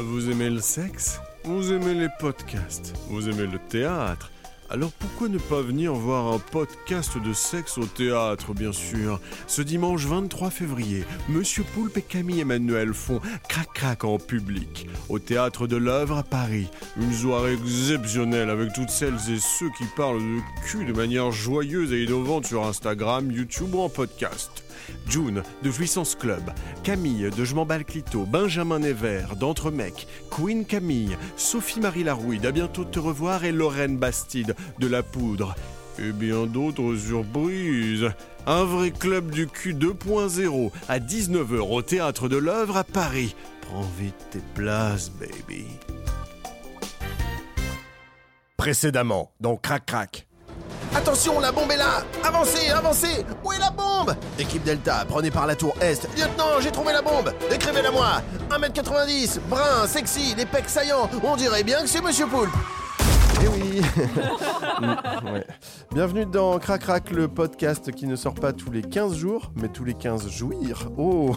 Vous 0.00 0.30
aimez 0.30 0.50
le 0.50 0.60
sexe? 0.60 1.20
Vous 1.44 1.72
aimez 1.72 1.94
les 1.94 2.08
podcasts? 2.20 2.94
Vous 3.08 3.28
aimez 3.28 3.46
le 3.46 3.58
théâtre? 3.58 4.30
Alors 4.70 4.92
pourquoi 4.92 5.28
ne 5.28 5.38
pas 5.38 5.60
venir 5.60 5.92
voir 5.94 6.32
un 6.32 6.38
podcast 6.38 7.16
de 7.18 7.32
sexe 7.32 7.78
au 7.78 7.86
théâtre, 7.86 8.54
bien 8.54 8.72
sûr? 8.72 9.18
Ce 9.46 9.62
dimanche 9.62 10.04
23 10.04 10.50
février, 10.50 11.04
Monsieur 11.28 11.64
Poulpe 11.74 11.96
et 11.96 12.02
Camille 12.02 12.40
Emmanuel 12.40 12.92
font 12.92 13.20
crac-crac 13.48 14.04
en 14.04 14.18
public, 14.18 14.86
au 15.08 15.18
théâtre 15.18 15.66
de 15.66 15.76
l'œuvre 15.76 16.18
à 16.18 16.22
Paris. 16.22 16.68
Une 17.00 17.12
soirée 17.12 17.54
exceptionnelle 17.54 18.50
avec 18.50 18.74
toutes 18.74 18.90
celles 18.90 19.14
et 19.30 19.38
ceux 19.40 19.70
qui 19.78 19.84
parlent 19.96 20.20
de 20.20 20.40
cul 20.66 20.84
de 20.84 20.92
manière 20.92 21.32
joyeuse 21.32 21.92
et 21.92 22.04
innovante 22.04 22.46
sur 22.46 22.66
Instagram, 22.66 23.32
YouTube 23.32 23.74
ou 23.74 23.80
en 23.80 23.88
podcast. 23.88 24.62
June 25.08 25.42
de 25.62 25.70
Jouissance 25.70 26.14
Club, 26.14 26.42
Camille 26.82 27.30
de 27.36 27.44
Je 27.44 27.54
m'emballe 27.54 27.84
Clito, 27.84 28.24
Benjamin 28.24 28.78
Nevers 28.78 29.36
d'Entremecs, 29.36 30.06
Queen 30.30 30.64
Camille, 30.64 31.16
Sophie-Marie 31.36 32.04
Larouille 32.04 32.38
d'À 32.38 32.52
bientôt 32.52 32.84
te 32.84 32.98
revoir 32.98 33.44
et 33.44 33.52
Lorraine 33.52 33.96
Bastide 33.96 34.54
de 34.78 34.86
La 34.86 35.02
Poudre. 35.02 35.54
Et 35.98 36.12
bien 36.12 36.46
d'autres 36.46 36.94
surprises. 36.94 38.08
Un 38.46 38.64
vrai 38.64 38.92
club 38.92 39.30
du 39.30 39.46
cul 39.46 39.74
2.0 39.74 40.70
à 40.88 40.98
19h 41.00 41.58
au 41.58 41.82
théâtre 41.82 42.28
de 42.28 42.36
l'œuvre 42.36 42.76
à 42.76 42.84
Paris. 42.84 43.34
Prends 43.62 43.88
vite 43.98 44.14
tes 44.30 44.42
places, 44.54 45.10
baby. 45.10 45.66
Précédemment, 48.56 49.32
donc 49.40 49.62
crac 49.62 49.86
crac. 49.86 50.26
Attention, 50.94 51.38
la 51.40 51.52
bombe 51.52 51.70
est 51.70 51.76
là 51.76 52.02
Avancez, 52.24 52.70
avancez 52.70 53.24
Équipe 54.38 54.64
Delta, 54.64 55.04
prenez 55.08 55.30
par 55.30 55.46
la 55.46 55.54
tour 55.54 55.74
Est. 55.80 56.08
Lieutenant, 56.16 56.60
j'ai 56.60 56.70
trouvé 56.70 56.92
la 56.92 57.02
bombe 57.02 57.32
Décrivez-la 57.50 57.90
moi 57.90 58.22
1m90, 58.50 59.40
brun, 59.48 59.86
sexy, 59.86 60.34
les 60.36 60.46
pecs 60.46 60.68
saillants. 60.68 61.08
On 61.22 61.36
dirait 61.36 61.62
bien 61.62 61.80
que 61.82 61.88
c'est 61.88 62.02
Monsieur 62.02 62.26
Poulpe 62.26 62.52
Eh 63.40 63.48
oui 63.48 63.80
Ouais. 65.32 65.44
Bienvenue 65.92 66.24
dans 66.26 66.58
Crac 66.58 66.82
Crac, 66.82 67.10
le 67.10 67.26
podcast 67.26 67.90
qui 67.90 68.06
ne 68.06 68.14
sort 68.14 68.34
pas 68.34 68.52
tous 68.52 68.70
les 68.70 68.82
15 68.82 69.16
jours, 69.16 69.50
mais 69.56 69.68
tous 69.68 69.84
les 69.84 69.94
15 69.94 70.28
jouir. 70.30 70.88
Oh 70.96 71.34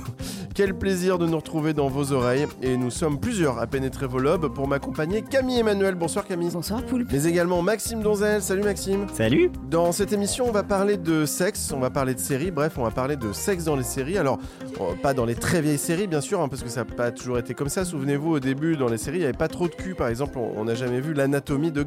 Quel 0.53 0.77
plaisir 0.77 1.17
de 1.17 1.25
nous 1.25 1.37
retrouver 1.37 1.73
dans 1.73 1.87
vos 1.87 2.11
oreilles. 2.11 2.45
Et 2.61 2.77
nous 2.77 2.91
sommes 2.91 3.19
plusieurs 3.19 3.59
à 3.59 3.65
pénétrer 3.65 4.05
vos 4.05 4.19
lobes 4.19 4.53
pour 4.53 4.67
m'accompagner. 4.67 5.23
Camille 5.23 5.59
Emmanuel, 5.59 5.95
bonsoir 5.95 6.25
Camille. 6.25 6.51
Bonsoir 6.51 6.83
Poulpe. 6.83 7.09
Mais 7.11 7.25
également 7.25 7.61
Maxime 7.61 8.01
Donzel, 8.01 8.41
salut 8.41 8.63
Maxime. 8.63 9.07
Salut 9.13 9.49
Dans 9.69 9.91
cette 9.91 10.13
émission, 10.13 10.45
on 10.47 10.51
va 10.51 10.63
parler 10.63 10.97
de 10.97 11.25
sexe, 11.25 11.71
on 11.75 11.79
va 11.79 11.89
parler 11.89 12.13
de 12.13 12.19
séries, 12.19 12.51
bref, 12.51 12.73
on 12.77 12.83
va 12.83 12.91
parler 12.91 13.15
de 13.15 13.33
sexe 13.33 13.63
dans 13.63 13.75
les 13.75 13.83
séries. 13.83 14.17
Alors, 14.17 14.37
euh, 14.79 14.93
pas 15.01 15.13
dans 15.13 15.25
les 15.25 15.35
très 15.35 15.61
vieilles 15.61 15.77
séries, 15.77 16.07
bien 16.07 16.21
sûr, 16.21 16.41
hein, 16.41 16.47
parce 16.47 16.61
que 16.61 16.69
ça 16.69 16.81
n'a 16.81 16.85
pas 16.85 17.11
toujours 17.11 17.39
été 17.39 17.53
comme 17.55 17.69
ça. 17.69 17.85
Souvenez-vous, 17.85 18.33
au 18.33 18.39
début, 18.39 18.77
dans 18.77 18.87
les 18.87 18.97
séries, 18.97 19.17
il 19.17 19.21
n'y 19.21 19.25
avait 19.25 19.33
pas 19.33 19.47
trop 19.47 19.67
de 19.67 19.75
cul. 19.75 19.95
Par 19.95 20.07
exemple, 20.07 20.37
on 20.37 20.51
on 20.61 20.65
n'a 20.65 20.75
jamais 20.75 20.99
vu 20.99 21.13
l'anatomie 21.13 21.71
de 21.71 21.81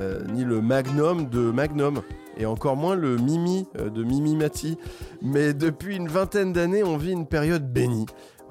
Euh, 0.00 0.20
ni 0.32 0.44
le 0.44 0.62
magnum 0.62 1.28
de 1.28 1.50
Magnum, 1.50 2.00
et 2.38 2.46
encore 2.46 2.76
moins 2.76 2.94
le 2.94 3.16
Mimi 3.18 3.66
euh, 3.78 3.90
de 3.90 4.02
Mimi 4.02 4.36
Mati. 4.36 4.78
Mais 5.20 5.52
depuis 5.52 5.96
une 5.96 6.08
vingtaine 6.08 6.54
d'années, 6.54 6.82
on 6.82 6.96
vit 6.96 7.12
une 7.12 7.26
période 7.26 7.70
bénie. 7.70 8.06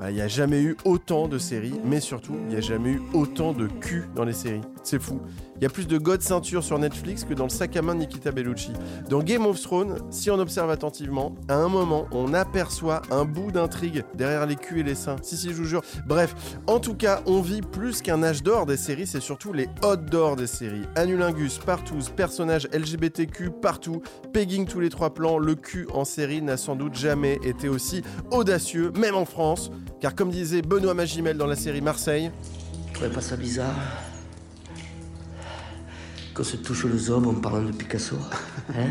Il 0.07 0.15
n'y 0.15 0.21
a 0.21 0.27
jamais 0.27 0.61
eu 0.61 0.77
autant 0.83 1.27
de 1.27 1.37
séries, 1.37 1.79
mais 1.85 1.99
surtout, 1.99 2.33
il 2.43 2.47
n'y 2.47 2.55
a 2.55 2.61
jamais 2.61 2.91
eu 2.91 3.01
autant 3.13 3.53
de 3.53 3.67
cul 3.67 4.05
dans 4.15 4.23
les 4.23 4.33
séries. 4.33 4.61
C'est 4.83 4.99
fou. 4.99 5.21
Il 5.61 5.65
y 5.65 5.67
a 5.67 5.69
plus 5.69 5.87
de 5.87 5.99
God 5.99 6.23
ceinture 6.23 6.63
sur 6.63 6.79
Netflix 6.79 7.23
que 7.23 7.35
dans 7.35 7.43
le 7.43 7.51
sac 7.51 7.77
à 7.77 7.83
main 7.83 7.93
de 7.93 7.99
Nikita 7.99 8.31
Bellucci. 8.31 8.71
Dans 9.09 9.21
Game 9.21 9.45
of 9.45 9.61
Thrones, 9.61 9.99
si 10.09 10.31
on 10.31 10.39
observe 10.39 10.71
attentivement, 10.71 11.35
à 11.47 11.53
un 11.53 11.67
moment, 11.67 12.07
on 12.11 12.33
aperçoit 12.33 13.03
un 13.11 13.25
bout 13.25 13.51
d'intrigue 13.51 14.03
derrière 14.15 14.47
les 14.47 14.55
culs 14.55 14.79
et 14.79 14.83
les 14.83 14.95
seins. 14.95 15.17
Si, 15.21 15.37
si, 15.37 15.49
je 15.49 15.53
vous 15.53 15.65
jure. 15.65 15.83
Bref, 16.07 16.33
en 16.65 16.79
tout 16.79 16.95
cas, 16.95 17.21
on 17.27 17.41
vit 17.41 17.61
plus 17.61 18.01
qu'un 18.01 18.23
âge 18.23 18.41
d'or 18.41 18.65
des 18.65 18.75
séries, 18.75 19.05
c'est 19.05 19.19
surtout 19.19 19.53
les 19.53 19.67
hot 19.83 19.97
d'or 19.97 20.35
des 20.35 20.47
séries. 20.47 20.87
Anulingus, 20.95 21.59
partout, 21.59 21.99
personnages 22.15 22.67
LGBTQ 22.73 23.51
partout, 23.61 24.01
pegging 24.33 24.65
tous 24.65 24.79
les 24.79 24.89
trois 24.89 25.13
plans, 25.13 25.37
le 25.37 25.53
cul 25.53 25.85
en 25.93 26.05
série 26.05 26.41
n'a 26.41 26.57
sans 26.57 26.75
doute 26.75 26.95
jamais 26.95 27.39
été 27.43 27.69
aussi 27.69 28.01
audacieux, 28.31 28.91
même 28.97 29.13
en 29.13 29.25
France. 29.25 29.69
Car 29.99 30.15
comme 30.15 30.31
disait 30.31 30.63
Benoît 30.63 30.95
Magimel 30.95 31.37
dans 31.37 31.45
la 31.45 31.55
série 31.55 31.81
Marseille, 31.81 32.31
Vous 32.87 32.93
trouvez 32.95 33.11
pas 33.11 33.21
ça 33.21 33.35
bizarre 33.35 33.75
Qu'on 36.41 36.45
se 36.45 36.57
touche 36.57 36.85
les 36.85 37.11
hommes 37.11 37.27
en 37.27 37.35
parlant 37.35 37.61
de 37.61 37.71
Picasso 37.71 38.15
Hein 38.69 38.89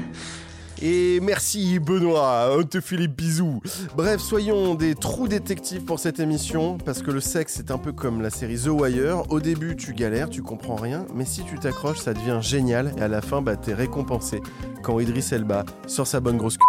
Et 0.80 1.18
merci 1.18 1.80
Benoît, 1.80 2.56
on 2.56 2.62
te 2.62 2.80
fait 2.80 2.96
les 2.96 3.08
bisous. 3.08 3.60
Bref, 3.96 4.20
soyons 4.20 4.76
des 4.76 4.94
trous 4.94 5.26
détectives 5.26 5.82
pour 5.82 5.98
cette 5.98 6.20
émission, 6.20 6.78
parce 6.78 7.02
que 7.02 7.10
le 7.10 7.18
sexe 7.18 7.54
c'est 7.56 7.72
un 7.72 7.78
peu 7.78 7.90
comme 7.90 8.22
la 8.22 8.30
série 8.30 8.56
The 8.56 8.68
Wire. 8.68 9.24
Au 9.30 9.40
début 9.40 9.74
tu 9.74 9.94
galères, 9.94 10.30
tu 10.30 10.42
comprends 10.42 10.76
rien, 10.76 11.06
mais 11.12 11.24
si 11.24 11.42
tu 11.42 11.58
t'accroches 11.58 11.98
ça 11.98 12.14
devient 12.14 12.38
génial, 12.40 12.92
et 12.96 13.02
à 13.02 13.08
la 13.08 13.20
fin 13.20 13.42
bah 13.42 13.56
t'es 13.56 13.74
récompensé. 13.74 14.42
Quand 14.84 15.00
Idris 15.00 15.26
Elba 15.32 15.64
sort 15.88 16.06
sa 16.06 16.20
bonne 16.20 16.36
grosse 16.36 16.54
c... 16.54 16.60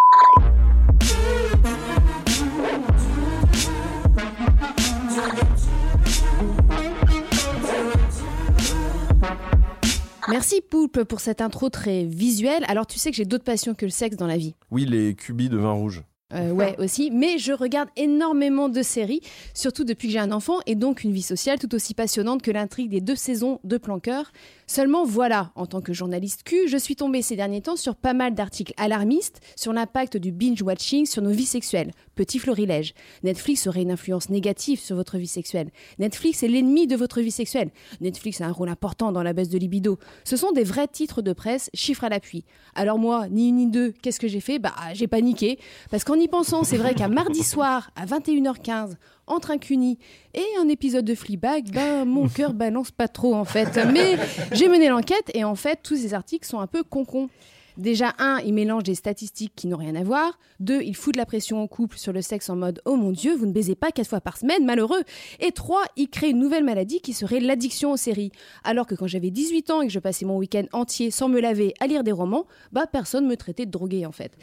Merci 10.42 10.62
Poulpe 10.68 11.04
pour 11.04 11.20
cette 11.20 11.40
intro 11.40 11.70
très 11.70 12.04
visuelle. 12.04 12.66
Alors 12.68 12.88
tu 12.88 12.98
sais 12.98 13.12
que 13.12 13.16
j'ai 13.16 13.26
d'autres 13.26 13.44
passions 13.44 13.76
que 13.76 13.86
le 13.86 13.92
sexe 13.92 14.16
dans 14.16 14.26
la 14.26 14.38
vie. 14.38 14.56
Oui, 14.72 14.88
les 14.88 15.14
cubis 15.14 15.50
de 15.50 15.58
vin 15.58 15.74
rouge. 15.74 16.02
Euh, 16.34 16.50
ouais, 16.50 16.76
aussi. 16.80 17.12
Mais 17.12 17.38
je 17.38 17.54
regarde 17.54 17.90
énormément 17.96 18.68
de 18.68 18.82
séries, 18.82 19.22
surtout 19.54 19.84
depuis 19.84 20.08
que 20.08 20.14
j'ai 20.14 20.20
un 20.20 20.32
enfant, 20.32 20.58
et 20.66 20.74
donc 20.74 21.04
une 21.04 21.12
vie 21.12 21.22
sociale 21.22 21.60
tout 21.60 21.76
aussi 21.76 21.94
passionnante 21.94 22.42
que 22.42 22.50
l'intrigue 22.50 22.90
des 22.90 23.02
deux 23.02 23.16
saisons 23.16 23.60
de 23.64 23.78
Planqueur. 23.78 24.32
Seulement 24.74 25.04
voilà, 25.04 25.52
en 25.56 25.66
tant 25.66 25.82
que 25.82 25.92
journaliste 25.92 26.44
Q, 26.46 26.70
je 26.70 26.78
suis 26.78 26.96
tombée 26.96 27.22
ces 27.22 27.36
derniers 27.36 27.60
temps 27.60 27.76
sur 27.76 27.94
pas 27.94 28.14
mal 28.14 28.34
d'articles 28.34 28.74
alarmistes 28.78 29.42
sur 29.58 29.74
l'impact 29.74 30.16
du 30.16 30.32
binge-watching 30.32 31.06
sur 31.06 31.22
nos 31.22 31.32
vies 31.32 31.46
sexuelles. 31.46 31.92
Petit 32.16 32.40
florilège. 32.40 32.94
Netflix 33.24 33.68
aurait 33.68 33.82
une 33.82 33.92
influence 33.92 34.30
négative 34.30 34.80
sur 34.80 34.96
votre 34.96 35.18
vie 35.18 35.28
sexuelle. 35.28 35.72
Netflix 36.00 36.42
est 36.44 36.48
l'ennemi 36.48 36.88
de 36.88 36.96
votre 36.96 37.20
vie 37.20 37.32
sexuelle. 37.32 37.70
Netflix 38.00 38.40
a 38.40 38.46
un 38.46 38.54
rôle 38.54 38.70
important 38.70 39.12
dans 39.12 39.24
la 39.24 39.34
baisse 39.34 39.50
de 39.50 39.58
libido. 39.58 40.00
Ce 40.24 40.38
sont 40.38 40.54
des 40.54 40.64
vrais 40.64 40.88
titres 40.88 41.22
de 41.22 41.34
presse, 41.34 41.70
chiffres 41.74 42.06
à 42.06 42.10
l'appui. 42.10 42.46
Alors 42.74 42.98
moi, 42.98 43.28
ni 43.28 43.50
une 43.50 43.58
ni 43.58 43.68
deux, 43.68 43.92
qu'est-ce 44.02 44.22
que 44.22 44.30
j'ai 44.30 44.40
fait? 44.40 44.58
Bah, 44.58 44.74
j'ai 44.94 45.08
paniqué. 45.08 45.60
Parce 45.90 46.06
qu'en 46.06 46.16
y 46.16 46.30
pensant, 46.30 46.64
c'est 46.64 46.78
vrai 46.78 46.96
qu'un 46.96 47.10
mardi 47.10 47.44
soir, 47.44 47.92
à 47.98 48.06
21h15, 48.06 48.94
entre 49.28 49.52
un 49.52 49.58
cuni 49.58 49.98
et 50.34 50.46
un 50.60 50.68
épisode 50.68 51.06
de 51.06 51.16
Fleabag, 51.16 51.72
ben 51.72 52.06
mon 52.06 52.28
cœur 52.30 52.54
balance 52.54 52.92
pas 52.92 53.08
trop 53.08 53.36
en 53.36 53.46
fait. 53.46 53.80
Mais 53.92 54.18
j'ai 54.52 54.68
mené 54.68 54.90
l'enquête 54.90 55.32
et 55.34 55.44
en 55.44 55.56
fait 55.56 55.80
tous 55.84 55.96
ces 55.96 56.14
articles 56.14 56.48
sont 56.48 56.60
un 56.60 56.68
peu 56.68 56.84
concons. 56.84 57.30
Déjà, 57.78 58.14
un, 58.20 58.40
il 58.40 58.54
mélange 58.54 58.84
des 58.84 58.96
statistiques 58.96 59.54
qui 59.56 59.68
n'ont 59.68 59.78
rien 59.78 59.96
à 59.96 60.04
voir. 60.04 60.38
Deux, 60.60 60.82
il 60.84 60.96
fout 60.96 61.14
de 61.14 61.18
la 61.18 61.26
pression 61.26 61.62
au 61.64 61.68
couple 61.68 61.98
sur 61.98 62.14
le 62.14 62.22
sexe 62.22 62.50
en 62.50 62.56
mode 62.56 62.82
Oh 62.86 62.96
mon 62.96 63.12
Dieu, 63.12 63.36
vous 63.36 63.46
ne 63.46 63.52
baisez 63.52 63.76
pas 63.76 63.92
quatre 63.92 64.10
fois 64.10 64.22
par 64.22 64.38
semaine, 64.38 64.66
malheureux. 64.66 65.04
Et 65.40 65.52
trois, 65.52 65.84
il 65.96 66.10
crée 66.10 66.30
une 66.30 66.40
nouvelle 66.40 66.64
maladie 66.64 67.02
qui 67.02 67.14
serait 67.14 67.40
l'addiction 67.40 67.92
aux 67.92 67.98
séries. 67.98 68.32
Alors 68.64 68.86
que 68.86 68.96
quand 68.96 69.08
j'avais 69.08 69.32
18 69.32 69.72
ans 69.72 69.82
et 69.82 69.88
que 69.88 69.94
je 69.94 70.00
passais 70.00 70.26
mon 70.26 70.38
week-end 70.38 70.66
entier 70.74 71.12
sans 71.12 71.30
me 71.30 71.40
laver 71.40 71.74
à 71.80 71.88
lire 71.88 72.04
des 72.04 72.12
romans, 72.12 72.46
bah 72.72 72.86
personne 72.92 73.28
me 73.28 73.38
traitait 73.38 73.66
de 73.66 73.72
drogué 73.72 74.06
en 74.06 74.12
fait. 74.12 74.34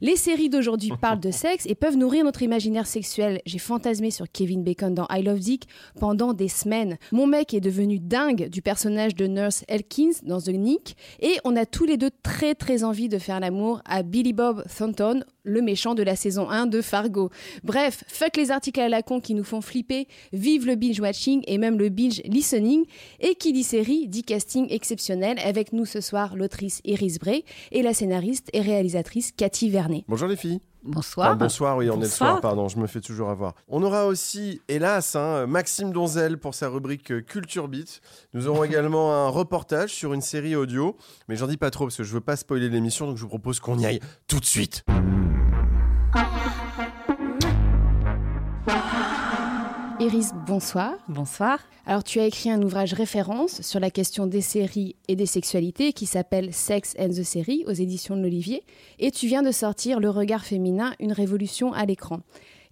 Les 0.00 0.16
séries 0.16 0.48
d'aujourd'hui 0.48 0.92
parlent 1.00 1.20
de 1.20 1.30
sexe 1.30 1.66
et 1.66 1.74
peuvent 1.74 1.96
nourrir 1.96 2.24
notre 2.24 2.42
imaginaire 2.42 2.86
sexuel. 2.86 3.40
J'ai 3.46 3.58
fantasmé 3.58 4.10
sur 4.10 4.26
Kevin 4.30 4.64
Bacon 4.64 4.94
dans 4.94 5.06
I 5.10 5.22
Love 5.22 5.38
Dick 5.38 5.68
pendant 6.00 6.32
des 6.32 6.48
semaines. 6.48 6.98
Mon 7.12 7.26
mec 7.26 7.54
est 7.54 7.60
devenu 7.60 7.98
dingue 7.98 8.48
du 8.48 8.62
personnage 8.62 9.14
de 9.14 9.26
Nurse 9.26 9.64
Elkins 9.68 10.12
dans 10.22 10.40
The 10.40 10.48
Nick 10.48 10.96
et 11.20 11.36
on 11.44 11.56
a 11.56 11.66
tous 11.66 11.84
les 11.84 11.96
deux 11.96 12.10
très 12.22 12.54
très 12.54 12.82
envie 12.84 12.87
de 12.88 13.18
faire 13.18 13.38
l'amour 13.38 13.82
à 13.84 14.02
Billy 14.02 14.32
Bob 14.32 14.64
Thornton, 14.66 15.22
le 15.42 15.60
méchant 15.60 15.94
de 15.94 16.02
la 16.02 16.16
saison 16.16 16.48
1 16.48 16.66
de 16.66 16.80
Fargo. 16.80 17.28
Bref, 17.62 18.02
fuck 18.08 18.36
les 18.38 18.50
articles 18.50 18.80
à 18.80 18.88
la 18.88 19.02
con 19.02 19.20
qui 19.20 19.34
nous 19.34 19.44
font 19.44 19.60
flipper, 19.60 20.08
vive 20.32 20.66
le 20.66 20.74
binge 20.74 20.98
watching 20.98 21.42
et 21.46 21.58
même 21.58 21.78
le 21.78 21.90
binge 21.90 22.22
listening. 22.24 22.86
Et 23.20 23.34
qui 23.34 23.52
dit 23.52 23.62
série 23.62 24.08
dit 24.08 24.22
casting 24.22 24.68
exceptionnel 24.70 25.38
avec 25.44 25.74
nous 25.74 25.84
ce 25.84 26.00
soir 26.00 26.34
l'autrice 26.34 26.80
Iris 26.84 27.18
Bray 27.18 27.44
et 27.72 27.82
la 27.82 27.92
scénariste 27.92 28.48
et 28.54 28.62
réalisatrice 28.62 29.32
Cathy 29.32 29.68
Vernet. 29.68 30.04
Bonjour 30.08 30.28
les 30.28 30.36
filles. 30.36 30.60
Bonsoir. 30.88 31.32
Ah, 31.32 31.34
bonsoir, 31.34 31.76
oui, 31.76 31.90
on 31.90 31.98
est 31.98 32.04
le 32.04 32.08
soir, 32.08 32.40
pardon, 32.40 32.68
je 32.68 32.78
me 32.78 32.86
fais 32.86 33.02
toujours 33.02 33.28
avoir. 33.28 33.54
On 33.68 33.82
aura 33.82 34.06
aussi, 34.06 34.62
hélas, 34.68 35.16
hein, 35.16 35.46
Maxime 35.46 35.92
Donzel 35.92 36.38
pour 36.38 36.54
sa 36.54 36.70
rubrique 36.70 37.26
Culture 37.26 37.68
Beat. 37.68 38.00
Nous 38.32 38.48
aurons 38.48 38.64
également 38.64 39.12
un 39.12 39.28
reportage 39.28 39.92
sur 39.92 40.14
une 40.14 40.22
série 40.22 40.56
audio, 40.56 40.96
mais 41.28 41.36
j'en 41.36 41.46
dis 41.46 41.58
pas 41.58 41.70
trop 41.70 41.84
parce 41.84 41.96
que 41.96 42.04
je 42.04 42.12
veux 42.14 42.22
pas 42.22 42.36
spoiler 42.36 42.70
l'émission, 42.70 43.06
donc 43.06 43.18
je 43.18 43.22
vous 43.22 43.28
propose 43.28 43.60
qu'on 43.60 43.78
y 43.78 43.84
aille 43.84 44.00
tout 44.28 44.40
de 44.40 44.46
suite. 44.46 44.84
Iris, 50.08 50.32
bonsoir. 50.46 50.94
Bonsoir. 51.08 51.58
Alors, 51.84 52.02
tu 52.02 52.18
as 52.18 52.24
écrit 52.24 52.50
un 52.50 52.62
ouvrage 52.62 52.94
référence 52.94 53.60
sur 53.60 53.78
la 53.78 53.90
question 53.90 54.26
des 54.26 54.40
séries 54.40 54.96
et 55.06 55.16
des 55.16 55.26
sexualités 55.26 55.92
qui 55.92 56.06
s'appelle 56.06 56.54
Sex 56.54 56.94
and 56.98 57.10
the 57.10 57.22
Series 57.22 57.64
aux 57.66 57.72
éditions 57.72 58.16
de 58.16 58.22
l'Olivier. 58.22 58.62
Et 58.98 59.10
tu 59.10 59.26
viens 59.26 59.42
de 59.42 59.50
sortir 59.50 60.00
Le 60.00 60.08
regard 60.08 60.46
féminin, 60.46 60.94
une 60.98 61.12
révolution 61.12 61.74
à 61.74 61.84
l'écran. 61.84 62.20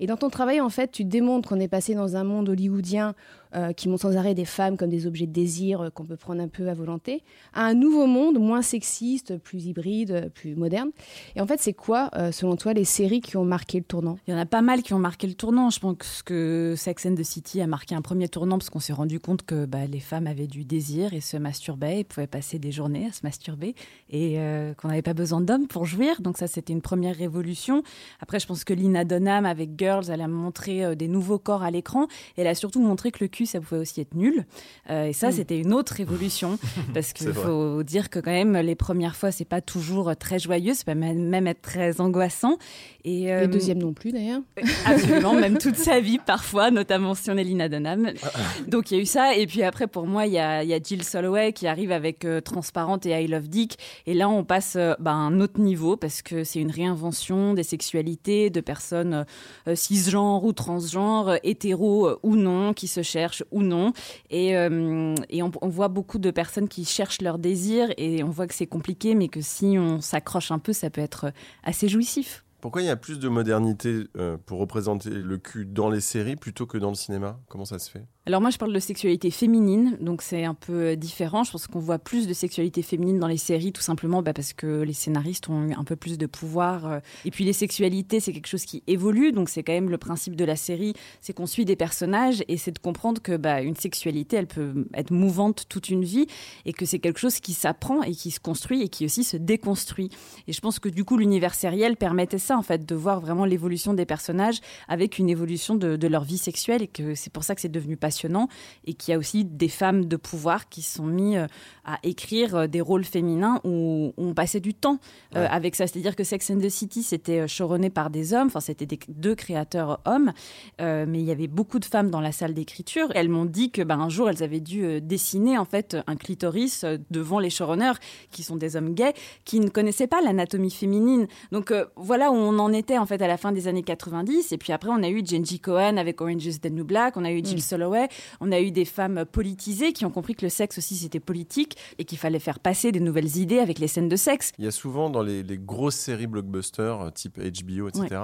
Et 0.01 0.07
dans 0.07 0.17
ton 0.17 0.31
travail, 0.31 0.63
en 0.63 0.71
fait, 0.71 0.91
tu 0.91 1.05
démontres 1.05 1.51
qu'on 1.51 1.61
est 1.61 1.69
passé 1.69 1.95
dans 1.95 2.17
un 2.17 2.25
monde 2.25 2.49
hollywoodien 2.49 3.15
euh, 3.55 3.73
qui 3.73 3.89
montre 3.89 4.03
sans 4.03 4.17
arrêt 4.17 4.35
des 4.35 4.45
femmes 4.45 4.77
comme 4.77 4.91
des 4.91 5.07
objets 5.07 5.27
de 5.27 5.33
désir 5.33 5.81
euh, 5.81 5.91
qu'on 5.91 6.05
peut 6.05 6.17
prendre 6.17 6.43
un 6.43 6.49
peu 6.49 6.69
à 6.69 6.75
volonté, 6.75 7.23
à 7.55 7.65
un 7.65 7.75
nouveau 7.75 8.07
monde 8.07 8.39
moins 8.39 8.61
sexiste, 8.61 9.39
plus 9.39 9.67
hybride, 9.67 10.11
euh, 10.11 10.29
plus 10.29 10.57
moderne. 10.57 10.91
Et 11.37 11.41
en 11.41 11.47
fait, 11.47 11.61
c'est 11.61 11.73
quoi, 11.73 12.11
selon 12.33 12.57
toi, 12.57 12.73
les 12.73 12.85
séries 12.85 13.21
qui 13.21 13.37
ont 13.37 13.45
marqué 13.45 13.79
le 13.79 13.85
tournant? 13.85 14.19
Il 14.27 14.33
y 14.33 14.35
en 14.35 14.39
a 14.39 14.47
pas 14.47 14.63
mal 14.63 14.83
qui 14.83 14.95
ont 14.95 14.99
marqué 14.99 15.27
le 15.27 15.35
tournant. 15.35 15.71
Je 15.71 15.79
pense 15.79 16.23
que 16.23 16.75
Sex 16.77 17.07
and 17.07 17.15
the 17.15 17.23
City 17.23 17.61
a 17.61 17.67
marqué 17.67 17.95
un 17.95 18.03
premier 18.03 18.29
tournant 18.29 18.59
parce 18.59 18.71
qu'on 18.71 18.81
s'est 18.81 18.93
rendu 18.93 19.21
compte 19.21 19.45
que 19.45 19.65
bah, 19.67 19.87
les 19.87 20.01
femmes 20.01 20.27
avaient 20.27 20.47
du 20.47 20.65
désir 20.65 21.15
et 21.15 21.21
se 21.21 21.37
masturbaient 21.37 22.01
et 22.01 22.05
pouvaient 22.05 22.27
passer 22.27 22.59
des 22.59 22.73
journées 22.73 23.07
à 23.07 23.13
se 23.13 23.21
masturber 23.23 23.75
et 24.11 24.39
qu'on 24.79 24.89
n'avait 24.89 25.03
pas 25.03 25.15
besoin 25.15 25.41
d'hommes 25.41 25.67
pour 25.67 25.85
jouir. 25.85 26.21
Donc 26.21 26.39
ça, 26.39 26.47
c'était 26.47 26.73
une 26.73 26.83
première 26.83 27.17
révolution. 27.17 27.83
Après, 28.21 28.41
je 28.41 28.47
pense 28.47 28.65
que 28.65 28.75
Lina 28.75 29.05
Dunham 29.05 29.47
avec 29.47 29.71
Girls, 29.79 30.07
elle 30.09 30.21
a 30.21 30.29
montré 30.29 30.97
des 30.97 31.09
nouveaux 31.09 31.39
corps 31.39 31.63
à 31.63 31.71
l'écran 31.71 32.07
et 32.37 32.43
elle 32.43 32.47
a 32.47 32.55
surtout 32.55 32.81
montré 32.81 33.11
que 33.11 33.23
le 33.25 33.29
cul, 33.37 33.47
ça 33.47 33.61
pouvait 33.61 33.81
aussi 33.81 34.01
être 34.01 34.15
nul. 34.15 34.47
Euh, 34.91 35.07
et 35.07 35.13
ça, 35.13 35.33
c'était 35.33 35.59
une 35.59 35.73
autre 35.73 35.95
révolution 35.95 36.59
parce 36.95 37.13
qu'il 37.13 37.29
vrai. 37.29 37.45
faut 37.45 37.83
dire 37.83 38.11
que 38.11 38.19
quand 38.19 38.31
même, 38.31 38.57
les 38.57 38.75
premières 38.75 39.17
fois, 39.17 39.31
c'est 39.31 39.45
pas 39.45 39.61
toujours 39.61 40.17
très 40.17 40.39
joyeux, 40.39 40.75
ça 40.75 40.85
peut 40.85 40.95
même 40.95 41.29
même 41.29 41.47
être 41.47 41.63
très 41.63 42.01
angoissant. 42.01 42.59
Et, 43.05 43.25
Les 43.27 43.31
euh, 43.31 43.47
deuxièmes 43.47 43.79
non 43.79 43.93
plus, 43.93 44.13
d'ailleurs. 44.13 44.41
Absolument, 44.87 45.35
même 45.35 45.59
toute 45.59 45.77
sa 45.77 46.01
vie 46.01 46.19
parfois, 46.19 46.71
notamment 46.71 47.15
si 47.15 47.31
on 47.31 47.37
est 47.37 47.45
Lina 47.45 47.69
Dunham. 47.69 48.11
Donc 48.67 48.91
il 48.91 48.97
y 48.97 49.01
a 49.01 49.03
eu 49.03 49.07
ça. 49.07 49.37
Et 49.37 49.47
puis 49.47 49.63
après, 49.63 49.87
pour 49.87 50.07
moi, 50.07 50.27
il 50.27 50.33
y 50.33 50.39
a, 50.39 50.63
il 50.63 50.69
y 50.69 50.75
a 50.75 50.81
Jill 50.83 51.05
Soloway 51.05 51.53
qui 51.53 51.67
arrive 51.67 51.93
avec 51.93 52.25
euh, 52.25 52.41
Transparente 52.41 53.07
et 53.07 53.23
I 53.23 53.27
Love 53.27 53.49
Dick. 53.49 53.79
Et 54.07 54.15
là, 54.15 54.29
on 54.29 54.45
passe 54.45 54.75
euh, 54.77 54.95
bah, 54.99 55.13
à 55.13 55.15
un 55.15 55.41
autre 55.41 55.61
niveau 55.61 55.97
parce 55.97 56.23
que 56.23 56.45
c'est 56.45 56.61
une 56.61 56.71
réinvention 56.71 57.55
des 57.55 57.63
sexualités 57.63 58.51
de 58.51 58.61
personnes 58.61 59.27
euh, 59.69 59.75
cisgenres 59.75 60.45
ou 60.45 60.53
transgenres, 60.53 61.37
hétéros 61.43 62.07
euh, 62.07 62.19
ou 62.23 62.37
non, 62.37 62.73
qui 62.73 62.89
se 62.89 63.03
cherchent 63.03 63.26
ou 63.51 63.63
non. 63.63 63.93
Et, 64.31 64.57
euh, 64.57 65.15
et 65.29 65.43
on, 65.43 65.51
on 65.61 65.69
voit 65.69 65.89
beaucoup 65.89 66.19
de 66.19 66.31
personnes 66.31 66.69
qui 66.69 66.85
cherchent 66.85 67.21
leur 67.21 67.39
désir 67.39 67.89
et 67.97 68.23
on 68.23 68.31
voit 68.31 68.47
que 68.47 68.55
c'est 68.55 68.67
compliqué, 68.67 69.15
mais 69.15 69.29
que 69.29 69.41
si 69.41 69.77
on 69.79 70.01
s'accroche 70.01 70.51
un 70.51 70.59
peu, 70.59 70.73
ça 70.73 70.91
peut 70.91 71.01
être 71.01 71.33
assez 71.63 71.89
jouissif. 71.89 72.46
Pourquoi 72.67 72.83
il 72.83 72.87
y 72.87 72.91
a 72.91 72.97
plus 72.97 73.21
de 73.21 73.29
modernité 73.29 74.09
euh, 74.19 74.37
pour 74.45 74.59
représenter 74.59 75.11
le 75.11 75.39
cul 75.39 75.67
dans 75.67 75.89
les 75.89 76.01
séries 76.01 76.35
plutôt 76.35 76.67
que 76.67 76.79
dans 76.79 76.89
le 76.89 76.97
cinéma? 76.97 77.39
Comment 77.49 77.65
ça 77.65 77.79
se 77.79 77.89
fait? 77.89 78.03
Alors 78.29 78.41
moi 78.41 78.51
je 78.51 78.59
parle 78.59 78.73
de 78.73 78.81
sexualité 78.81 79.31
féminine, 79.31 79.97
donc 80.01 80.21
c'est 80.21 80.45
un 80.45 80.55
peu 80.55 80.73
euh, 80.73 80.97
différent. 80.97 81.45
Je 81.45 81.53
pense 81.53 81.69
qu'on 81.69 81.79
voit 81.79 82.01
plus 82.01 82.27
de 82.27 82.33
sexualité 82.33 82.83
féminine 82.83 83.21
dans 83.21 83.29
les 83.29 83.37
séries, 83.37 83.73
tout 83.73 83.83
simplement 83.83 84.21
bah, 84.21 84.33
parce 84.33 84.53
que 84.53 84.83
les 84.83 84.95
scénaristes 84.95 85.49
ont 85.49 85.63
eu 85.63 85.75
un 85.75 85.85
peu 85.85 85.95
plus 85.95 86.19
de 86.19 86.27
pouvoir. 86.27 86.91
euh. 86.91 86.99
Et 87.25 87.31
puis 87.31 87.45
les 87.45 87.53
sexualités, 87.53 88.19
c'est 88.19 88.33
quelque 88.33 88.49
chose 88.49 88.65
qui 88.65 88.83
évolue, 88.89 89.31
donc 89.31 89.49
c'est 89.49 89.63
quand 89.63 89.75
même 89.75 89.91
le 89.91 89.97
principe 89.97 90.35
de 90.35 90.45
la 90.45 90.57
série, 90.57 90.95
c'est 91.21 91.35
qu'on 91.35 91.47
suit 91.47 91.65
des 91.65 91.77
personnages 91.77 92.43
et 92.49 92.57
c'est 92.57 92.73
de 92.73 92.81
comprendre 92.81 93.23
que 93.23 93.37
bah, 93.37 93.63
une 93.63 93.77
sexualité, 93.77 94.39
elle 94.39 94.49
peut 94.49 94.89
être 94.93 95.13
mouvante 95.13 95.67
toute 95.69 95.89
une 95.89 96.03
vie 96.03 96.27
et 96.65 96.73
que 96.73 96.85
c'est 96.85 96.99
quelque 96.99 97.21
chose 97.21 97.39
qui 97.39 97.53
s'apprend 97.55 98.03
et 98.03 98.11
qui 98.11 98.33
se 98.33 98.41
construit 98.41 98.83
et 98.83 98.89
qui 98.89 99.05
aussi 99.05 99.23
se 99.23 99.37
déconstruit. 99.37 100.11
Et 100.49 100.53
je 100.53 100.61
pense 100.61 100.81
que 100.81 100.89
du 100.89 101.05
coup 101.05 101.17
l'univers 101.17 101.55
sériel 101.55 101.97
permettait 101.97 102.39
ça 102.39 102.56
en 102.57 102.63
fait, 102.63 102.87
de 102.87 102.95
voir 102.95 103.21
vraiment 103.21 103.45
l'évolution 103.45 103.95
des 103.95 104.07
personnages 104.07 104.61
avec 104.89 105.19
une 105.19 105.29
évolution 105.29 105.75
de, 105.75 105.97
de 105.97 106.09
leur 106.09 106.25
vie 106.25 106.39
sexuelle 106.39 106.83
et 106.83 106.89
que 106.89 107.15
c'est 107.15 107.33
pour 107.33 107.45
ça 107.45 107.55
que 107.55 107.61
c'est 107.61 107.69
devenu 107.69 107.97
passionnant 107.97 108.49
et 108.85 108.95
qu'il 108.95 109.13
y 109.13 109.15
a 109.15 109.19
aussi 109.19 109.45
des 109.45 109.69
femmes 109.69 110.07
de 110.07 110.17
pouvoir 110.17 110.69
qui 110.69 110.83
sont 110.83 111.07
mis 111.07 111.37
euh, 111.37 111.47
à 111.85 111.99
écrire 112.03 112.55
euh, 112.57 112.67
des 112.67 112.81
rôles 112.81 113.05
féminins 113.05 113.61
où 113.65 114.13
on 114.17 114.35
passait 114.35 114.61
du 114.61 114.75
temps 114.75 114.99
euh, 115.35 115.47
avec 115.51 115.75
ça. 115.75 115.87
C'est-à-dire 115.87 116.17
que 116.17 116.25
Sex 116.25 116.51
and 116.51 116.59
the 116.59 116.69
City, 116.69 117.03
c'était 117.03 117.47
showrunné 117.49 117.91
par 117.91 118.11
des 118.11 118.35
hommes, 118.35 118.49
enfin 118.49 118.61
c'était 118.61 118.87
des, 118.87 118.99
deux 119.09 119.35
créateurs 119.35 120.01
hommes, 120.05 120.33
euh, 120.81 121.07
mais 121.09 121.21
il 121.21 121.25
y 121.25 121.31
avait 121.31 121.47
beaucoup 121.47 121.79
de 121.79 121.85
femmes 121.85 122.11
dans 122.11 122.21
la 122.21 122.33
salle 122.33 122.55
d'écriture. 122.55 123.09
Elles 123.15 123.29
m'ont 123.29 123.45
dit 123.45 123.71
que 123.71 123.83
ben, 123.83 124.01
un 124.01 124.09
jour, 124.09 124.29
elles 124.29 124.43
avaient 124.43 124.61
dû 124.61 125.01
dessiner 125.01 125.59
en 125.59 125.65
fait 125.65 125.97
un 126.07 126.17
clitoris 126.17 126.85
devant 127.11 127.39
les 127.39 127.51
showrunners, 127.51 127.99
qui 128.31 128.43
sont 128.43 128.57
des 128.57 128.77
hommes 128.77 128.95
gays, 128.95 129.15
qui 129.45 129.61
ne 129.61 129.69
connaissaient 129.69 130.07
pas 130.07 130.21
l'anatomie 130.21 130.71
féminine. 130.71 131.27
Donc 131.53 131.71
euh, 131.71 131.87
voilà 131.97 132.31
où 132.31 132.35
on 132.47 132.59
en 132.59 132.73
était 132.73 132.99
en 132.99 133.07
fait 133.07 133.21
à 133.23 133.27
la 133.27 133.37
fin 133.37 133.53
des 133.53 133.69
années 133.69 133.83
90. 133.83 134.53
Et 134.53 134.59
puis 134.59 134.73
après, 134.73 134.91
on 134.91 135.03
a 135.03 135.09
eu 135.09 135.25
Jenji 135.25 135.61
Cohen 135.61 135.97
avec 135.97 136.21
Orange 136.21 136.47
is 136.47 136.61
the 136.61 136.71
New 136.71 136.85
Black, 136.85 137.17
on 137.17 137.25
a 137.25 137.31
eu 137.31 137.45
Jill 137.45 137.63
Soloway, 137.63 138.09
on 138.41 138.53
a 138.53 138.61
eu 138.61 138.71
des 138.71 138.85
femmes 138.85 139.25
politisées 139.25 139.93
qui 139.93 140.05
ont 140.05 140.11
compris 140.11 140.35
que 140.35 140.45
le 140.45 140.51
sexe 140.51 140.79
aussi 140.79 140.97
c'était 140.97 141.21
politique 141.21 141.77
et 141.99 142.05
qu'il 142.05 142.19
fallait 142.19 142.39
faire 142.39 142.59
passer 142.59 142.93
des 142.93 143.01
nouvelles 143.01 143.37
idées 143.37 143.59
avec 143.59 143.79
les 143.79 143.89
scènes 143.89 144.09
de 144.09 144.17
sexe. 144.17 144.53
Il 144.59 144.65
y 144.65 144.69
a 144.69 144.73
souvent 144.73 145.11
dans 145.11 145.23
les, 145.23 145.43
les 145.43 145.59
grosses 145.59 145.97
séries 145.97 146.27
blockbusters, 146.27 147.01
euh, 147.01 147.11
type 147.11 147.39
HBO, 147.39 147.89
etc. 147.89 148.21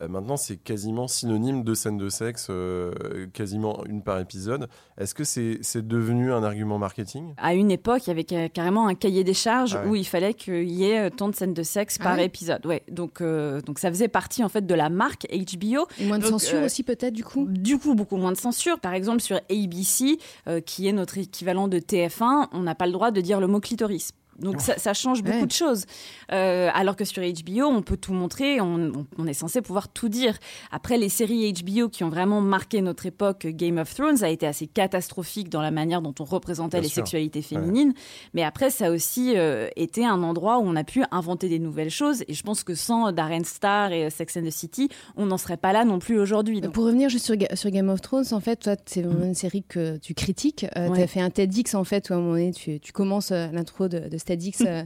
maintenant, 0.00 0.36
c'est 0.36 0.56
quasiment 0.56 1.08
synonyme 1.08 1.64
de 1.64 1.74
scène 1.74 1.96
de 1.98 2.08
sexe, 2.08 2.48
euh, 2.50 2.92
quasiment 3.32 3.84
une 3.86 4.02
par 4.02 4.18
épisode. 4.20 4.68
Est-ce 4.98 5.14
que 5.14 5.24
c'est 5.24 5.58
c'est 5.62 5.86
devenu 5.86 6.32
un 6.32 6.42
argument 6.42 6.78
marketing? 6.78 7.34
À 7.36 7.54
une 7.54 7.70
époque, 7.70 8.06
il 8.06 8.08
y 8.08 8.10
avait 8.10 8.26
ca- 8.28 8.48
carrément 8.48 8.86
un 8.88 8.94
cahier 8.94 9.24
des 9.24 9.34
charges 9.34 9.76
Ah 9.76 9.84
ouais. 9.84 9.90
où 9.90 9.94
il 9.94 10.04
fallait 10.06 10.34
qu'il 10.34 10.68
y 10.70 10.84
ait 10.84 11.06
euh, 11.06 11.10
tant 11.10 11.28
de 11.28 11.34
scènes 11.34 11.54
de 11.54 11.62
sexe 11.62 11.96
Ah 12.00 12.04
par 12.04 12.16
ouais 12.16 12.24
épisode. 12.26 12.64
Ouais, 12.66 12.82
donc, 12.90 13.20
euh, 13.20 13.60
donc 13.62 13.78
ça 13.78 13.88
faisait 13.88 14.08
partie 14.08 14.44
en 14.44 14.48
fait 14.48 14.66
de 14.66 14.74
la 14.74 14.88
marque 14.90 15.26
HBO. 15.30 15.86
Et 15.98 16.06
moins 16.06 16.18
de 16.18 16.22
Donc, 16.24 16.32
censure 16.32 16.58
euh, 16.58 16.66
aussi, 16.66 16.82
peut-être, 16.82 17.14
du 17.14 17.24
coup? 17.24 17.46
Du 17.48 17.78
coup, 17.78 17.94
beaucoup 17.94 18.16
moins 18.16 18.32
de 18.32 18.36
censure. 18.36 18.80
Par 18.80 18.94
exemple, 18.94 19.20
sur 19.20 19.36
ABC, 19.50 20.18
euh, 20.48 20.60
qui 20.60 20.86
est 20.88 20.92
notre 20.92 21.18
équivalent 21.18 21.68
de 21.68 21.78
TF1, 21.78 22.48
on 22.52 22.60
n'a 22.62 22.74
pas 22.74 22.86
le 22.86 22.92
droit 22.92 23.10
de 23.10 23.20
dire 23.20 23.40
le 23.40 23.46
mot 23.46 23.60
clitoris. 23.60 24.12
Donc 24.38 24.60
ça, 24.60 24.78
ça 24.78 24.94
change 24.94 25.22
beaucoup 25.22 25.38
Ouais. 25.40 25.46
de 25.46 25.52
choses. 25.52 25.84
Euh, 26.32 26.70
alors 26.74 26.96
que 26.96 27.04
sur 27.04 27.22
HBO, 27.22 27.66
on 27.66 27.82
peut 27.82 27.96
tout 27.96 28.12
montrer, 28.12 28.60
on, 28.60 28.92
est 29.26 29.32
censé 29.34 29.62
pouvoir 29.62 29.88
tout 29.88 30.08
dire. 30.08 30.36
Après, 30.70 30.98
les 30.98 31.08
séries 31.08 31.52
HBO 31.52 31.88
qui 31.88 32.04
ont 32.04 32.08
vraiment 32.08 32.40
marqué 32.40 32.80
notre 32.82 33.06
époque, 33.06 33.46
Game 33.46 33.78
of 33.78 33.94
Thrones 33.94 34.22
a 34.24 34.28
été 34.28 34.46
assez 34.46 34.66
catastrophique 34.66 35.48
dans 35.48 35.60
la 35.62 35.70
manière 35.70 36.02
dont 36.02 36.14
on 36.20 36.24
représentait 36.24 36.78
Bien 36.78 36.82
les 36.82 36.88
sûr. 36.88 37.02
sexualités 37.02 37.42
féminines. 37.42 37.92
Mais 38.34 38.42
après, 38.42 38.70
ça 38.70 38.86
a 38.86 38.90
aussi 38.90 39.34
euh, 39.36 39.68
été 39.76 40.04
un 40.04 40.22
endroit 40.22 40.58
où 40.58 40.62
on 40.62 40.76
a 40.76 40.84
pu 40.84 41.02
inventer 41.10 41.48
des 41.48 41.58
nouvelles 41.58 41.90
choses. 41.90 42.22
Et 42.28 42.34
je 42.34 42.42
pense 42.42 42.64
que 42.64 42.74
sans 42.74 43.12
Darren 43.12 43.44
Star 43.44 43.92
et 43.92 44.10
Sex 44.10 44.36
and 44.36 44.42
the 44.42 44.50
City, 44.50 44.88
on 45.16 45.26
n'en 45.26 45.38
serait 45.38 45.56
pas 45.56 45.72
là 45.72 45.84
non 45.84 45.98
plus 45.98 46.18
aujourd'hui. 46.18 46.60
Pour 46.60 46.84
revenir 46.86 47.08
juste 47.08 47.24
sur, 47.26 47.36
Ga- 47.36 47.54
sur 47.56 47.70
Game 47.70 47.88
of 47.88 48.00
Thrones, 48.00 48.24
en 48.32 48.40
fait, 48.40 48.56
toi, 48.56 48.76
c'est 48.86 49.00
une 49.00 49.34
série 49.34 49.62
que 49.62 49.96
tu 49.98 50.14
critiques. 50.14 50.64
Euh, 50.76 50.84
Ouais. 50.88 50.96
Tu 50.98 51.02
as 51.02 51.06
fait 51.06 51.20
un 51.20 51.30
TEDx, 51.30 51.74
en 51.74 51.84
fait, 51.84 52.10
où 52.10 52.12
à 52.12 52.16
un 52.16 52.20
moment 52.20 52.32
donné, 52.32 52.52
tu, 52.52 52.78
tu 52.78 52.92
commences 52.92 53.30
euh, 53.32 53.48
l'intro 53.52 53.88
de, 53.88 54.00
de 54.08 54.18
TEDx 54.24 54.62
euh, 54.66 54.82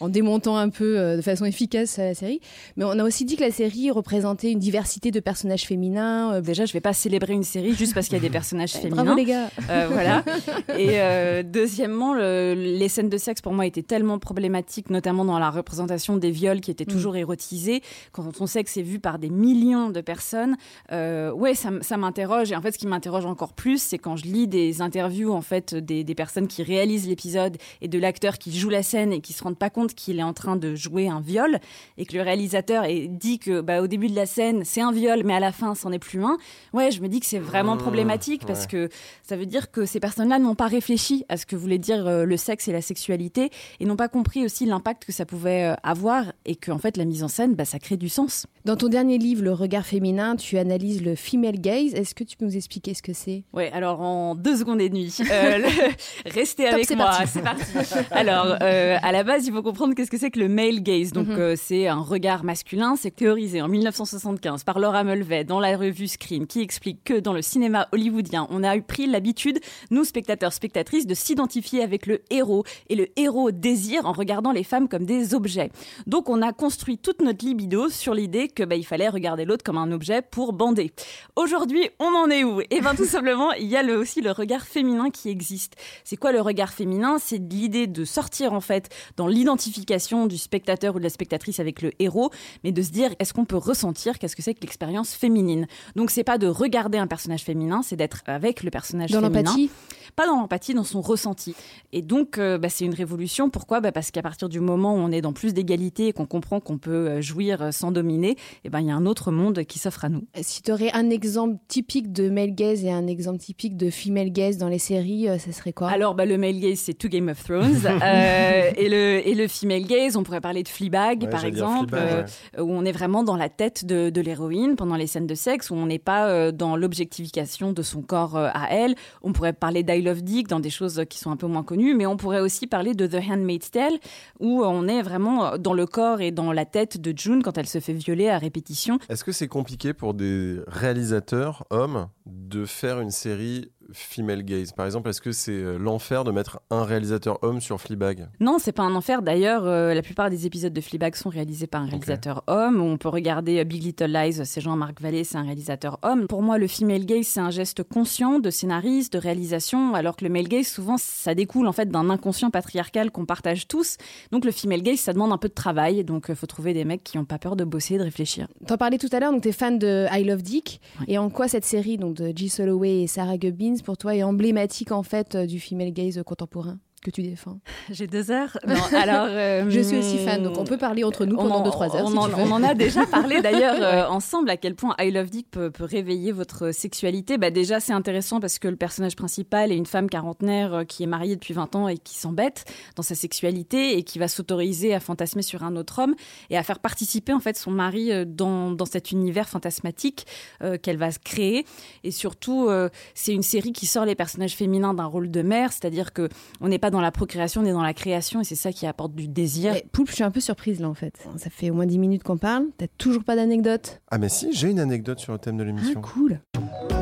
en 0.00 0.08
démontant 0.08 0.56
un 0.56 0.68
peu 0.68 0.98
euh, 0.98 1.16
de 1.16 1.22
façon 1.22 1.44
efficace 1.44 1.98
euh, 1.98 2.04
la 2.08 2.14
série. 2.14 2.40
Mais 2.76 2.84
on 2.84 2.98
a 2.98 3.04
aussi 3.04 3.24
dit 3.24 3.36
que 3.36 3.42
la 3.42 3.50
série 3.50 3.90
représentait 3.90 4.50
une 4.52 4.58
diversité 4.58 5.10
de 5.10 5.20
personnages 5.20 5.62
féminins. 5.64 6.40
Déjà, 6.40 6.64
je 6.66 6.72
vais 6.72 6.80
pas 6.80 6.92
célébrer 6.92 7.32
une 7.32 7.42
série 7.44 7.74
juste 7.74 7.94
parce 7.94 8.06
qu'il 8.08 8.16
y 8.16 8.20
a 8.20 8.22
des 8.22 8.30
personnages 8.30 8.72
féminins. 8.72 9.02
Bravo 9.04 9.18
les 9.18 9.24
gars 9.24 9.48
voilà. 9.88 10.24
Et 10.78 11.42
deuxièmement, 11.44 12.14
le- 12.14 12.54
les 12.54 12.88
scènes 12.88 13.08
de 13.08 13.18
sexe 13.18 13.40
pour 13.40 13.52
moi 13.52 13.66
étaient 13.66 13.82
tellement 13.82 14.18
problématiques, 14.18 14.90
notamment 14.90 15.24
dans 15.24 15.38
la 15.38 15.50
représentation 15.50 16.16
des 16.16 16.30
viols 16.30 16.60
qui 16.60 16.70
étaient 16.70 16.84
toujours 16.84 17.16
érotisés. 17.16 17.82
Quand 18.12 18.30
ton 18.32 18.46
sexe 18.46 18.76
est 18.76 18.82
vu 18.82 18.98
par 18.98 19.18
des 19.18 19.30
millions 19.30 19.90
de 19.90 20.00
personnes, 20.00 20.56
euh, 20.92 21.32
ouais, 21.32 21.54
ça 21.54 21.96
m'interroge. 21.96 22.52
Et 22.52 22.56
en 22.56 22.62
fait, 22.62 22.72
ce 22.72 22.78
qui 22.78 22.86
m'interroge 22.86 23.26
encore 23.26 23.52
plus, 23.52 23.80
c'est 23.82 23.98
quand 23.98 24.16
je 24.16 24.24
lis 24.24 24.48
des 24.48 24.80
interviews 24.82 25.32
en 25.32 25.42
fait 25.42 25.74
des, 25.74 26.04
des 26.04 26.14
personnes 26.14 26.48
qui 26.48 26.62
réalisent 26.62 27.06
l'épisode 27.08 27.56
et 27.80 27.88
de 27.88 27.98
l'acteur 27.98 28.38
qui 28.38 28.56
joue 28.56 28.68
la 28.70 28.81
scène 28.82 29.12
et 29.12 29.20
qui 29.20 29.32
se 29.32 29.42
rendent 29.42 29.58
pas 29.58 29.70
compte 29.70 29.94
qu'il 29.94 30.18
est 30.18 30.22
en 30.22 30.32
train 30.32 30.56
de 30.56 30.74
jouer 30.74 31.08
un 31.08 31.20
viol 31.20 31.58
et 31.98 32.06
que 32.06 32.14
le 32.16 32.22
réalisateur 32.22 32.84
est, 32.84 33.06
dit 33.08 33.38
que 33.38 33.60
bah, 33.60 33.82
au 33.82 33.86
début 33.86 34.08
de 34.08 34.16
la 34.16 34.26
scène 34.26 34.62
c'est 34.64 34.80
un 34.80 34.92
viol, 34.92 35.22
mais 35.24 35.34
à 35.34 35.40
la 35.40 35.52
fin 35.52 35.74
c'en 35.74 35.92
est 35.92 35.98
plus 35.98 36.22
un. 36.24 36.36
Ouais, 36.72 36.90
je 36.90 37.00
me 37.02 37.08
dis 37.08 37.20
que 37.20 37.26
c'est 37.26 37.38
vraiment 37.38 37.74
Mmh, 37.74 37.78
problématique 37.78 38.46
parce 38.46 38.62
ouais. 38.62 38.66
que 38.66 38.88
ça 39.22 39.36
veut 39.36 39.46
dire 39.46 39.70
que 39.70 39.86
ces 39.86 40.00
personnes-là 40.00 40.38
n'ont 40.38 40.54
pas 40.54 40.66
réfléchi 40.66 41.24
à 41.28 41.36
ce 41.36 41.46
que 41.46 41.56
voulait 41.56 41.78
dire 41.78 42.06
euh, 42.06 42.24
le 42.24 42.36
sexe 42.36 42.68
et 42.68 42.72
la 42.72 42.82
sexualité 42.82 43.50
et 43.80 43.84
n'ont 43.84 43.96
pas 43.96 44.08
compris 44.08 44.44
aussi 44.44 44.66
l'impact 44.66 45.04
que 45.04 45.12
ça 45.12 45.24
pouvait 45.26 45.64
euh, 45.64 45.74
avoir 45.82 46.32
et 46.44 46.56
que 46.56 46.70
en 46.70 46.78
fait 46.78 46.96
la 46.96 47.04
mise 47.04 47.22
en 47.22 47.28
scène, 47.28 47.54
bah, 47.54 47.64
ça 47.64 47.78
crée 47.78 47.96
du 47.96 48.08
sens. 48.08 48.46
Dans 48.64 48.76
ton 48.76 48.88
dernier 48.88 49.18
livre, 49.18 49.42
Le 49.42 49.52
regard 49.52 49.86
féminin, 49.86 50.36
tu 50.36 50.58
analyses 50.58 51.02
le 51.02 51.14
female 51.16 51.60
gaze. 51.60 51.94
Est-ce 51.94 52.14
que 52.14 52.24
tu 52.24 52.36
peux 52.36 52.44
nous 52.44 52.56
expliquer 52.56 52.94
ce 52.94 53.02
que 53.02 53.12
c'est? 53.12 53.44
Ouais, 53.52 53.70
alors 53.72 54.00
en 54.00 54.34
deux 54.34 54.56
secondes 54.56 54.80
et 54.80 54.88
demie, 54.88 55.14
euh, 55.30 55.58
le- 55.58 56.30
restez 56.30 56.64
Top, 56.64 56.74
avec 56.74 56.96
moi, 56.96 57.18
c'est 57.26 57.42
parti. 57.42 57.64
Alors, 58.10 58.56
euh, 58.72 58.96
à 59.02 59.12
la 59.12 59.22
base, 59.24 59.46
il 59.46 59.52
faut 59.52 59.62
comprendre 59.62 59.94
qu'est-ce 59.94 60.10
que 60.10 60.18
c'est 60.18 60.30
que 60.30 60.40
le 60.40 60.48
male 60.48 60.82
gaze. 60.82 61.12
Donc, 61.12 61.28
Mhm. 61.28 61.38
euh, 61.38 61.54
c'est 61.56 61.86
un 61.88 62.00
regard 62.00 62.44
masculin. 62.44 62.94
C'est 62.96 63.14
théorisé 63.14 63.60
en 63.62 63.68
1975 63.68 64.64
par 64.64 64.78
Laura 64.78 65.04
Mulvey 65.04 65.44
dans 65.44 65.60
la 65.60 65.76
revue 65.76 66.08
Screen, 66.08 66.46
qui 66.46 66.60
explique 66.60 67.04
que 67.04 67.20
dans 67.20 67.32
le 67.32 67.42
cinéma 67.42 67.88
hollywoodien, 67.92 68.46
on 68.50 68.62
a 68.64 68.76
eu 68.76 68.82
pris 68.82 69.06
l'habitude, 69.06 69.60
nous 69.90 70.04
spectateurs, 70.04 70.52
spectatrices, 70.52 71.06
de 71.06 71.14
s'identifier 71.14 71.82
avec 71.82 72.06
le 72.06 72.20
héros. 72.30 72.64
Et 72.88 72.96
le 72.96 73.08
héros 73.16 73.50
désire 73.50 74.06
en 74.06 74.12
regardant 74.12 74.52
les 74.52 74.64
femmes 74.64 74.88
comme 74.88 75.04
des 75.04 75.34
objets. 75.34 75.70
Donc, 76.06 76.28
on 76.28 76.42
a 76.42 76.52
construit 76.52 76.98
toute 76.98 77.20
notre 77.22 77.44
libido 77.44 77.88
sur 77.90 78.14
l'idée 78.14 78.48
que 78.48 78.62
bah, 78.62 78.74
il 78.76 78.84
fallait 78.86 79.08
regarder 79.08 79.44
l'autre 79.44 79.64
comme 79.64 79.78
un 79.78 79.92
objet 79.92 80.22
pour 80.22 80.52
bander. 80.52 80.92
Aujourd'hui, 81.36 81.88
on 81.98 82.06
en 82.14 82.30
est 82.30 82.44
où? 82.44 82.60
Eh 82.70 82.80
bien, 82.80 82.94
tout 82.94 83.04
simplement, 83.04 83.52
il 83.52 83.66
y 83.66 83.76
a 83.76 83.82
le- 83.82 83.96
aussi 83.96 84.20
le 84.20 84.30
regard 84.32 84.62
féminin 84.66 85.10
qui 85.10 85.28
existe. 85.28 85.74
C'est 86.04 86.16
quoi 86.16 86.32
le 86.32 86.40
regard 86.40 86.72
féminin? 86.72 87.16
C'est 87.18 87.38
l'idée 87.38 87.86
de 87.86 88.04
sortir 88.04 88.52
en 88.52 88.60
fait 88.62 88.88
dans 89.16 89.26
l'identification 89.26 90.26
du 90.26 90.38
spectateur 90.38 90.94
ou 90.94 90.98
de 90.98 91.04
la 91.04 91.10
spectatrice 91.10 91.60
avec 91.60 91.82
le 91.82 91.92
héros, 91.98 92.30
mais 92.64 92.72
de 92.72 92.82
se 92.82 92.90
dire 92.90 93.10
est-ce 93.18 93.32
qu'on 93.34 93.44
peut 93.44 93.56
ressentir 93.56 94.18
qu'est-ce 94.18 94.36
que 94.36 94.42
c'est 94.42 94.54
que 94.54 94.60
l'expérience 94.62 95.12
féminine? 95.14 95.66
Donc 95.96 96.10
c'est 96.10 96.24
pas 96.24 96.38
de 96.38 96.46
regarder 96.46 96.98
un 96.98 97.06
personnage 97.06 97.42
féminin, 97.42 97.82
c'est 97.82 97.96
d'être 97.96 98.22
avec 98.26 98.62
le 98.62 98.70
personnage 98.70 99.10
Dans 99.10 99.20
féminin. 99.20 99.42
l'empathie 99.42 99.70
Pas 100.16 100.26
dans 100.26 100.36
l'empathie, 100.36 100.74
dans 100.74 100.84
son 100.84 101.00
ressenti. 101.00 101.54
Et 101.92 102.02
donc 102.02 102.38
euh, 102.38 102.58
bah, 102.58 102.68
c'est 102.68 102.84
une 102.84 102.94
révolution. 102.94 103.50
Pourquoi? 103.50 103.80
Bah, 103.80 103.92
Parce 103.92 104.10
qu'à 104.10 104.22
partir 104.22 104.48
du 104.48 104.60
moment 104.60 104.94
où 104.94 104.98
on 104.98 105.10
est 105.10 105.20
dans 105.20 105.32
plus 105.32 105.54
d'égalité 105.54 106.08
et 106.08 106.12
qu'on 106.12 106.26
comprend 106.26 106.60
qu'on 106.60 106.78
peut 106.78 106.90
euh, 107.08 107.20
jouir 107.20 107.62
euh, 107.62 107.70
sans 107.70 107.92
dominer, 107.92 108.36
eh 108.64 108.70
ben 108.70 108.80
il 108.80 108.86
y 108.86 108.90
a 108.90 108.94
un 108.96 109.06
autre 109.06 109.30
monde 109.32 109.64
qui 109.64 109.78
s'offre 109.78 110.04
à 110.04 110.08
nous. 110.08 110.24
Si 110.40 110.62
tu 110.62 110.72
aurais 110.72 110.92
un 110.92 111.10
exemple 111.10 111.56
typique 111.68 112.12
de 112.12 112.28
male 112.30 112.54
gaze 112.54 112.84
et 112.84 112.90
un 112.90 113.06
exemple 113.06 113.38
typique 113.38 113.76
de 113.76 113.90
female 113.90 114.30
gaze 114.30 114.58
dans 114.58 114.68
les 114.68 114.78
séries, 114.78 115.28
euh, 115.28 115.38
ça 115.38 115.52
serait 115.52 115.72
quoi? 115.72 115.88
Alors, 115.90 116.14
bah, 116.14 116.26
le 116.26 116.38
male 116.38 116.58
gaze, 116.60 116.78
c'est 116.78 116.94
To 116.94 117.08
Game 117.08 117.28
of 117.28 117.42
Thrones. 117.44 117.80
Euh, 118.02 118.70
et, 118.76 118.88
le, 118.88 119.26
et 119.26 119.34
le 119.34 119.46
female 119.48 119.84
gaze, 119.84 120.16
on 120.16 120.22
pourrait 120.22 120.40
parler 120.40 120.62
de 120.62 120.68
Fleabag, 120.68 121.22
Ouais, 121.22 121.28
par 121.28 121.44
exemple, 121.44 121.96
Fleabag, 121.96 122.26
euh, 122.58 122.62
où 122.62 122.72
on 122.72 122.84
est 122.84 122.92
vraiment 122.92 123.22
dans 123.22 123.36
la 123.36 123.48
tête 123.48 123.84
de, 123.84 124.10
de 124.10 124.20
l'héroïne 124.20 124.76
pendant 124.76 124.96
les 124.96 125.06
scènes 125.06 125.26
de 125.26 125.34
sexe, 125.34 125.70
où 125.70 125.74
on 125.74 125.86
n'est 125.86 125.98
pas 126.00 126.28
euh, 126.28 126.50
dans 126.52 126.76
l'objectification 126.76 127.72
de 127.72 127.82
son 127.82 128.02
corps 128.02 128.36
euh, 128.36 128.48
à 128.52 128.74
elle. 128.74 128.94
On 129.22 129.32
pourrait 129.32 129.52
parler 129.52 129.82
d'I 129.82 130.01
Love 130.02 130.22
Dick 130.22 130.48
dans 130.48 130.60
des 130.60 130.70
choses 130.70 131.02
qui 131.08 131.18
sont 131.18 131.30
un 131.30 131.36
peu 131.36 131.46
moins 131.46 131.62
connues, 131.62 131.94
mais 131.94 132.06
on 132.06 132.16
pourrait 132.16 132.40
aussi 132.40 132.66
parler 132.66 132.94
de 132.94 133.06
The 133.06 133.22
Handmaid's 133.30 133.70
Tale, 133.70 133.98
où 134.40 134.62
on 134.64 134.86
est 134.88 135.02
vraiment 135.02 135.56
dans 135.58 135.74
le 135.74 135.86
corps 135.86 136.20
et 136.20 136.30
dans 136.30 136.52
la 136.52 136.64
tête 136.64 137.00
de 137.00 137.16
June 137.16 137.42
quand 137.42 137.58
elle 137.58 137.66
se 137.66 137.80
fait 137.80 137.92
violer 137.92 138.28
à 138.28 138.38
répétition. 138.38 138.98
Est-ce 139.08 139.24
que 139.24 139.32
c'est 139.32 139.48
compliqué 139.48 139.92
pour 139.92 140.14
des 140.14 140.58
réalisateurs 140.66 141.64
hommes 141.70 142.08
de 142.26 142.64
faire 142.64 143.00
une 143.00 143.10
série 143.10 143.70
female 143.92 144.42
gaze 144.42 144.72
Par 144.72 144.86
exemple, 144.86 145.08
est-ce 145.10 145.20
que 145.20 145.32
c'est 145.32 145.52
euh, 145.52 145.78
l'enfer 145.78 146.24
de 146.24 146.30
mettre 146.30 146.60
un 146.70 146.84
réalisateur 146.84 147.38
homme 147.42 147.60
sur 147.60 147.80
Fleabag? 147.80 148.28
Non, 148.40 148.58
c'est 148.58 148.72
pas 148.72 148.82
un 148.82 148.94
enfer. 148.94 149.22
D'ailleurs, 149.22 149.66
euh, 149.66 149.94
la 149.94 150.02
plupart 150.02 150.30
des 150.30 150.46
épisodes 150.46 150.72
de 150.72 150.80
Fleabag 150.80 151.14
sont 151.14 151.28
réalisés 151.28 151.66
par 151.66 151.82
un 151.82 151.86
réalisateur 151.86 152.44
homme. 152.46 152.80
On 152.80 152.96
peut 152.96 153.08
regarder 153.08 153.58
euh, 153.58 153.64
Big 153.64 153.82
Little 153.82 154.12
Lies, 154.12 154.44
c'est 154.44 154.60
Jean-Marc 154.60 155.00
Vallée, 155.00 155.24
c'est 155.24 155.36
un 155.36 155.42
réalisateur 155.42 155.98
homme. 156.02 156.26
Pour 156.26 156.42
moi, 156.42 156.58
le 156.58 156.66
female 156.66 157.04
gaze, 157.04 157.26
c'est 157.26 157.40
un 157.40 157.50
geste 157.50 157.82
conscient 157.82 158.38
de 158.38 158.50
scénariste, 158.50 159.12
de 159.12 159.18
réalisation, 159.18 159.94
alors 159.94 160.16
que 160.16 160.24
le 160.24 160.30
male 160.30 160.48
gaze, 160.48 160.66
souvent, 160.66 160.96
ça 160.98 161.34
découle 161.34 161.66
en 161.66 161.72
fait 161.72 161.90
d'un 161.90 162.10
inconscient 162.10 162.50
patriarcal 162.50 163.10
qu'on 163.10 163.26
partage 163.26 163.68
tous. 163.68 163.96
Donc 164.30 164.44
le 164.44 164.52
female 164.52 164.82
gaze, 164.82 164.98
ça 164.98 165.12
demande 165.12 165.32
un 165.32 165.38
peu 165.38 165.48
de 165.48 165.54
travail. 165.54 166.04
Donc 166.04 166.26
il 166.28 166.34
faut 166.34 166.46
trouver 166.46 166.74
des 166.74 166.84
mecs 166.84 167.04
qui 167.04 167.18
n'ont 167.18 167.24
pas 167.24 167.38
peur 167.38 167.56
de 167.56 167.64
bosser, 167.64 167.98
de 167.98 168.02
réfléchir. 168.02 168.48
T'en 168.66 168.76
parlais 168.76 168.98
tout 168.98 169.08
à 169.12 169.20
l'heure, 169.20 169.32
donc 169.32 169.42
t'es 169.42 169.52
fan 169.52 169.78
de 169.78 170.06
I 170.12 170.24
Love 170.24 170.42
Dick. 170.42 170.80
Et 171.08 171.18
en 171.18 171.30
quoi 171.30 171.48
cette 171.48 171.64
série 171.64 171.98
donc 171.98 172.14
de 172.14 172.32
G. 172.36 172.48
Soloway 172.48 173.02
et 173.02 173.06
Sarah 173.06 173.36
Gubbins 173.36 173.76
pour 173.82 173.98
toi 173.98 174.14
est 174.14 174.22
emblématique 174.22 174.92
en 174.92 175.02
fait 175.02 175.34
euh, 175.34 175.46
du 175.46 175.60
female 175.60 175.92
gaze 175.92 176.22
contemporain? 176.24 176.78
Que 177.02 177.10
tu 177.10 177.22
défends 177.22 177.58
J'ai 177.90 178.06
deux 178.06 178.30
heures. 178.30 178.56
Non, 178.66 178.74
alors, 178.96 179.26
euh, 179.28 179.66
Je 179.68 179.80
suis 179.80 179.98
aussi 179.98 180.18
fan, 180.18 180.42
donc 180.42 180.56
on 180.56 180.64
peut 180.64 180.78
parler 180.78 181.04
entre 181.04 181.24
nous 181.26 181.36
pendant 181.36 181.56
en- 181.64 181.68
2-3 181.68 181.96
heures. 181.96 182.04
On, 182.06 182.10
si 182.10 182.16
en, 182.18 182.50
on 182.52 182.62
a 182.62 182.74
déjà 182.74 183.04
parlé 183.10 183.42
d'ailleurs 183.42 183.76
euh, 183.80 184.08
ensemble 184.08 184.48
à 184.50 184.56
quel 184.56 184.74
point 184.74 184.94
I 184.98 185.10
Love 185.10 185.30
Dick 185.30 185.50
peut, 185.50 185.70
peut 185.70 185.84
réveiller 185.84 186.32
votre 186.32 186.72
sexualité. 186.72 187.38
Bah 187.38 187.50
déjà 187.50 187.80
c'est 187.80 187.92
intéressant 187.92 188.40
parce 188.40 188.58
que 188.58 188.68
le 188.68 188.76
personnage 188.76 189.16
principal 189.16 189.72
est 189.72 189.76
une 189.76 189.86
femme 189.86 190.08
quarantenaire 190.08 190.74
euh, 190.74 190.84
qui 190.84 191.02
est 191.02 191.06
mariée 191.06 191.34
depuis 191.34 191.54
20 191.54 191.74
ans 191.76 191.88
et 191.88 191.98
qui 191.98 192.16
s'embête 192.16 192.64
dans 192.96 193.02
sa 193.02 193.14
sexualité 193.14 193.98
et 193.98 194.04
qui 194.04 194.18
va 194.18 194.28
s'autoriser 194.28 194.94
à 194.94 195.00
fantasmer 195.00 195.42
sur 195.42 195.64
un 195.64 195.76
autre 195.76 196.00
homme 196.02 196.14
et 196.50 196.56
à 196.56 196.62
faire 196.62 196.78
participer 196.78 197.32
en 197.32 197.40
fait 197.40 197.56
son 197.58 197.70
mari 197.72 198.10
dans, 198.26 198.70
dans 198.70 198.86
cet 198.86 199.10
univers 199.10 199.48
fantasmatique 199.48 200.26
euh, 200.62 200.76
qu'elle 200.78 200.98
va 200.98 201.10
créer. 201.10 201.66
Et 202.04 202.10
surtout 202.12 202.68
c'est 203.14 203.32
une 203.32 203.42
série 203.42 203.72
qui 203.72 203.86
sort 203.86 204.04
les 204.04 204.14
personnages 204.14 204.54
féminins 204.54 204.94
d'un 204.94 205.04
rôle 205.06 205.30
de 205.30 205.42
mère, 205.42 205.72
c'est-à-dire 205.72 206.12
que 206.12 206.28
on 206.60 206.68
n'est 206.68 206.78
pas 206.78 206.90
dans 206.92 207.00
la 207.00 207.10
procréation, 207.10 207.62
on 207.62 207.64
est 207.64 207.72
dans 207.72 207.82
la 207.82 207.94
création 207.94 208.40
et 208.40 208.44
c'est 208.44 208.54
ça 208.54 208.70
qui 208.70 208.86
apporte 208.86 209.14
du 209.14 209.26
désir. 209.26 209.72
Mais 209.72 209.84
Poulpe, 209.92 210.10
je 210.10 210.14
suis 210.16 210.22
un 210.24 210.30
peu 210.30 210.40
surprise 210.40 210.78
là 210.78 210.88
en 210.88 210.94
fait. 210.94 211.26
Ça 211.38 211.48
fait 211.50 211.70
au 211.70 211.74
moins 211.74 211.86
10 211.86 211.98
minutes 211.98 212.22
qu'on 212.22 212.36
parle. 212.36 212.66
T'as 212.76 212.86
toujours 212.98 213.24
pas 213.24 213.34
d'anecdote? 213.34 214.00
Ah 214.10 214.18
mais 214.18 214.28
si, 214.28 214.52
j'ai 214.52 214.68
une 214.70 214.78
anecdote 214.78 215.18
sur 215.18 215.32
le 215.32 215.38
thème 215.38 215.56
de 215.56 215.62
Ah, 215.62 215.66
l'émission. 215.66 216.00
cool. 216.02 216.38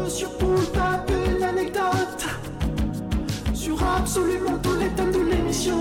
Monsieur 0.03 0.29
Poulpe 0.39 0.77
a 0.77 1.05
une 1.37 1.43
anecdote 1.43 2.27
sur 3.53 3.83
absolument 3.83 4.59
tous 4.63 4.77
les 4.79 4.89
thèmes 4.91 5.13
de 5.13 5.19
l'émission. 5.31 5.81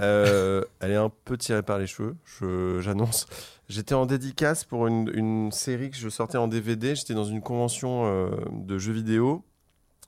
Euh, 0.00 0.62
elle 0.80 0.92
est 0.92 0.96
un 0.96 1.10
peu 1.24 1.36
tirée 1.36 1.62
par 1.62 1.78
les 1.78 1.86
cheveux, 1.86 2.16
je- 2.24 2.80
j'annonce. 2.80 3.26
J'étais 3.68 3.94
en 3.94 4.06
dédicace 4.06 4.64
pour 4.64 4.86
une, 4.86 5.10
une 5.12 5.50
série 5.52 5.90
que 5.90 5.96
je 5.96 6.08
sortais 6.08 6.38
en 6.38 6.48
DVD. 6.48 6.94
J'étais 6.94 7.14
dans 7.14 7.24
une 7.24 7.42
convention 7.42 8.06
euh, 8.06 8.30
de 8.52 8.78
jeux 8.78 8.92
vidéo. 8.92 9.44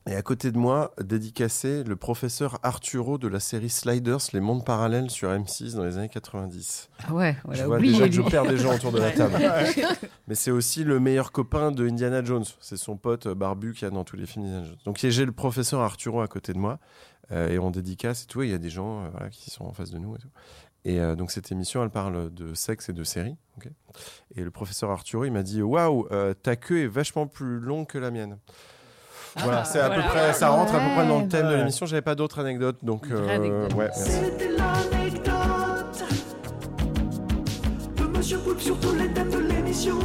Et 0.08 0.16
à 0.16 0.22
côté 0.22 0.50
de 0.50 0.56
moi, 0.58 0.94
dédicacé 1.00 1.84
le 1.84 1.94
professeur 1.94 2.58
Arturo 2.62 3.18
de 3.18 3.28
la 3.28 3.38
série 3.38 3.68
Sliders, 3.68 4.18
Les 4.32 4.40
mondes 4.40 4.64
parallèles 4.64 5.10
sur 5.10 5.28
M6 5.30 5.74
dans 5.76 5.84
les 5.84 5.98
années 5.98 6.08
90. 6.08 6.88
Ah 7.06 7.12
ouais, 7.12 7.36
je 7.50 7.62
vois 7.64 7.78
déjà 7.78 8.08
que 8.08 8.14
je 8.14 8.22
perds 8.22 8.46
des 8.46 8.56
gens 8.56 8.74
autour 8.74 8.92
de 8.92 8.98
la 8.98 9.10
table. 9.12 9.36
Mais 10.26 10.34
c'est 10.34 10.50
aussi 10.50 10.84
le 10.84 10.98
meilleur 11.00 11.32
copain 11.32 11.70
de 11.70 11.86
Indiana 11.86 12.24
Jones. 12.24 12.44
C'est 12.60 12.78
son 12.78 12.96
pote 12.96 13.28
barbu 13.28 13.74
qui 13.74 13.84
a 13.84 13.90
dans 13.90 14.04
tous 14.04 14.16
les 14.16 14.24
films 14.26 14.46
d'Indiana 14.46 14.66
Jones. 14.66 14.76
Donc 14.86 14.98
j'ai 14.98 15.24
le 15.26 15.32
professeur 15.32 15.80
Arturo 15.80 16.22
à 16.22 16.28
côté 16.28 16.54
de 16.54 16.58
moi. 16.58 16.78
euh, 17.30 17.48
et 17.50 17.58
on 17.58 17.70
dédicace 17.70 18.24
et 18.24 18.26
tout. 18.26 18.42
Il 18.42 18.50
y 18.50 18.54
a 18.54 18.58
des 18.58 18.70
gens 18.70 19.04
euh, 19.04 19.08
voilà, 19.12 19.28
qui 19.28 19.50
sont 19.50 19.64
en 19.64 19.72
face 19.74 19.90
de 19.90 19.98
nous 19.98 20.16
et 20.16 20.18
tout. 20.18 20.30
Et 20.86 20.98
euh, 20.98 21.14
donc 21.14 21.30
cette 21.30 21.52
émission, 21.52 21.82
elle 21.84 21.90
parle 21.90 22.32
de 22.32 22.54
sexe 22.54 22.88
et 22.88 22.94
de 22.94 23.04
séries. 23.04 23.36
ok? 23.58 23.68
Et 24.34 24.42
le 24.42 24.50
professeur 24.50 24.90
Arturo, 24.90 25.26
il 25.26 25.30
m'a 25.30 25.42
dit 25.42 25.60
Waouh, 25.60 26.08
ta 26.42 26.56
queue 26.56 26.84
est 26.84 26.86
vachement 26.88 27.26
plus 27.26 27.60
longue 27.60 27.86
que 27.86 27.98
la 27.98 28.10
mienne. 28.10 28.38
Voilà, 29.38 29.64
c'est 29.64 29.78
à 29.80 29.86
voilà. 29.88 30.02
peu 30.02 30.08
près, 30.08 30.32
ça 30.32 30.48
rentre 30.50 30.74
à 30.74 30.78
peu 30.78 30.94
près 30.96 31.06
dans 31.06 31.20
le 31.20 31.28
thème 31.28 31.46
de 31.46 31.50
Ouais. 31.52 31.56
l'émission. 31.58 31.86
J'avais 31.86 32.02
pas 32.02 32.14
d'autres 32.14 32.40
anecdotes, 32.40 32.76
donc 32.82 33.06
vraie 33.06 33.34
anecdote. 33.34 33.74
ouais. 33.74 33.88
C'était 33.92 34.48
l'anecdote 34.48 36.04
de 37.96 38.04
Monsieur 38.18 38.38
Poulpe 38.38 38.60
sur 38.60 38.78
tous 38.80 38.94
les 38.94 39.08
thèmes 39.12 39.30
de 39.30 39.38
l'émission. 39.38 39.98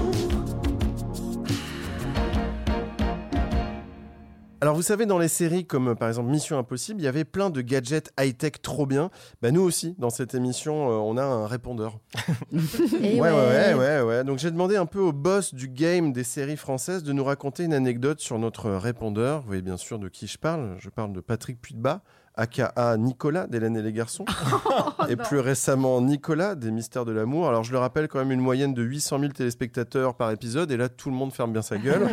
Alors 4.62 4.74
vous 4.74 4.82
savez, 4.82 5.06
dans 5.06 5.20
les 5.20 5.28
séries 5.28 5.66
comme 5.66 5.96
par 5.96 6.08
exemple 6.08 6.30
Mission 6.30 6.58
Impossible, 6.58 7.02
il 7.02 7.04
y 7.04 7.08
avait 7.08 7.26
plein 7.26 7.50
de 7.50 7.62
gadgets 7.62 8.12
high-tech 8.18 8.54
trop 8.62 8.86
bien. 8.86 9.12
Bah 9.42 9.52
nous 9.52 9.62
aussi, 9.62 9.96
dans 9.98 10.10
cette 10.10 10.34
émission, 10.34 10.90
euh, 10.90 10.94
on 10.94 11.18
a 11.18 11.24
un 11.24 11.46
répondeur. 11.46 12.00
Ouais, 12.52 13.20
ouais, 13.20 13.30
ouais, 13.32 13.74
ouais, 13.74 14.02
ouais. 14.02 14.24
Donc 14.24 14.40
j'ai 14.40 14.52
demandé 14.52 14.76
un 14.76 14.86
peu 14.86 15.00
au 15.00 15.12
boss 15.12 15.54
du 15.54 15.68
game 15.68 16.14
des 16.14 16.24
séries 16.24 16.58
françaises 16.58 17.04
de 17.04 17.14
nous 17.14 17.24
raconter 17.24 17.64
une 17.64 17.74
anecdote 17.74 18.20
sur 18.20 18.40
notre 18.40 18.72
répondeur. 18.72 19.42
Vous 19.42 19.48
voyez 19.48 19.62
bien 19.62 19.78
sûr 19.78 20.00
de 20.00 20.08
qui 20.08 20.28
je 20.28 20.38
parle. 20.38 20.76
Je 20.80 20.90
parle 20.90 21.14
de 21.14 21.20
Patrick 21.20 21.62
Puydebas, 21.62 22.02
aka 22.38 22.74
Nicolas 22.98 23.48
d'Hélène 23.48 23.78
et 23.78 23.82
les 23.82 23.94
garçons. 23.94 24.26
et 25.10 25.16
plus 25.16 25.40
récemment 25.40 26.02
Nicolas 26.02 26.56
des 26.56 26.72
Mystères 26.72 27.06
de 27.06 27.12
l'amour. 27.12 27.48
Alors 27.48 27.64
je 27.64 27.72
le 27.72 27.78
rappelle 27.78 28.08
quand 28.08 28.20
même 28.20 28.32
une 28.32 28.42
moyenne 28.42 28.74
de 28.74 28.84
800 28.84 29.20
000 29.20 29.32
téléspectateurs 29.34 30.16
par 30.16 30.32
épisode. 30.32 30.72
Et 30.72 30.78
là, 30.78 30.90
tout 30.90 31.10
le 31.10 31.16
monde 31.16 31.34
ferme 31.34 31.52
bien 31.52 31.62
sa 31.62 31.78
gueule. 31.78 32.08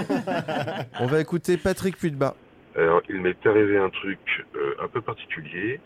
on 1.00 1.06
va 1.06 1.20
écouter 1.20 1.56
Patrick 1.56 1.96
Puydebas. 1.96 2.34
Alors, 2.74 3.02
il 3.08 3.20
m'est 3.20 3.46
arrivé 3.46 3.76
un 3.76 3.90
truc 3.90 4.18
euh, 4.56 4.74
un 4.82 4.88
peu 4.88 5.02
particulier. 5.02 5.78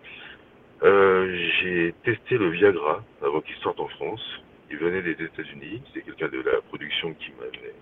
Euh, 0.82 1.36
j'ai 1.60 1.94
testé 2.04 2.38
le 2.38 2.50
Viagra 2.50 3.02
avant 3.22 3.40
qu'il 3.40 3.56
sorte 3.56 3.80
en 3.80 3.88
France. 3.88 4.22
Il 4.70 4.76
venait 4.78 5.02
des 5.02 5.12
États-Unis. 5.24 5.82
C'est 5.92 6.02
quelqu'un 6.02 6.28
de 6.28 6.42
la 6.42 6.60
production 6.68 7.12
qui 7.14 7.32
m'avait 7.40 7.74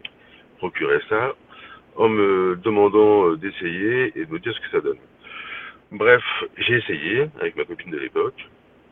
procuré 0.58 0.98
ça, 1.08 1.34
en 1.96 2.08
me 2.08 2.56
demandant 2.62 3.28
euh, 3.28 3.36
d'essayer 3.36 4.12
et 4.18 4.24
de 4.24 4.32
me 4.32 4.38
dire 4.38 4.54
ce 4.54 4.60
que 4.60 4.70
ça 4.70 4.80
donne. 4.80 4.98
Bref, 5.92 6.22
j'ai 6.58 6.74
essayé 6.74 7.28
avec 7.40 7.56
ma 7.56 7.64
copine 7.64 7.90
de 7.90 7.98
l'époque. 7.98 8.48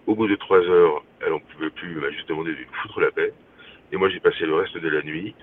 Au 0.07 0.15
bout 0.15 0.27
de 0.27 0.37
trois 0.37 0.61
heures, 0.61 1.03
elle 1.25 1.33
en 1.33 1.41
pouvait 1.41 1.71
plus, 1.71 1.93
elle 1.93 2.01
m'a 2.01 2.11
juste 2.11 2.29
demandé 2.29 2.53
de 2.53 2.65
foutre 2.83 3.01
la 3.01 3.11
paix. 3.11 3.33
Et 3.93 3.97
moi, 3.97 4.09
j'ai 4.09 4.21
passé 4.21 4.47
le 4.47 4.55
reste 4.55 4.77
de 4.77 4.89
la 4.89 5.03
nuit 5.03 5.35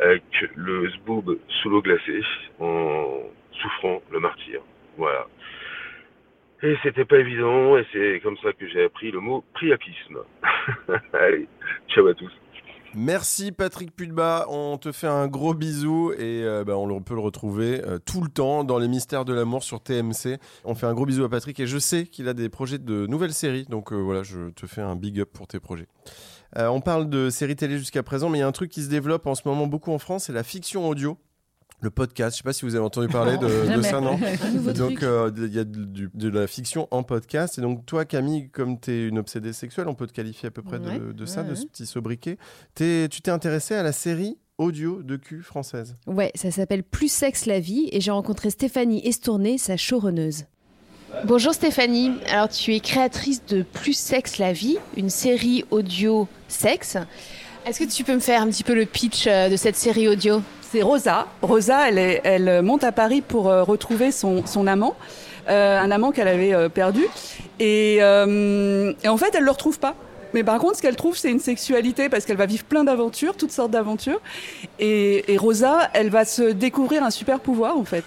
avec 0.00 0.22
le 0.56 0.90
zboob 0.90 1.38
sous 1.48 1.70
l'eau 1.70 1.82
glacée, 1.82 2.22
en 2.58 3.20
souffrant 3.52 4.02
le 4.10 4.20
martyr. 4.20 4.60
Voilà. 4.96 5.26
Et 6.62 6.76
c'était 6.82 7.04
pas 7.04 7.18
évident, 7.18 7.76
et 7.76 7.86
c'est 7.92 8.20
comme 8.22 8.38
ça 8.38 8.52
que 8.52 8.66
j'ai 8.68 8.84
appris 8.84 9.10
le 9.10 9.20
mot 9.20 9.44
priapisme. 9.54 10.18
Ciao 11.88 12.06
à 12.06 12.14
tous. 12.14 12.32
Merci 12.96 13.50
Patrick 13.50 13.94
Pudba, 13.94 14.46
on 14.48 14.78
te 14.78 14.92
fait 14.92 15.08
un 15.08 15.26
gros 15.26 15.52
bisou 15.52 16.12
et 16.12 16.44
euh, 16.44 16.62
bah, 16.62 16.76
on 16.76 17.02
peut 17.02 17.14
le 17.14 17.20
retrouver 17.20 17.82
euh, 17.84 17.98
tout 17.98 18.20
le 18.20 18.28
temps 18.28 18.62
dans 18.62 18.78
les 18.78 18.86
mystères 18.86 19.24
de 19.24 19.32
l'amour 19.32 19.64
sur 19.64 19.80
TMC. 19.80 20.38
On 20.64 20.76
fait 20.76 20.86
un 20.86 20.94
gros 20.94 21.04
bisou 21.04 21.24
à 21.24 21.28
Patrick 21.28 21.58
et 21.58 21.66
je 21.66 21.78
sais 21.78 22.06
qu'il 22.06 22.28
a 22.28 22.34
des 22.34 22.48
projets 22.48 22.78
de 22.78 23.08
nouvelles 23.08 23.34
séries, 23.34 23.64
donc 23.68 23.92
euh, 23.92 23.96
voilà, 23.96 24.22
je 24.22 24.50
te 24.50 24.66
fais 24.66 24.80
un 24.80 24.94
big 24.94 25.18
up 25.18 25.30
pour 25.32 25.48
tes 25.48 25.58
projets. 25.58 25.88
On 26.56 26.80
parle 26.80 27.10
de 27.10 27.30
séries 27.30 27.56
télé 27.56 27.78
jusqu'à 27.78 28.04
présent, 28.04 28.28
mais 28.28 28.38
il 28.38 28.42
y 28.42 28.44
a 28.44 28.46
un 28.46 28.52
truc 28.52 28.70
qui 28.70 28.84
se 28.84 28.88
développe 28.88 29.26
en 29.26 29.34
ce 29.34 29.42
moment 29.44 29.66
beaucoup 29.66 29.90
en 29.90 29.98
France, 29.98 30.26
c'est 30.26 30.32
la 30.32 30.44
fiction 30.44 30.88
audio. 30.88 31.18
Le 31.84 31.90
podcast, 31.90 32.34
je 32.34 32.38
sais 32.38 32.44
pas 32.44 32.54
si 32.54 32.64
vous 32.64 32.76
avez 32.76 32.84
entendu 32.84 33.08
parler 33.08 33.36
de, 33.36 33.82
ça, 33.82 34.00
non 34.00 34.18
donc 34.74 35.02
euh, 35.02 35.30
il 35.36 35.54
y 35.54 35.58
a 35.58 35.64
de, 35.64 36.28
la 36.30 36.46
fiction 36.46 36.88
en 36.90 37.02
podcast. 37.02 37.58
Et 37.58 37.60
donc 37.60 37.84
toi, 37.84 38.06
Camille, 38.06 38.48
comme 38.48 38.80
tu 38.80 38.90
es 38.90 39.06
une 39.06 39.18
obsédée 39.18 39.52
sexuelle, 39.52 39.86
on 39.88 39.94
peut 39.94 40.06
te 40.06 40.14
qualifier 40.14 40.46
à 40.46 40.50
peu 40.50 40.62
près 40.62 40.78
de- 40.78 40.86
Ouais, 40.86 41.26
ça, 41.26 41.42
ouais, 41.42 41.50
de 41.50 41.54
ce 41.54 41.66
petit 41.66 41.84
sobriquet. 41.84 42.38
T'es- 42.74 43.06
tu 43.10 43.20
t'es 43.20 43.30
intéressée 43.30 43.74
à 43.74 43.82
la 43.82 43.92
série 43.92 44.38
audio 44.56 45.02
de 45.02 45.16
cul 45.16 45.42
française. 45.42 45.94
Ouais, 46.06 46.32
ça 46.36 46.50
s'appelle 46.50 46.84
Plus 46.84 47.12
sexe 47.12 47.44
la 47.44 47.60
vie 47.60 47.90
et 47.92 48.00
j'ai 48.00 48.12
rencontré 48.12 48.48
Stéphanie 48.48 49.06
Estourné, 49.06 49.58
sa 49.58 49.76
showrunneuse. 49.76 50.46
Bonjour 51.26 51.52
Stéphanie, 51.52 52.12
alors 52.30 52.48
tu 52.48 52.74
es 52.74 52.80
créatrice 52.80 53.44
de 53.44 53.62
Plus 53.62 53.92
sexe 53.92 54.38
la 54.38 54.54
vie, 54.54 54.78
une 54.96 55.10
série 55.10 55.64
audio 55.70 56.28
sexe. 56.48 56.96
Est-ce 57.66 57.78
que 57.78 57.84
tu 57.90 58.04
peux 58.04 58.14
me 58.14 58.20
faire 58.20 58.42
un 58.42 58.48
petit 58.48 58.64
peu 58.64 58.74
le 58.74 58.84
pitch 58.84 59.26
euh, 59.26 59.48
de 59.48 59.56
cette 59.56 59.76
série 59.76 60.06
audio? 60.08 60.42
C'est 60.60 60.82
Rosa. 60.82 61.26
Rosa, 61.40 61.88
elle, 61.88 61.98
est- 61.98 62.20
elle 62.24 62.62
monte 62.62 62.84
à 62.84 62.92
Paris 62.92 63.22
pour 63.22 63.48
euh, 63.48 63.62
retrouver 63.62 64.12
son, 64.12 64.44
son 64.44 64.66
amant, 64.66 64.94
euh, 65.48 65.78
un 65.80 65.90
amant 65.90 66.10
qu'elle 66.10 66.28
avait 66.28 66.52
euh, 66.52 66.68
perdu. 66.68 67.06
Et, 67.60 67.98
euh, 68.00 68.92
et 69.02 69.08
en 69.08 69.16
fait, 69.16 69.34
elle 69.34 69.44
le 69.44 69.50
retrouve 69.50 69.78
pas. 69.78 69.94
Mais 70.34 70.42
par 70.42 70.58
contre, 70.58 70.76
ce 70.76 70.82
qu'elle 70.82 70.96
trouve, 70.96 71.16
c'est 71.16 71.30
une 71.30 71.38
sexualité 71.38 72.08
parce 72.08 72.24
qu'elle 72.26 72.36
va 72.36 72.46
vivre 72.46 72.64
plein 72.64 72.84
d'aventures, 72.84 73.36
toutes 73.36 73.52
sortes 73.52 73.70
d'aventures. 73.70 74.20
Et, 74.80 75.32
et 75.32 75.36
Rosa, 75.38 75.88
elle 75.94 76.10
va 76.10 76.24
se 76.24 76.42
découvrir 76.42 77.02
un 77.04 77.10
super 77.10 77.38
pouvoir 77.40 77.78
en 77.78 77.84
fait. 77.84 78.04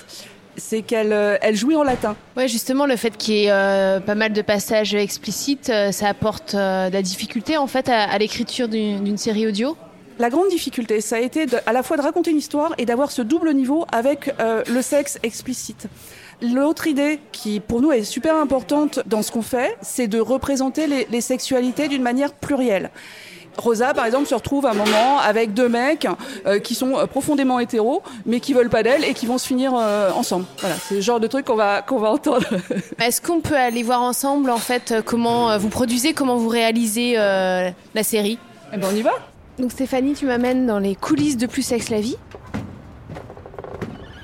C'est 0.57 0.81
qu'elle 0.81 1.13
euh, 1.13 1.37
elle 1.41 1.55
jouit 1.55 1.75
en 1.75 1.83
latin. 1.83 2.15
Ouais, 2.35 2.47
justement, 2.47 2.85
le 2.87 2.95
fait 2.95 3.15
qu'il 3.15 3.35
y 3.35 3.43
ait 3.45 3.51
euh, 3.51 3.99
pas 3.99 4.15
mal 4.15 4.33
de 4.33 4.41
passages 4.41 4.95
explicites, 4.95 5.69
euh, 5.69 5.91
ça 5.91 6.07
apporte 6.07 6.55
de 6.55 6.91
la 6.91 7.01
difficulté 7.01 7.57
en 7.57 7.67
fait 7.67 7.89
à, 7.89 8.03
à 8.03 8.17
l'écriture 8.17 8.67
d'une 8.67 9.17
série 9.17 9.45
audio. 9.47 9.77
La 10.19 10.31
grande 10.31 10.49
difficulté, 10.49 10.99
ça 10.99 11.17
a 11.17 11.19
été 11.19 11.45
de- 11.45 11.59
à 11.67 11.73
la 11.73 11.83
fois 11.83 11.95
de 11.95 12.01
raconter 12.01 12.31
une 12.31 12.37
histoire 12.37 12.73
et 12.79 12.85
d'avoir 12.87 13.11
ce 13.11 13.21
double 13.21 13.53
niveau 13.53 13.85
avec 13.91 14.31
le 14.39 14.81
sexe 14.81 15.19
explicite. 15.21 15.85
L'autre 16.41 16.87
idée 16.87 17.19
qui 17.31 17.59
pour 17.59 17.81
nous 17.81 17.91
est 17.91 18.03
super 18.03 18.35
importante 18.35 18.99
dans 19.05 19.21
ce 19.21 19.31
qu'on 19.31 19.41
fait, 19.43 19.75
c'est 19.81 20.07
de 20.07 20.19
représenter 20.19 20.87
les, 20.87 21.07
les 21.11 21.21
sexualités 21.21 21.87
d'une 21.87 22.03
manière 22.03 22.33
plurielle. 22.33 22.89
Rosa, 23.57 23.93
par 23.93 24.05
exemple, 24.05 24.27
se 24.27 24.35
retrouve 24.35 24.65
à 24.65 24.71
un 24.71 24.73
moment 24.73 25.19
avec 25.19 25.53
deux 25.53 25.67
mecs 25.69 26.07
euh, 26.45 26.59
qui 26.59 26.75
sont 26.75 26.97
euh, 26.97 27.05
profondément 27.07 27.59
hétéros, 27.59 28.03
mais 28.25 28.39
qui 28.39 28.53
veulent 28.53 28.69
pas 28.69 28.83
d'elle 28.83 29.03
et 29.03 29.13
qui 29.13 29.25
vont 29.25 29.37
se 29.37 29.47
finir 29.47 29.73
euh, 29.75 30.11
ensemble. 30.11 30.45
Voilà, 30.59 30.75
c'est 30.75 30.95
le 30.95 31.01
genre 31.01 31.19
de 31.19 31.27
truc 31.27 31.45
qu'on 31.45 31.55
va 31.55 31.81
qu'on 31.81 31.97
va 31.99 32.11
entendre. 32.11 32.45
Est-ce 32.99 33.21
qu'on 33.21 33.41
peut 33.41 33.57
aller 33.57 33.83
voir 33.83 34.01
ensemble 34.01 34.49
en 34.49 34.57
fait 34.57 34.95
comment 35.05 35.57
vous 35.57 35.69
produisez, 35.69 36.13
comment 36.13 36.37
vous 36.37 36.49
réalisez 36.49 37.15
euh, 37.17 37.69
la 37.95 38.03
série? 38.03 38.37
Eh 38.73 38.77
ben 38.77 38.87
on 38.91 38.95
y 38.95 39.01
va. 39.01 39.13
Donc 39.59 39.71
Stéphanie, 39.71 40.13
tu 40.13 40.25
m'amènes 40.25 40.67
dans 40.67 40.79
les 40.79 40.95
coulisses 40.95 41.37
de 41.37 41.47
Plus 41.47 41.63
sexe 41.63 41.89
la 41.89 41.99
vie. 41.99 42.15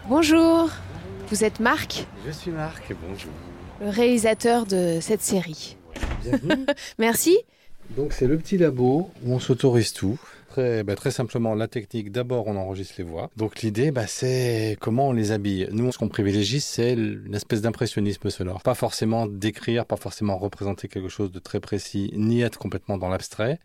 Bonjour, 0.09 0.69
vous 1.29 1.43
êtes 1.43 1.59
Marc, 1.59 2.05
Je 2.27 2.31
suis 2.31 2.51
Marc, 2.51 2.93
bonjour. 3.07 3.31
le 3.81 3.89
réalisateur 3.89 4.65
de 4.65 4.99
cette 5.01 5.21
série. 5.21 5.77
Bienvenue. 6.23 6.65
Merci. 6.99 7.37
Donc 7.91 8.13
c'est 8.13 8.27
le 8.27 8.37
petit 8.37 8.57
labo 8.57 9.11
où 9.23 9.33
on 9.33 9.39
s'autorise 9.39 9.93
tout. 9.93 10.19
Très, 10.49 10.83
bah, 10.83 10.95
très 10.95 11.09
simplement, 11.09 11.55
la 11.55 11.67
technique, 11.67 12.11
d'abord 12.11 12.47
on 12.47 12.55
enregistre 12.55 12.95
les 12.99 13.03
voix. 13.03 13.31
Donc 13.37 13.61
l'idée, 13.61 13.91
bah, 13.91 14.05
c'est 14.05 14.77
comment 14.79 15.09
on 15.09 15.11
les 15.11 15.31
habille. 15.31 15.67
Nous, 15.71 15.91
ce 15.91 15.97
qu'on 15.97 16.09
privilégie, 16.09 16.61
c'est 16.61 16.93
une 16.93 17.33
espèce 17.33 17.61
d'impressionnisme 17.61 18.29
sonore. 18.29 18.61
Pas 18.61 18.75
forcément 18.75 19.25
décrire, 19.25 19.85
pas 19.85 19.95
forcément 19.95 20.37
représenter 20.37 20.87
quelque 20.87 21.09
chose 21.09 21.31
de 21.31 21.39
très 21.39 21.59
précis, 21.59 22.11
ni 22.15 22.41
être 22.41 22.59
complètement 22.59 22.97
dans 22.97 23.09
l'abstrait. 23.09 23.59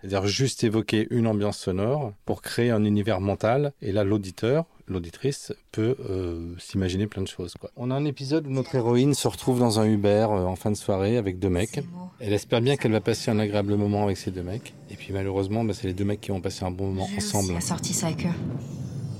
C'est-à-dire 0.00 0.26
juste 0.26 0.64
évoquer 0.64 1.06
une 1.10 1.26
ambiance 1.26 1.56
sonore 1.56 2.12
pour 2.26 2.42
créer 2.42 2.70
un 2.70 2.84
univers 2.84 3.22
mental. 3.22 3.72
Et 3.80 3.90
là, 3.90 4.04
l'auditeur, 4.04 4.66
l'auditrice 4.86 5.52
peut 5.72 5.96
euh, 6.10 6.54
s'imaginer 6.58 7.06
plein 7.06 7.22
de 7.22 7.28
choses. 7.28 7.54
Quoi. 7.58 7.70
On 7.76 7.90
a 7.90 7.94
un 7.94 8.04
épisode 8.04 8.46
où 8.46 8.50
notre 8.50 8.74
héroïne 8.74 9.14
se 9.14 9.26
retrouve 9.28 9.58
dans 9.58 9.80
un 9.80 9.86
Uber 9.86 10.26
euh, 10.30 10.44
en 10.44 10.56
fin 10.56 10.70
de 10.70 10.76
soirée 10.76 11.16
avec 11.16 11.38
deux 11.38 11.48
mecs. 11.48 11.80
Elle 12.20 12.32
espère 12.32 12.60
bien 12.60 12.76
qu'elle 12.76 12.92
va 12.92 13.00
passer 13.00 13.30
un 13.30 13.38
agréable 13.38 13.76
moment 13.76 14.04
avec 14.04 14.16
ces 14.16 14.30
deux 14.30 14.42
mecs. 14.42 14.74
Et 14.90 14.94
puis 14.96 15.12
malheureusement, 15.12 15.64
bah, 15.64 15.72
c'est 15.74 15.86
les 15.86 15.94
deux 15.94 16.04
mecs 16.04 16.20
qui 16.20 16.30
vont 16.30 16.40
passer 16.40 16.64
un 16.64 16.70
bon 16.70 16.88
moment 16.88 17.08
ensemble. 17.16 17.54
La 17.54 17.60
sortie 17.60 17.92
ça 17.94 18.06
avec 18.08 18.26
eux. 18.26 18.30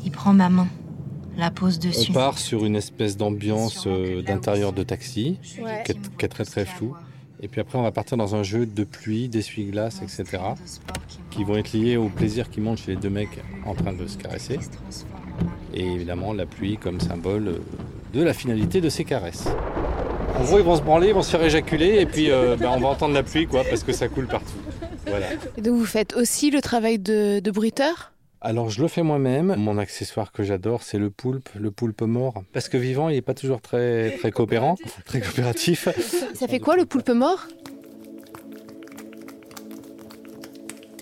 Il 0.05 0.11
prend 0.11 0.35
ma 0.35 0.51
main, 0.51 0.69
la 1.39 1.51
pose 1.51 1.79
On 1.83 1.89
dessus. 1.89 2.13
part 2.13 2.39
sur 2.39 2.65
une 2.65 2.77
espèce 2.77 3.17
d'ambiance 3.17 3.85
euh, 3.87 4.21
d'intérieur 4.23 4.73
de 4.75 4.83
taxi 4.83 5.39
Ouais. 5.63 5.83
qui, 5.87 5.93
est, 5.93 6.17
qui 6.19 6.25
est 6.25 6.29
très 6.29 6.45
très 6.45 6.65
floue. 6.67 6.95
Et 7.41 7.49
puis 7.49 7.61
après, 7.61 7.79
on 7.79 7.83
va 7.83 7.91
partir 7.93 8.17
dans 8.17 8.35
un 8.35 8.43
jeu 8.43 8.65
de 8.65 8.85
pluie, 8.85 9.29
d'essuie-glace, 9.29 10.01
etc. 10.03 10.43
qui 11.31 11.45
vont 11.45 11.57
être 11.57 11.73
liés 11.73 11.97
au 11.97 12.09
plaisir 12.09 12.49
qui 12.49 12.61
monte 12.61 12.79
chez 12.79 12.93
les 12.93 12.97
deux 12.97 13.11
mecs 13.11 13.41
en 13.67 13.75
train 13.75 13.93
de 13.93 14.07
se 14.07 14.17
caresser. 14.17 14.59
Et 15.73 15.85
évidemment, 15.85 16.33
la 16.33 16.47
pluie 16.47 16.77
comme 16.77 17.01
symbole 17.01 17.49
euh, 17.49 17.59
de 18.13 18.23
la 18.23 18.33
finalité 18.33 18.81
de 18.81 18.89
ces 18.89 19.05
caresses. 19.05 19.49
En 20.39 20.45
gros, 20.45 20.59
ils 20.59 20.65
vont 20.65 20.77
se 20.77 20.83
branler, 20.83 21.09
ils 21.09 21.15
vont 21.15 21.23
se 21.23 21.31
faire 21.31 21.43
éjaculer, 21.43 22.01
et 22.01 22.07
puis 22.07 22.31
euh, 22.31 22.57
bah, 22.57 22.73
on 22.75 22.81
va 22.81 22.89
entendre 22.89 23.15
la 23.15 23.23
pluie, 23.23 23.47
quoi, 23.47 23.63
parce 23.69 23.83
que 23.83 23.93
ça 23.93 24.09
coule 24.09 24.27
partout. 24.27 24.53
Voilà. 25.07 25.27
Et 25.57 25.61
donc 25.61 25.77
vous 25.77 25.85
faites 25.85 26.15
aussi 26.17 26.51
le 26.51 26.61
travail 26.61 26.99
de, 26.99 27.41
de 27.41 27.51
bruiteur? 27.51 28.13
Alors 28.41 28.69
je 28.69 28.83
le 28.83 28.89
fais 28.89 29.03
moi-même. 29.03 29.55
Mon 29.57 29.79
accessoire 29.79 30.31
que 30.31 30.43
j'adore, 30.43 30.83
c'est 30.83 30.99
le 30.99 31.09
poulpe, 31.09 31.49
le 31.59 31.71
poulpe 31.71 32.03
mort. 32.03 32.43
Parce 32.53 32.69
que 32.69 32.77
vivant, 32.77 33.09
il 33.09 33.15
n'est 33.15 33.23
pas 33.23 33.33
toujours 33.33 33.61
très, 33.61 34.17
très 34.19 34.33
coopérant, 34.33 34.77
très 35.07 35.21
coopératif. 35.21 35.89
Ça 36.35 36.47
fait 36.47 36.61
quoi 36.61 36.77
le 36.77 36.85
poulpe 36.85 37.09
mort? 37.11 37.47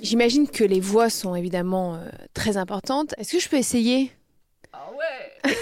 J'imagine 0.03 0.49
que 0.49 0.64
les 0.64 0.81
voix 0.81 1.11
sont 1.11 1.35
évidemment 1.35 1.95
euh, 1.95 2.09
très 2.35 2.57
importantes. 2.57 3.14
Est-ce 3.18 3.33
que 3.33 3.40
je 3.40 3.49
peux 3.49 3.57
essayer? 3.57 4.12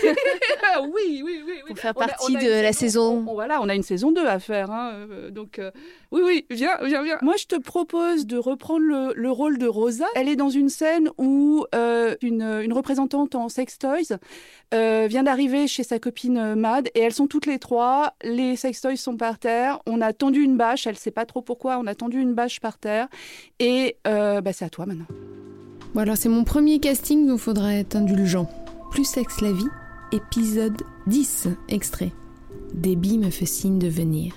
Oui, 0.83 1.23
oui, 1.25 1.25
oui. 1.25 1.43
oui. 1.47 1.61
Pour 1.69 1.79
faire 1.79 1.93
On 1.97 2.01
a- 2.01 2.07
partie 2.09 2.33
on 2.33 2.39
a 2.39 2.41
de 2.43 2.49
la 2.49 2.73
saison- 2.73 2.81
saison. 3.21 3.25
on- 3.31 3.35
voilà, 3.35 3.61
on 3.61 3.69
a 3.69 3.75
une 3.75 3.83
saison 3.83 4.13
2 4.13 4.25
à 4.27 4.39
faire. 4.39 4.71
hein, 4.71 4.93
euh, 5.11 5.31
donc, 5.31 5.59
euh, 5.59 5.71
oui, 6.13 6.23
oui, 6.25 6.47
viens, 6.51 6.77
viens, 6.85 7.03
viens. 7.03 7.19
Moi, 7.23 7.35
je 7.39 7.47
te 7.47 7.57
propose 7.57 8.27
de 8.27 8.37
reprendre 8.39 8.81
le, 8.81 9.13
le 9.15 9.31
rôle 9.31 9.59
de 9.59 9.67
Rosa. 9.67 10.07
Elle 10.15 10.29
est 10.29 10.37
dans 10.37 10.49
une 10.49 10.69
scène 10.69 11.11
où 11.19 11.65
euh, 11.75 12.15
une, 12.23 12.43
une 12.43 12.73
représentante 12.73 13.35
en 13.35 13.49
sex 13.49 13.79
toys 13.79 14.17
euh, 14.75 15.07
vient 15.09 15.23
d'arriver 15.25 15.67
chez 15.67 15.83
sa 15.83 15.99
copine 15.99 16.55
Mad 16.55 16.89
et 16.95 17.01
elles 17.01 17.13
sont 17.15 17.27
toutes 17.27 17.47
les 17.47 17.59
trois. 17.59 18.15
Les 18.23 18.57
sex 18.57 18.81
toys 18.81 18.97
sont 18.97 19.17
par 19.17 19.39
terre. 19.39 19.81
On 19.87 20.01
a 20.01 20.13
tendu 20.13 20.43
une 20.43 20.57
bâche. 20.57 20.87
Elle 20.87 20.97
sait 20.97 21.11
pas 21.11 21.27
trop 21.27 21.43
pourquoi. 21.43 21.79
On 21.79 21.87
a 21.87 21.95
tendu 21.95 22.21
une 22.21 22.35
bâche 22.35 22.61
par 22.61 22.79
terre. 22.79 23.09
Et 23.59 23.97
euh, 24.07 24.41
bah, 24.41 24.53
c'est 24.53 24.65
à 24.65 24.71
toi 24.71 24.87
maintenant. 24.87 25.07
Bon 25.93 26.03
alors 26.03 26.17
c'est 26.17 26.29
mon 26.29 26.45
premier 26.45 26.79
casting, 26.79 27.27
donc 27.27 27.41
faudra 27.41 27.75
être 27.75 27.97
indulgent. 27.97 28.49
Plus 28.91 29.05
sexe 29.05 29.41
la 29.41 29.53
vie, 29.53 29.69
épisode 30.11 30.83
10, 31.07 31.49
extrait. 31.69 32.13
Debbie 32.75 33.19
me 33.19 33.31
fait 33.31 33.47
signe 33.47 33.79
de 33.79 33.87
venir. 33.87 34.35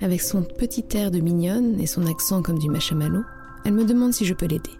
Avec 0.00 0.22
son 0.22 0.42
petit 0.42 0.84
air 0.94 1.10
de 1.10 1.20
mignonne 1.20 1.78
et 1.78 1.86
son 1.86 2.06
accent 2.06 2.42
comme 2.42 2.58
du 2.58 2.70
machamalo, 2.70 3.20
elle 3.64 3.74
me 3.74 3.84
demande 3.84 4.14
si 4.14 4.24
je 4.24 4.32
peux 4.32 4.46
l'aider. 4.46 4.70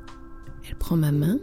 Elle 0.69 0.77
prend 0.77 0.97
ma 0.97 1.13
main, 1.13 1.39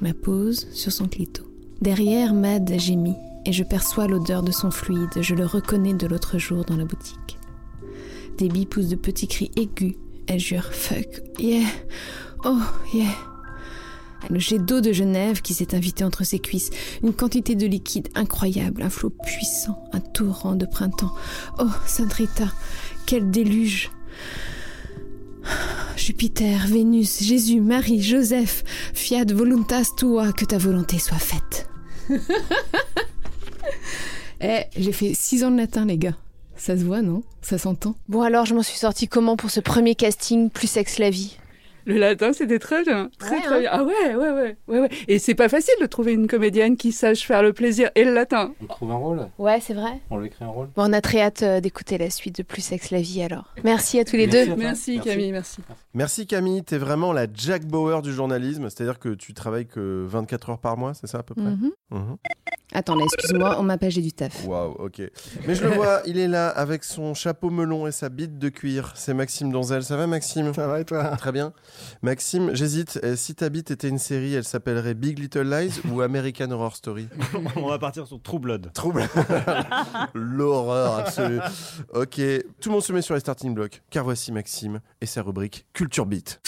ma 0.00 0.14
pose 0.14 0.68
sur 0.72 0.92
son 0.92 1.08
clito. 1.08 1.42
Derrière, 1.80 2.34
Mad 2.34 2.72
gémit 2.78 3.16
et 3.46 3.52
je 3.52 3.64
perçois 3.64 4.06
l'odeur 4.06 4.44
de 4.44 4.52
son 4.52 4.70
fluide. 4.70 5.20
Je 5.20 5.34
le 5.34 5.44
reconnais 5.44 5.94
de 5.94 6.06
l'autre 6.06 6.38
jour 6.38 6.64
dans 6.64 6.76
la 6.76 6.84
boutique. 6.84 7.38
Debbie 8.38 8.66
pousse 8.66 8.88
de 8.88 8.96
petits 8.96 9.28
cris 9.28 9.50
aigus. 9.56 9.96
Elle 10.28 10.38
jure 10.38 10.72
fuck, 10.72 11.20
yeah, 11.40 11.66
oh 12.44 12.60
yeah. 12.94 13.31
Le 14.30 14.38
jet 14.38 14.58
d'eau 14.58 14.80
de 14.80 14.92
Genève 14.92 15.42
qui 15.42 15.54
s'est 15.54 15.74
invité 15.74 16.04
entre 16.04 16.24
ses 16.24 16.38
cuisses, 16.38 16.70
une 17.02 17.12
quantité 17.12 17.54
de 17.54 17.66
liquide 17.66 18.08
incroyable, 18.14 18.82
un 18.82 18.90
flot 18.90 19.10
puissant, 19.10 19.82
un 19.92 20.00
torrent 20.00 20.54
de 20.54 20.66
printemps. 20.66 21.14
Oh, 21.58 21.68
Sainte 21.86 22.12
Rita, 22.12 22.46
quel 23.06 23.30
déluge 23.30 23.90
Jupiter, 25.96 26.66
Vénus, 26.66 27.22
Jésus, 27.22 27.60
Marie, 27.60 28.02
Joseph, 28.02 28.64
fiat 28.94 29.24
voluntas 29.32 29.90
tua, 29.96 30.32
que 30.32 30.44
ta 30.44 30.58
volonté 30.58 30.98
soit 30.98 31.18
faite. 31.18 31.68
eh, 34.40 34.64
j'ai 34.76 34.92
fait 34.92 35.14
6 35.14 35.44
ans 35.44 35.50
de 35.50 35.58
latin, 35.58 35.86
les 35.86 35.98
gars. 35.98 36.16
Ça 36.56 36.76
se 36.76 36.84
voit, 36.84 37.02
non? 37.02 37.22
Ça 37.40 37.58
s'entend? 37.58 37.96
Bon, 38.08 38.22
alors, 38.22 38.46
je 38.46 38.54
m'en 38.54 38.62
suis 38.62 38.78
sortie 38.78 39.08
comment 39.08 39.36
pour 39.36 39.50
ce 39.50 39.60
premier 39.60 39.94
casting 39.94 40.48
plus 40.50 40.68
sexe 40.68 40.98
la 40.98 41.10
vie? 41.10 41.36
Le 41.84 41.96
latin, 41.98 42.32
c'était 42.32 42.58
très 42.58 42.82
bien. 42.84 43.10
Très, 43.18 43.36
Ouais, 43.36 43.42
très 43.42 43.54
hein. 43.56 43.60
bien. 43.60 43.70
Ah 43.72 43.84
ouais, 43.84 44.14
ouais, 44.14 44.30
ouais, 44.30 44.56
ouais, 44.68 44.80
ouais. 44.80 44.88
Et 45.08 45.18
c'est 45.18 45.34
pas 45.34 45.48
facile 45.48 45.74
de 45.80 45.86
trouver 45.86 46.12
une 46.12 46.26
comédienne 46.26 46.76
qui 46.76 46.92
sache 46.92 47.26
faire 47.26 47.42
le 47.42 47.52
plaisir 47.52 47.90
et 47.94 48.04
le 48.04 48.12
latin. 48.12 48.52
On 48.62 48.66
trouve 48.66 48.90
un 48.92 48.96
rôle 48.96 49.28
Ouais, 49.38 49.58
c'est 49.60 49.74
vrai. 49.74 50.00
On 50.10 50.18
lui 50.18 50.26
écrit 50.28 50.44
un 50.44 50.48
rôle 50.48 50.68
Bon, 50.76 50.88
on 50.88 50.92
a 50.92 51.00
très 51.00 51.20
hâte 51.20 51.42
euh, 51.42 51.60
d'écouter 51.60 51.98
la 51.98 52.10
suite 52.10 52.36
de 52.36 52.42
Plus 52.42 52.62
Sexe 52.62 52.90
la 52.90 53.00
vie 53.00 53.22
alors. 53.22 53.52
Merci 53.64 53.98
à 53.98 54.04
tous 54.04 54.16
les 54.16 54.26
Merci 54.26 54.48
deux. 54.50 54.56
Merci. 54.56 55.00
Camille, 55.00 55.32
merci. 55.32 55.58
Merci 55.94 56.26
Camille, 56.26 56.62
t'es 56.62 56.78
vraiment 56.78 57.12
la 57.12 57.26
Jack 57.32 57.64
Bauer 57.66 58.02
du 58.02 58.12
journalisme, 58.12 58.68
c'est-à-dire 58.70 58.98
que 58.98 59.10
tu 59.10 59.34
travailles 59.34 59.66
que 59.66 60.04
24 60.08 60.50
heures 60.50 60.58
par 60.58 60.76
mois, 60.76 60.94
c'est 60.94 61.06
ça 61.06 61.18
à 61.18 61.22
peu 61.22 61.34
près? 61.34 61.44
Mhm. 61.44 61.70
Mhm. 61.90 62.16
Attends, 62.74 62.94
là, 62.96 63.04
excuse-moi, 63.04 63.56
on 63.58 63.62
m'a 63.62 63.76
pas, 63.78 63.90
j'ai 63.90 64.00
du 64.00 64.12
taf. 64.12 64.44
Waouh, 64.46 64.72
ok. 64.78 65.02
Mais 65.46 65.54
je 65.54 65.62
le 65.64 65.70
vois, 65.70 66.00
il 66.06 66.18
est 66.18 66.28
là 66.28 66.48
avec 66.48 66.84
son 66.84 67.14
chapeau 67.14 67.50
melon 67.50 67.86
et 67.86 67.92
sa 67.92 68.08
bite 68.08 68.38
de 68.38 68.48
cuir. 68.48 68.92
C'est 68.96 69.14
Maxime 69.14 69.52
Donzel. 69.52 69.82
Ça 69.82 69.96
va, 69.96 70.06
Maxime? 70.06 70.54
Ça 70.54 70.66
va 70.66 70.80
et 70.80 70.84
toi? 70.84 71.16
Très 71.18 71.32
bien. 71.32 71.52
Maxime, 72.02 72.54
j'hésite. 72.54 72.98
Euh, 73.04 73.14
Si 73.16 73.34
ta 73.34 73.48
bite 73.50 73.70
était 73.70 73.88
une 73.88 73.98
série, 73.98 74.34
elle 74.34 74.44
s'appellerait 74.44 74.94
Big 74.94 75.18
Little 75.18 75.42
Lies 75.48 75.80
ou 75.90 76.00
American 76.00 76.50
Horror 76.50 76.74
Story? 76.76 77.08
On 77.56 77.68
va 77.68 77.78
partir 77.78 78.06
sur 78.06 78.20
True 78.22 78.38
Blood. 78.38 78.70
Trouble. 78.72 79.06
L'horreur 80.14 80.94
absolue. 80.98 81.40
Ok, 81.94 82.20
tout 82.60 82.68
le 82.68 82.72
monde 82.72 82.82
se 82.82 82.92
met 82.92 83.02
sur 83.02 83.14
les 83.14 83.20
starting 83.20 83.54
blocks, 83.54 83.82
car 83.90 84.04
voici 84.04 84.32
Maxime 84.32 84.80
et 85.00 85.06
sa 85.06 85.22
rubrique 85.22 85.66
Culture 85.72 86.06
Beat. 86.06 86.40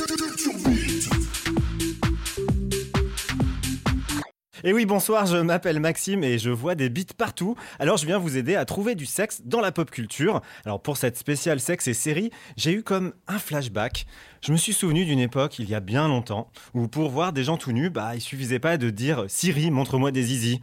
Et 4.67 4.73
oui, 4.73 4.87
bonsoir, 4.87 5.27
je 5.27 5.37
m'appelle 5.37 5.79
Maxime 5.79 6.25
et 6.25 6.39
je 6.39 6.49
vois 6.49 6.75
des 6.75 6.89
beats 6.89 7.13
partout. 7.19 7.55
Alors 7.79 7.99
je 7.99 8.07
viens 8.07 8.17
vous 8.17 8.39
aider 8.39 8.55
à 8.55 8.65
trouver 8.65 8.95
du 8.95 9.05
sexe 9.05 9.43
dans 9.45 9.61
la 9.61 9.73
pop 9.73 9.91
culture. 9.91 10.41
Alors 10.65 10.81
pour 10.81 10.97
cette 10.97 11.19
spéciale 11.19 11.61
sexe 11.61 11.87
et 11.87 11.93
série, 11.93 12.31
j'ai 12.57 12.73
eu 12.73 12.83
comme 12.83 13.13
un 13.29 13.39
flashback. 13.39 14.07
Je 14.41 14.53
me 14.53 14.57
suis 14.57 14.73
souvenu 14.73 15.05
d'une 15.05 15.19
époque, 15.19 15.59
il 15.59 15.69
y 15.69 15.75
a 15.75 15.81
bien 15.81 16.09
longtemps, 16.09 16.51
où 16.73 16.89
pour 16.89 17.11
voir 17.11 17.35
des 17.35 17.45
gens 17.45 17.59
tout 17.59 17.73
nus, 17.73 17.91
bah 17.91 18.15
il 18.15 18.23
suffisait 18.23 18.59
pas 18.59 18.79
de 18.79 18.89
dire 18.89 19.27
Siri, 19.29 19.71
montre-moi 19.71 20.13
des 20.13 20.23
zizi. 20.23 20.63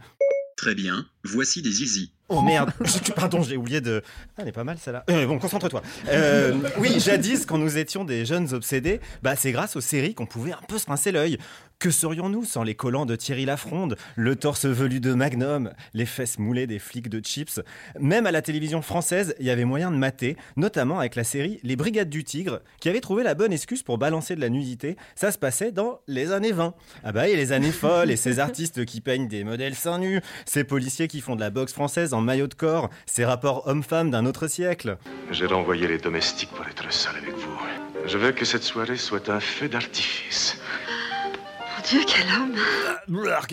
Très 0.56 0.74
bien, 0.74 1.06
voici 1.22 1.62
des 1.62 1.70
zizi. 1.70 2.12
Oh 2.28 2.40
merde, 2.40 2.72
pardon, 3.16 3.42
j'ai 3.42 3.56
oublié 3.56 3.80
de. 3.80 4.02
Ah, 4.36 4.42
elle 4.42 4.48
est 4.48 4.52
pas 4.52 4.64
mal 4.64 4.78
celle-là. 4.78 5.04
Euh, 5.10 5.26
bon, 5.26 5.38
concentre-toi. 5.38 5.82
Euh, 6.08 6.54
oui, 6.78 6.98
jadis, 6.98 7.44
quand 7.44 7.58
nous 7.58 7.76
étions 7.76 8.04
des 8.04 8.24
jeunes 8.24 8.54
obsédés, 8.54 9.00
bah 9.22 9.36
c'est 9.36 9.52
grâce 9.52 9.76
aux 9.76 9.80
séries 9.80 10.14
qu'on 10.14 10.24
pouvait 10.24 10.52
un 10.52 10.60
peu 10.66 10.78
se 10.78 10.86
rincer 10.86 11.12
l'œil. 11.12 11.36
Que 11.82 11.90
serions-nous 11.90 12.44
sans 12.44 12.62
les 12.62 12.76
collants 12.76 13.06
de 13.06 13.16
Thierry 13.16 13.44
Lafronde, 13.44 13.96
le 14.14 14.36
torse 14.36 14.66
velu 14.66 15.00
de 15.00 15.14
Magnum, 15.14 15.72
les 15.94 16.06
fesses 16.06 16.38
moulées 16.38 16.68
des 16.68 16.78
flics 16.78 17.08
de 17.08 17.20
Chips? 17.20 17.60
Même 17.98 18.24
à 18.24 18.30
la 18.30 18.40
télévision 18.40 18.82
française, 18.82 19.34
il 19.40 19.46
y 19.46 19.50
avait 19.50 19.64
moyen 19.64 19.90
de 19.90 19.96
mater, 19.96 20.36
notamment 20.56 21.00
avec 21.00 21.16
la 21.16 21.24
série 21.24 21.58
Les 21.64 21.74
Brigades 21.74 22.08
du 22.08 22.22
Tigre, 22.22 22.60
qui 22.78 22.88
avait 22.88 23.00
trouvé 23.00 23.24
la 23.24 23.34
bonne 23.34 23.52
excuse 23.52 23.82
pour 23.82 23.98
balancer 23.98 24.36
de 24.36 24.40
la 24.40 24.48
nudité. 24.48 24.96
Ça 25.16 25.32
se 25.32 25.38
passait 25.38 25.72
dans 25.72 25.98
les 26.06 26.30
années 26.30 26.52
20. 26.52 26.72
Ah 27.02 27.10
bah, 27.10 27.28
et 27.28 27.34
les 27.34 27.50
années 27.50 27.72
folles, 27.72 28.12
et 28.12 28.16
ces 28.16 28.38
artistes 28.38 28.84
qui 28.84 29.00
peignent 29.00 29.26
des 29.26 29.42
modèles 29.42 29.74
seins 29.74 29.98
nus, 29.98 30.20
ces 30.46 30.62
policiers 30.62 31.08
qui 31.08 31.20
font 31.20 31.34
de 31.34 31.40
la 31.40 31.50
boxe 31.50 31.72
française 31.72 32.14
en 32.14 32.20
maillot 32.20 32.46
de 32.46 32.54
corps, 32.54 32.90
ces 33.06 33.24
rapports 33.24 33.66
hommes-femmes 33.66 34.12
d'un 34.12 34.24
autre 34.24 34.46
siècle. 34.46 34.98
J'ai 35.32 35.46
renvoyé 35.46 35.88
les 35.88 35.98
domestiques 35.98 36.50
pour 36.50 36.64
être 36.64 36.92
seul 36.92 37.16
avec 37.16 37.34
vous. 37.34 37.58
Je 38.06 38.18
veux 38.18 38.30
que 38.30 38.44
cette 38.44 38.62
soirée 38.62 38.98
soit 38.98 39.28
un 39.30 39.40
feu 39.40 39.68
d'artifice. 39.68 40.60
Dieu, 41.88 42.00
quel 42.06 42.26
homme 42.32 42.56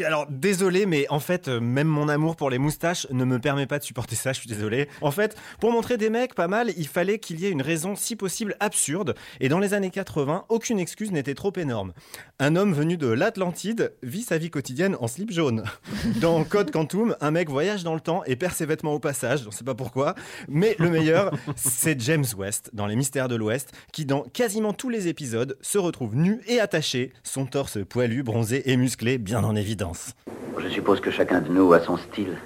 Alors, 0.06 0.28
désolé, 0.30 0.86
mais 0.86 1.08
en 1.10 1.20
fait, 1.20 1.48
euh, 1.48 1.60
même 1.60 1.88
mon 1.88 2.10
amour 2.10 2.36
pour 2.36 2.50
les 2.50 2.58
moustaches 2.58 3.08
ne 3.12 3.26
me 3.26 3.40
permet 3.40 3.66
pas 3.66 3.80
de 3.80 3.84
supporter 3.84 4.16
ça, 4.16 4.34
je 4.34 4.40
suis 4.40 4.50
désolé. 4.50 4.88
En 5.02 5.12
fait, 5.12 5.36
pour 5.60 5.72
montrer 5.72 5.98
des 5.98 6.10
mecs 6.10 6.36
pas 6.36 6.48
mal, 6.48 6.72
il 6.78 6.88
fallait 6.88 7.20
qu'il 7.20 7.40
y 7.40 7.46
ait 7.46 7.50
une 7.50 7.62
raison 7.62 7.96
si 7.96 8.16
possible 8.16 8.56
absurde, 8.60 9.16
et 9.40 9.50
dans 9.50 9.60
les 9.60 9.74
années 9.74 9.90
80, 9.90 10.46
aucune 10.50 10.80
excuse 10.80 11.12
n'était 11.12 11.34
trop 11.34 11.54
énorme. 11.56 11.94
Un 12.40 12.56
homme 12.56 12.74
venu 12.74 12.98
de 12.98 13.08
l'Atlantide 13.08 13.94
vit 14.04 14.22
sa 14.22 14.38
vie 14.38 14.50
quotidienne 14.50 14.96
en 15.00 15.08
slip 15.08 15.32
jaune. 15.32 15.64
Dans 16.22 16.44
Code 16.44 16.72
Quantum, 16.72 17.16
un 17.22 17.32
mec 17.32 17.50
voyage 17.50 17.84
dans 17.84 17.94
le 17.94 18.02
temps 18.02 18.24
et 18.26 18.36
perd 18.36 18.54
ses 18.54 18.66
vêtements 18.66 18.94
au 18.94 19.00
passage, 19.00 19.46
on 19.48 19.52
sait 19.52 19.64
pas 19.64 19.76
pourquoi, 19.76 20.16
mais 20.48 20.76
le 20.80 20.90
meilleur, 20.90 21.32
c'est 21.56 22.00
James 22.02 22.26
West, 22.38 22.70
dans 22.74 22.86
Les 22.86 22.96
Mystères 22.96 23.28
de 23.28 23.36
l'Ouest, 23.36 23.72
qui 23.92 24.06
dans 24.06 24.22
quasiment 24.22 24.74
tous 24.74 24.90
les 24.90 25.08
épisodes 25.08 25.58
se 25.62 25.78
retrouve 25.78 26.16
nu 26.16 26.42
et 26.48 26.60
attaché, 26.60 27.12
son 27.24 27.46
torse 27.46 27.78
poilu, 27.88 28.19
bronzé 28.24 28.72
et 28.72 28.78
musclé 28.78 29.18
bien 29.18 29.44
en 29.44 29.56
évidence. 29.56 30.14
Je 30.58 30.70
suppose 30.70 31.00
que 31.00 31.12
chacun 31.12 31.42
de 31.42 31.50
nous 31.50 31.74
a 31.74 31.80
son 31.80 31.98
style. 31.98 32.38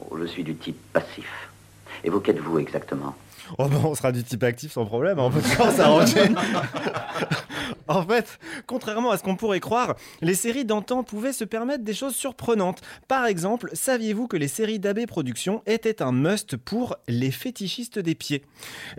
Oh, 0.00 0.16
je 0.18 0.26
suis 0.26 0.44
du 0.44 0.54
type 0.54 0.78
passif. 0.92 1.28
Et 2.04 2.10
vous, 2.10 2.20
qu'êtes-vous 2.20 2.58
exactement? 2.58 3.14
Oh 3.58 3.68
ben, 3.68 3.80
on 3.84 3.94
sera 3.94 4.12
du 4.12 4.22
type 4.22 4.42
actif 4.42 4.72
sans 4.72 4.84
problème, 4.84 5.18
hein, 5.18 5.24
on 5.24 5.30
peut 5.30 5.42
toujours 5.42 5.70
s'arranger. 5.70 6.22
en 7.88 8.06
fait, 8.06 8.38
contrairement 8.66 9.10
à 9.10 9.18
ce 9.18 9.22
qu'on 9.22 9.36
pourrait 9.36 9.60
croire, 9.60 9.96
les 10.20 10.34
séries 10.34 10.64
d'antan 10.64 11.02
pouvaient 11.02 11.32
se 11.32 11.44
permettre 11.44 11.84
des 11.84 11.94
choses 11.94 12.14
surprenantes. 12.14 12.80
Par 13.08 13.26
exemple, 13.26 13.70
saviez-vous 13.72 14.28
que 14.28 14.36
les 14.36 14.48
séries 14.48 14.78
d'AB 14.78 15.06
Productions 15.06 15.62
étaient 15.66 16.02
un 16.02 16.12
must 16.12 16.56
pour 16.56 16.96
les 17.08 17.30
fétichistes 17.30 17.98
des 17.98 18.14
pieds? 18.14 18.44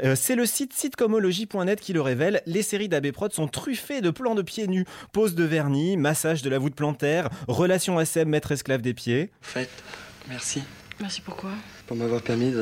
Euh, 0.03 0.15
C'est 0.15 0.35
le 0.35 0.45
site 0.45 0.73
sitcomology.net 0.73 1.79
qui 1.79 1.93
le 1.93 2.01
révèle. 2.01 2.41
Les 2.45 2.61
séries 2.61 2.89
d'AB 2.89 3.11
Prod 3.11 3.33
sont 3.33 3.47
truffées 3.47 4.01
de 4.01 4.09
plans 4.09 4.35
de 4.35 4.41
pieds 4.41 4.67
nus, 4.67 4.85
pose 5.11 5.35
de 5.35 5.43
vernis, 5.43 5.97
massage 5.97 6.41
de 6.41 6.49
la 6.49 6.59
voûte 6.59 6.75
plantaire, 6.75 7.29
relation 7.47 7.99
SM 7.99 8.27
maître-esclave 8.27 8.81
des 8.81 8.93
pieds. 8.93 9.31
Faites, 9.41 9.83
merci 10.29 10.61
Merci 10.99 11.21
pourquoi 11.21 11.49
pour 11.87 11.97
m'avoir 11.97 12.21
permis 12.21 12.53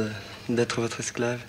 d'être 0.49 0.81
votre 0.81 1.01
esclave 1.01 1.39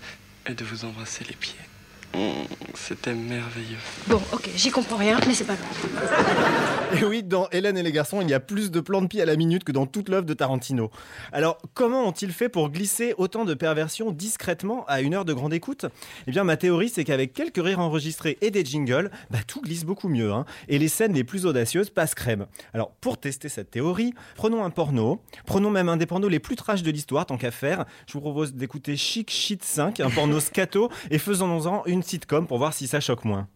et 0.46 0.54
de 0.54 0.64
vous 0.64 0.84
embrasser 0.84 1.24
les 1.24 1.36
pieds. 1.36 1.71
Mm, 2.14 2.44
C'était 2.74 3.14
merveilleux. 3.14 3.78
Bon, 4.06 4.20
ok, 4.32 4.50
j'y 4.54 4.70
comprends 4.70 4.96
rien, 4.96 5.18
mais 5.26 5.32
c'est 5.34 5.44
pas 5.44 5.54
grave. 5.54 7.00
Et 7.00 7.04
oui, 7.04 7.22
dans 7.22 7.48
Hélène 7.50 7.78
et 7.78 7.82
les 7.82 7.92
garçons, 7.92 8.20
il 8.20 8.28
y 8.28 8.34
a 8.34 8.40
plus 8.40 8.70
de 8.70 8.80
plans 8.80 9.00
de 9.00 9.06
pied 9.06 9.22
à 9.22 9.24
la 9.24 9.34
minute 9.36 9.64
que 9.64 9.72
dans 9.72 9.86
toute 9.86 10.10
l'œuvre 10.10 10.26
de 10.26 10.34
Tarantino. 10.34 10.90
Alors, 11.32 11.56
comment 11.72 12.06
ont-ils 12.06 12.32
fait 12.32 12.50
pour 12.50 12.68
glisser 12.68 13.14
autant 13.16 13.46
de 13.46 13.54
perversions 13.54 14.10
discrètement 14.10 14.84
à 14.88 15.00
une 15.00 15.14
heure 15.14 15.24
de 15.24 15.32
grande 15.32 15.54
écoute? 15.54 15.86
Eh 16.26 16.30
bien, 16.32 16.44
ma 16.44 16.58
théorie, 16.58 16.90
c'est 16.90 17.04
qu'avec 17.04 17.32
quelques 17.32 17.62
rires 17.62 17.80
enregistrés 17.80 18.36
et 18.42 18.50
des 18.50 18.64
jingles, 18.64 19.10
bah, 19.30 19.38
tout 19.46 19.62
glisse 19.62 19.84
beaucoup 19.84 20.08
mieux. 20.08 20.32
hein. 20.32 20.44
et 20.68 20.78
les 20.78 20.88
scènes 20.88 21.14
les 21.14 21.24
plus 21.24 21.46
audacieuses 21.46 21.88
passent 21.88 22.14
crème. 22.14 22.46
Alors, 22.74 22.90
pour 23.00 23.18
tester 23.18 23.48
cette 23.48 23.70
théorie, 23.70 24.12
prenons 24.34 24.64
un 24.64 24.70
porno, 24.70 25.20
prenons 25.46 25.70
même 25.70 25.88
un 25.88 25.96
des 25.96 26.06
pornos 26.06 26.30
les 26.30 26.40
plus 26.40 26.56
trash 26.56 26.82
de 26.82 26.90
l'histoire, 26.90 27.24
tant 27.24 27.38
qu'à 27.38 27.50
faire. 27.50 27.86
Je 28.06 28.12
vous 28.12 28.20
propose 28.20 28.52
d'écouter 28.52 28.96
Chic 28.98 29.30
Shit 29.30 29.64
5, 29.64 30.00
un 30.00 30.10
porno 30.10 30.40
scato, 30.40 30.90
et 31.10 31.18
faisons-en 31.18 31.84
une 31.86 32.01
sitcom 32.02 32.46
pour 32.46 32.58
voir 32.58 32.72
si 32.72 32.86
ça 32.86 33.00
choque 33.00 33.24
moins. 33.24 33.48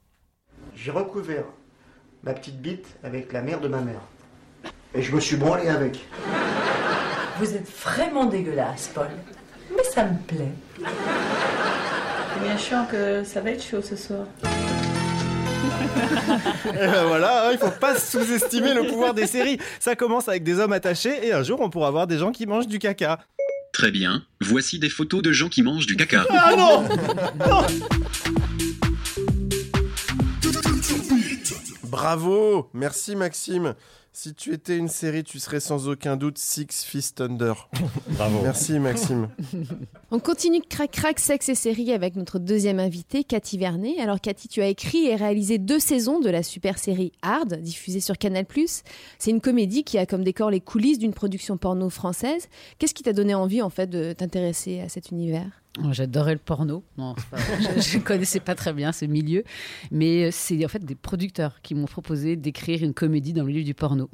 J'ai 0.75 0.91
recouvert 0.91 1.45
ma 2.23 2.35
petite 2.35 2.61
bite 2.61 2.97
avec 3.03 3.33
la 3.33 3.43
mère 3.43 3.61
de 3.61 3.69
ma 3.69 3.81
mère. 3.81 4.01
Et 4.95 5.03
je 5.03 5.15
me 5.15 5.21
suis 5.21 5.37
branlé 5.37 5.69
avec. 5.69 6.07
Vous 7.39 7.55
êtes 7.55 7.69
vraiment 7.69 8.25
dégueulasse, 8.25 8.91
Paul. 8.95 9.09
Mais 9.77 9.85
ça 9.85 10.05
me 10.05 10.17
plaît. 10.19 10.53
C'est 10.79 12.43
bien 12.43 12.57
chiant 12.57 12.87
que 12.91 13.25
ça 13.25 13.41
va 13.41 13.51
être 13.51 13.63
chaud 13.63 13.83
ce 13.83 13.97
soir. 13.97 14.27
Et 16.67 16.73
ben 16.73 17.05
voilà, 17.07 17.49
hein, 17.49 17.53
il 17.53 17.59
faut 17.59 17.71
pas 17.71 17.97
sous-estimer 17.97 18.75
le 18.75 18.87
pouvoir 18.87 19.15
des 19.15 19.27
séries. 19.27 19.59
Ça 19.81 19.97
commence 19.97 20.29
avec 20.29 20.43
des 20.43 20.59
hommes 20.59 20.73
attachés 20.73 21.27
et 21.27 21.33
un 21.33 21.43
jour 21.43 21.61
on 21.61 21.71
pourra 21.71 21.91
voir 21.91 22.07
des 22.07 22.19
gens 22.19 22.33
qui 22.33 22.47
mangent 22.47 22.67
du 22.67 22.79
caca. 22.79 23.19
Très 23.77 23.91
bien, 23.91 24.23
voici 24.41 24.79
des 24.79 24.89
photos 24.89 25.21
de 25.21 25.33
gens 25.33 25.51
qui 25.51 25.61
mangent 25.61 25.85
du 25.85 25.97
caca. 25.97 26.25
Ah 26.31 26.55
non 26.57 26.89
Non 27.47 27.67
Bravo 32.07 32.69
Merci 32.73 33.17
Maxime. 33.17 33.75
Si 34.13 34.33
tu 34.33 34.53
étais 34.53 34.77
une 34.77 34.87
série, 34.87 35.25
tu 35.25 35.41
serais 35.41 35.59
sans 35.59 35.89
aucun 35.89 36.17
doute 36.17 36.39
Six 36.39 36.85
Fist 36.85 37.21
Under. 37.21 37.69
Bravo. 38.11 38.43
Merci 38.45 38.79
Maxime. 38.79 39.29
On 40.13 40.21
continue 40.21 40.63
crac 40.63 40.93
crac 40.93 41.19
sexe 41.19 41.49
et 41.49 41.57
série 41.57 41.93
avec 41.93 42.15
notre 42.15 42.39
deuxième 42.39 42.79
invitée, 42.79 43.25
Cathy 43.25 43.59
Vernet. 43.59 43.99
Alors 43.99 44.21
Cathy, 44.21 44.47
tu 44.47 44.63
as 44.63 44.69
écrit 44.69 45.07
et 45.07 45.17
réalisé 45.17 45.59
deux 45.59 45.81
saisons 45.81 46.21
de 46.21 46.31
la 46.31 46.45
super 46.45 46.79
série 46.79 47.11
Hard, 47.23 47.55
diffusée 47.55 47.99
sur 47.99 48.17
Canal+. 48.19 48.47
C'est 49.19 49.33
une 49.33 49.41
comédie 49.41 49.83
qui 49.83 49.99
a 49.99 50.07
comme 50.07 50.23
décor 50.23 50.51
les 50.51 50.61
coulisses 50.61 51.01
d'une 51.01 51.13
production 51.13 51.57
porno 51.57 51.91
française. 51.91 52.47
Qu'est-ce 52.79 52.95
qui 52.95 53.03
t'a 53.03 53.15
donné 53.15 53.35
envie 53.35 53.63
en 53.63 53.71
fait 53.71 53.89
de 53.89 54.13
t'intéresser 54.13 54.79
à 54.79 54.89
cet 54.89 55.11
univers? 55.11 55.61
J'adorais 55.91 56.35
le 56.35 56.39
porno. 56.39 56.85
Non, 56.97 57.15
c'est 57.19 57.29
pas 57.29 57.37
vrai. 57.37 57.81
je 57.81 57.99
ne 57.99 58.03
connaissais 58.03 58.41
pas 58.41 58.55
très 58.55 58.73
bien 58.73 58.93
ce 58.93 59.05
milieu. 59.05 59.45
Mais 59.91 60.27
euh, 60.27 60.29
c'est 60.33 60.65
en 60.65 60.69
fait 60.69 60.85
des 60.85 60.95
producteurs 60.95 61.61
qui 61.63 61.75
m'ont 61.75 61.87
proposé 61.87 62.37
d'écrire 62.37 62.83
une 62.83 62.95
comédie 62.95 63.33
dans 63.33 63.43
le 63.43 63.49
milieu 63.49 63.65
du 63.65 63.75
porno. 63.75 64.09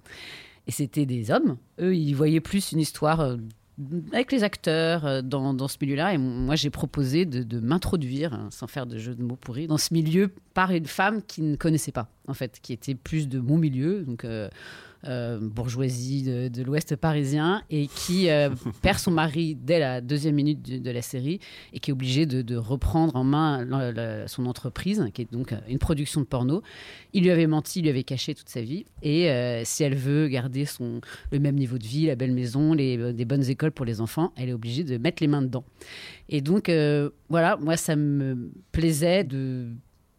Et 0.67 0.73
c'était 0.73 1.07
des 1.07 1.31
hommes. 1.31 1.57
Eux, 1.81 1.97
ils 1.97 2.15
voyaient 2.15 2.41
plus 2.41 2.73
une 2.73 2.81
histoire 2.81 3.21
euh, 3.21 3.37
avec 4.13 4.33
les 4.33 4.45
acteurs 4.45 5.07
euh, 5.07 5.23
dans, 5.23 5.55
dans 5.55 5.69
ce 5.69 5.77
milieu-là. 5.81 6.15
Et 6.15 6.19
moi, 6.19 6.57
j'ai 6.57 6.71
proposé 6.71 7.27
de, 7.27 7.43
de 7.43 7.61
m'introduire, 7.61 8.35
hein, 8.35 8.49
sans 8.51 8.67
faire 8.67 8.87
de 8.87 8.99
jeu 8.99 9.15
de 9.15 9.23
mots 9.23 9.37
pourris, 9.37 9.67
dans 9.67 9.79
ce 9.79 9.93
milieu 9.95 10.31
par 10.55 10.71
une 10.71 10.87
femme 10.87 11.23
qui 11.23 11.43
ne 11.43 11.57
connaissait 11.57 11.93
pas. 11.93 12.09
en 12.29 12.35
fait, 12.35 12.61
qui 12.63 12.73
était 12.73 12.95
plus 12.95 13.29
de 13.29 13.41
mon 13.41 13.59
milieu, 13.59 14.03
donc 14.03 14.25
euh, 14.25 14.49
euh, 15.07 15.39
bourgeoisie 15.41 16.23
de, 16.23 16.49
de 16.49 16.63
l'Ouest 16.63 16.97
parisien, 16.97 17.63
et 17.71 17.87
qui 17.89 18.29
euh, 18.31 18.51
perd 18.83 18.99
son 18.99 19.11
mari 19.11 19.55
dès 19.55 19.79
la 19.79 20.01
deuxième 20.01 20.35
minute 20.37 20.63
de, 20.63 20.79
de 20.79 20.91
la 20.91 21.03
série, 21.03 21.41
et 21.73 21.81
qui 21.81 21.91
est 21.91 21.93
obligé 21.93 22.27
de, 22.27 22.43
de 22.43 22.57
reprendre 22.57 23.17
en 23.17 23.25
main 23.25 23.65
la- 23.65 23.93
la- 23.93 24.29
son 24.29 24.47
entreprise, 24.47 25.05
qui 25.15 25.23
est 25.23 25.33
donc 25.33 25.53
euh, 25.53 25.57
une 25.69 25.79
production 25.79 26.21
de 26.21 26.27
porno. 26.27 26.63
Il 27.13 27.23
lui 27.25 27.31
avait 27.31 27.47
menti, 27.47 27.81
il 27.81 27.83
lui 27.83 27.91
avait 27.91 28.05
caché 28.05 28.35
toute 28.35 28.49
sa 28.49 28.61
vie, 28.63 28.85
et 29.03 29.31
euh, 29.31 29.63
si 29.65 29.83
elle 29.85 29.95
veut 29.97 30.29
garder 30.29 30.65
son, 30.65 31.01
le 31.31 31.39
même 31.39 31.57
niveau 31.57 31.79
de 31.79 31.87
vie, 31.87 32.07
la 32.07 32.15
belle 32.17 32.33
maison, 32.33 32.73
les, 32.75 33.13
des 33.13 33.25
bonnes 33.25 33.49
écoles 33.49 33.73
pour 33.73 33.85
les 33.87 34.01
enfants, 34.01 34.33
elle 34.37 34.49
est 34.51 34.53
obligée 34.55 34.85
de 34.85 34.97
mettre 34.99 35.23
les 35.23 35.29
mains 35.29 35.43
dedans. 35.43 35.65
Et 36.29 36.41
donc, 36.41 36.71
voilà, 37.29 37.57
moi, 37.57 37.77
ça 37.77 37.97
me 37.97 38.51
plaisait 38.73 39.25
de 39.25 39.69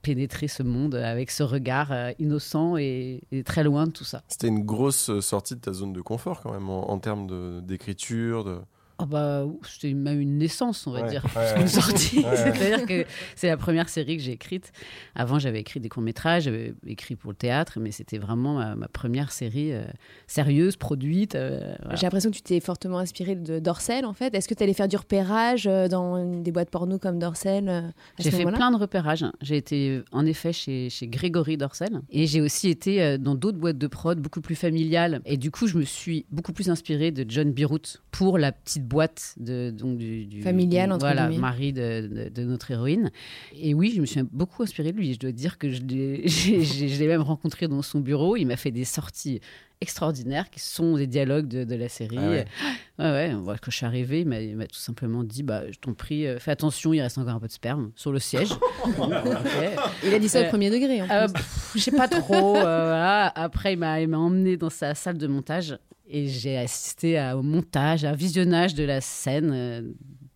pénétrer 0.03 0.47
ce 0.47 0.61
monde 0.61 0.93
avec 0.93 1.31
ce 1.31 1.41
regard 1.41 1.91
euh, 1.91 2.11
innocent 2.19 2.77
et, 2.77 3.21
très 3.45 3.63
loin 3.63 3.87
de 3.87 3.91
tout 3.91 4.03
ça. 4.03 4.21
C'était 4.27 4.49
une 4.49 4.63
grosse 4.63 5.19
sortie 5.21 5.55
de 5.55 5.61
ta 5.61 5.73
zone 5.73 5.93
de 5.93 6.01
confort 6.01 6.41
quand 6.41 6.51
même 6.51 6.69
en, 6.69 6.91
en 6.91 6.99
termes 6.99 7.61
d'écriture. 7.65 8.43
De... 8.43 8.59
Ah 8.99 9.05
bah, 9.05 9.45
c'était 9.67 9.93
même 9.93 10.21
une 10.21 10.37
naissance, 10.37 10.85
on 10.87 10.91
va 10.91 11.01
Ouais, 11.01 11.09
dire, 11.09 11.25
ouais, 11.35 11.53
qu'une 11.57 11.67
sortie. 11.67 12.21
C'est-à-dire 12.35 12.85
que 12.85 13.05
c'est 13.35 13.47
la 13.47 13.57
première 13.57 13.89
série 13.89 14.17
que 14.17 14.23
j'ai 14.23 14.33
écrite. 14.33 14.71
Avant, 15.15 15.39
j'avais 15.39 15.59
écrit 15.59 15.79
des 15.79 15.89
courts-métrages, 15.89 16.43
j'avais 16.43 16.73
écrit 16.85 17.15
pour 17.15 17.31
le 17.31 17.35
théâtre, 17.35 17.79
mais 17.81 17.91
c'était 17.91 18.19
vraiment 18.19 18.53
ma, 18.55 18.75
ma 18.75 18.87
première 18.87 19.31
série 19.31 19.73
euh, 19.73 19.83
sérieuse, 20.27 20.75
produite. 20.75 21.35
euh, 21.35 21.73
voilà. 21.81 21.95
J'ai 21.95 22.05
l'impression 22.05 22.29
que 22.29 22.35
tu 22.35 22.41
t'es 22.43 22.59
fortement 22.59 22.99
inspiré 22.99 23.35
de 23.35 23.59
Dorsel 23.59 24.05
en 24.05 24.13
fait. 24.13 24.33
Est-ce 24.35 24.47
que 24.47 24.53
tu 24.53 24.63
allais 24.63 24.73
faire 24.73 24.87
du 24.87 24.95
repérage 24.95 25.65
euh, 25.67 25.87
dans 25.87 26.17
une- 26.17 26.43
des 26.43 26.51
boîtes 26.51 26.69
porno 26.69 26.99
comme 26.99 27.19
Dorsel 27.19 27.67
euh, 27.69 27.81
J'ai 28.19 28.31
fait 28.31 28.45
plein 28.45 28.71
de 28.71 28.77
repérages. 28.77 29.25
J'ai 29.41 29.57
été 29.57 30.01
en 30.11 30.25
effet 30.25 30.53
chez, 30.53 30.89
chez 30.89 31.07
Grégory 31.07 31.57
Dorcel 31.57 32.01
et 32.11 32.27
j'ai 32.27 32.41
aussi 32.41 32.69
été 32.69 33.17
dans 33.17 33.35
d'autres 33.35 33.57
boîtes 33.57 33.77
de 33.77 33.87
prod 33.87 34.19
beaucoup 34.19 34.41
plus 34.41 34.55
familiales. 34.55 35.21
Et 35.25 35.37
du 35.37 35.51
coup, 35.51 35.67
je 35.67 35.77
me 35.77 35.83
suis 35.83 36.25
beaucoup 36.31 36.53
plus 36.53 36.69
inspirée 36.69 37.11
de 37.11 37.25
John 37.27 37.51
Birut 37.51 38.01
pour 38.11 38.37
la 38.37 38.51
petite 38.51 38.82
boîte 38.83 39.33
de, 39.37 39.71
donc, 39.71 39.97
du, 39.97 40.25
du- 40.25 40.41
entre 40.47 40.99
voilà, 40.99 41.27
guillemets. 41.27 41.41
mari 41.41 41.73
de, 41.73 42.07
de- 42.07 42.29
de 42.29 42.43
notre 42.43 42.69
héroïne. 42.71 43.11
Et 43.55 43.73
oui, 43.73 43.91
je 43.95 44.01
me 44.01 44.05
suis 44.05 44.21
beaucoup 44.31 44.61
inspirée 44.63 44.91
de 44.91 44.97
lui. 44.97 45.13
Je 45.13 45.19
dois 45.19 45.31
dire 45.31 45.57
que 45.57 45.69
je 45.69 45.81
l'ai 45.81 47.07
même 47.07 47.21
rencontré 47.21 47.67
dans 47.67 47.81
son 47.81 47.99
bureau. 47.99 48.35
Il 48.35 48.45
m'a 48.45 48.57
fait 48.57 48.71
des 48.71 48.85
sorties 48.85 49.39
extraordinaires 49.81 50.49
qui 50.49 50.61
sont 50.61 50.95
des 50.95 51.07
dialogues 51.07 51.47
de, 51.47 51.63
de 51.65 51.75
la 51.75 51.89
série. 51.89 52.17
Ah 52.19 52.29
ouais. 52.29 52.45
Ouais, 52.99 53.33
ouais, 53.33 53.55
quand 53.59 53.71
je 53.71 53.75
suis 53.77 53.85
arrivée, 53.87 54.19
il 54.21 54.27
m'a- 54.27 54.67
tout 54.67 54.75
simplement 54.79 55.23
dit 55.23 55.41
bah, 55.41 55.63
Je 55.71 55.79
t'en 55.79 55.93
prie, 55.95 56.27
euh, 56.27 56.37
fais 56.37 56.51
attention, 56.51 56.93
il 56.93 57.01
reste 57.01 57.17
encore 57.17 57.33
un 57.33 57.39
peu 57.39 57.47
de 57.47 57.51
sperme 57.51 57.91
sur 57.95 58.11
le 58.11 58.19
siège. 58.19 58.49
Il 60.03 60.13
a 60.13 60.19
dit 60.19 60.29
ça 60.29 60.41
au 60.41 60.43
Euh, 60.43 60.49
premier 60.49 60.69
degré 60.69 61.01
en 61.01 61.09
euh, 61.09 61.25
plus. 61.25 61.33
pff, 61.33 61.71
Je 61.75 61.79
sais 61.79 61.91
pas 61.91 62.07
trop. 62.07 62.55
euh, 62.57 62.61
voilà. 62.61 63.31
Après, 63.35 63.73
il 63.73 63.79
m'a 63.79 63.99
il 64.01 64.07
m'a 64.07 64.17
emmené 64.19 64.57
dans 64.57 64.69
sa 64.69 64.93
salle 64.95 65.17
de 65.17 65.27
montage 65.27 65.77
et 66.09 66.27
j'ai 66.27 66.57
assisté 66.57 67.17
à- 67.17 67.37
au 67.37 67.41
montage, 67.41 68.03
à 68.05 68.09
un 68.11 68.15
visionnage 68.15 68.73
de 68.75 68.83
la 68.83 69.01
scène. 69.01 69.51
euh, 69.53 69.81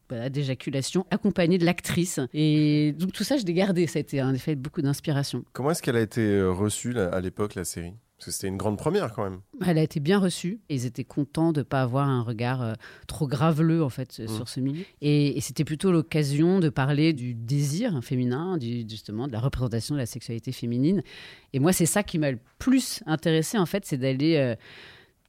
voilà, 0.09 0.29
d'éjaculation 0.29 1.05
accompagnée 1.11 1.57
de 1.57 1.65
l'actrice 1.65 2.21
et 2.33 2.93
donc 2.97 3.11
tout 3.11 3.25
ça 3.25 3.35
je 3.35 3.43
l'ai 3.43 3.53
gardé 3.53 3.87
ça 3.87 3.99
a 3.99 3.99
été 3.99 4.23
en 4.23 4.33
effet 4.33 4.55
beaucoup 4.55 4.81
d'inspiration 4.81 5.43
Comment 5.51 5.71
est-ce 5.71 5.81
qu'elle 5.81 5.97
a 5.97 6.01
été 6.01 6.21
euh, 6.21 6.49
reçue 6.49 6.93
là, 6.93 7.09
à 7.09 7.19
l'époque, 7.19 7.55
la 7.55 7.65
série? 7.65 7.91
Parce 8.17 8.27
que 8.27 8.31
c'était 8.31 8.47
une 8.47 8.55
grande 8.55 8.77
première 8.77 9.11
quand 9.11 9.23
même. 9.29 9.41
Elle 9.65 9.77
a 9.77 9.83
été 9.83 9.99
bien 9.99 10.17
reçue 10.17 10.61
et 10.69 10.75
ils 10.75 10.85
étaient 10.85 11.03
contents 11.03 11.51
de 11.51 11.59
ne 11.59 11.63
pas 11.63 11.81
avoir 11.81 12.07
un 12.07 12.21
regard 12.21 12.61
euh, 12.61 12.73
trop 13.05 13.27
graveleux 13.27 13.83
en 13.83 13.89
fait 13.89 14.17
Mm. 14.19 14.27
sur 14.29 14.47
ce 14.47 14.61
milieu. 14.61 14.85
Et, 15.01 15.37
et 15.37 15.41
c'était 15.41 15.65
plutôt 15.65 15.91
l'occasion 15.91 16.59
de 16.61 16.69
parler 16.69 17.11
du 17.11 17.35
désir 17.35 17.99
féminin, 18.01 18.57
du, 18.57 18.85
justement 18.89 19.27
de 19.27 19.33
la 19.33 19.41
représentation 19.41 19.93
de 19.93 19.99
la 19.99 20.05
sexualité 20.05 20.53
féminine. 20.53 21.03
Et 21.51 21.59
moi, 21.59 21.73
c'est 21.73 21.85
ça 21.85 22.01
qui 22.01 22.17
m'a 22.17 22.31
le 22.31 22.39
plus 22.59 23.03
intéressé 23.07 23.57
en 23.57 23.65
fait, 23.65 23.83
c'est 23.85 23.97
d'aller 23.97 24.37
euh, 24.37 24.55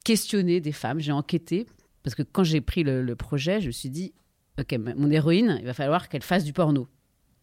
questionner 0.09 0.61
des 0.63 0.73
femmes. 0.73 1.01
J'ai 1.01 1.13
enquêté 1.13 1.67
parce 2.03 2.15
que 2.15 2.23
quand 2.23 2.43
j'ai 2.43 2.63
pris 2.63 2.83
le, 2.83 3.03
le 3.03 3.15
projet, 3.15 3.61
je 3.61 3.67
me 3.67 3.73
suis 3.73 3.91
dit, 3.91 4.15
ok, 4.59 4.75
mon 4.97 5.11
héroïne, 5.11 5.59
il 5.61 5.67
va 5.67 5.75
falloir 5.75 6.09
qu'elle 6.09 6.23
fasse 6.23 6.45
du 6.45 6.55
porno 6.55 6.89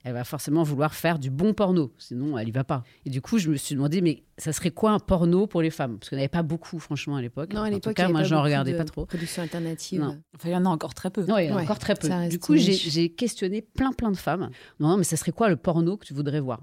elle 0.05 0.13
va 0.13 0.23
forcément 0.23 0.61
vouloir 0.61 0.93
faire 0.93 1.17
du 1.17 1.31
bon 1.31 1.55
porno, 1.55 1.91
sinon 1.97 2.37
elle 2.37 2.47
y 2.47 2.51
va 2.51 2.63
pas. 2.63 2.83
Et 3.05 3.09
du 3.09 3.21
coup, 3.21 3.39
je 3.39 3.49
me 3.49 3.55
suis 3.55 3.73
demandé, 3.73 4.01
mais 4.01 4.23
ça 4.37 4.53
serait 4.53 4.69
quoi 4.69 4.91
un 4.91 4.99
porno 4.99 5.47
pour 5.47 5.63
les 5.63 5.71
femmes? 5.71 5.97
Parce 5.97 6.09
qu'il 6.09 6.17
n'y 6.17 6.21
en 6.21 6.25
avait 6.25 6.29
pas 6.29 6.43
beaucoup, 6.43 6.77
franchement, 6.77 7.15
à 7.15 7.23
l'époque. 7.23 7.53
Non, 7.53 7.61
à 7.61 7.63
En 7.63 7.65
tout 7.69 7.73
l'époque, 7.73 7.95
il 7.97 8.01
y 8.01 8.05
cas, 8.05 8.09
moi, 8.09 8.21
pas 8.21 8.27
j'en 8.27 8.35
beaucoup 8.35 8.45
regardais 8.45 8.73
de 8.73 8.77
pas 8.77 8.85
trop. 8.85 9.07
Production 9.07 9.41
alternative. 9.41 10.01
Non. 10.01 10.21
Enfin, 10.35 10.49
il 10.49 10.51
y 10.51 10.55
en 10.55 10.65
a 10.65 10.69
encore 10.69 10.93
très 10.93 11.09
peu. 11.09 11.25
Non, 11.25 11.39
il 11.39 11.47
y 11.47 11.49
en 11.49 11.53
a 11.53 11.55
Ouais, 11.57 11.63
encore 11.63 11.79
très 11.79 11.95
peu. 11.95 12.07
Du 12.29 12.37
coup, 12.37 12.55
j'ai 12.55 13.09
questionné 13.09 13.63
plein, 13.63 13.93
plein 13.93 14.11
de 14.11 14.17
femmes. 14.17 14.51
Non, 14.79 14.89
non, 14.89 14.97
mais 14.97 15.03
ça 15.03 15.17
serait 15.17 15.31
quoi 15.31 15.49
le 15.49 15.55
porno 15.55 15.97
que 15.97 16.05
tu 16.05 16.13
voudrais 16.13 16.39
voir? 16.39 16.61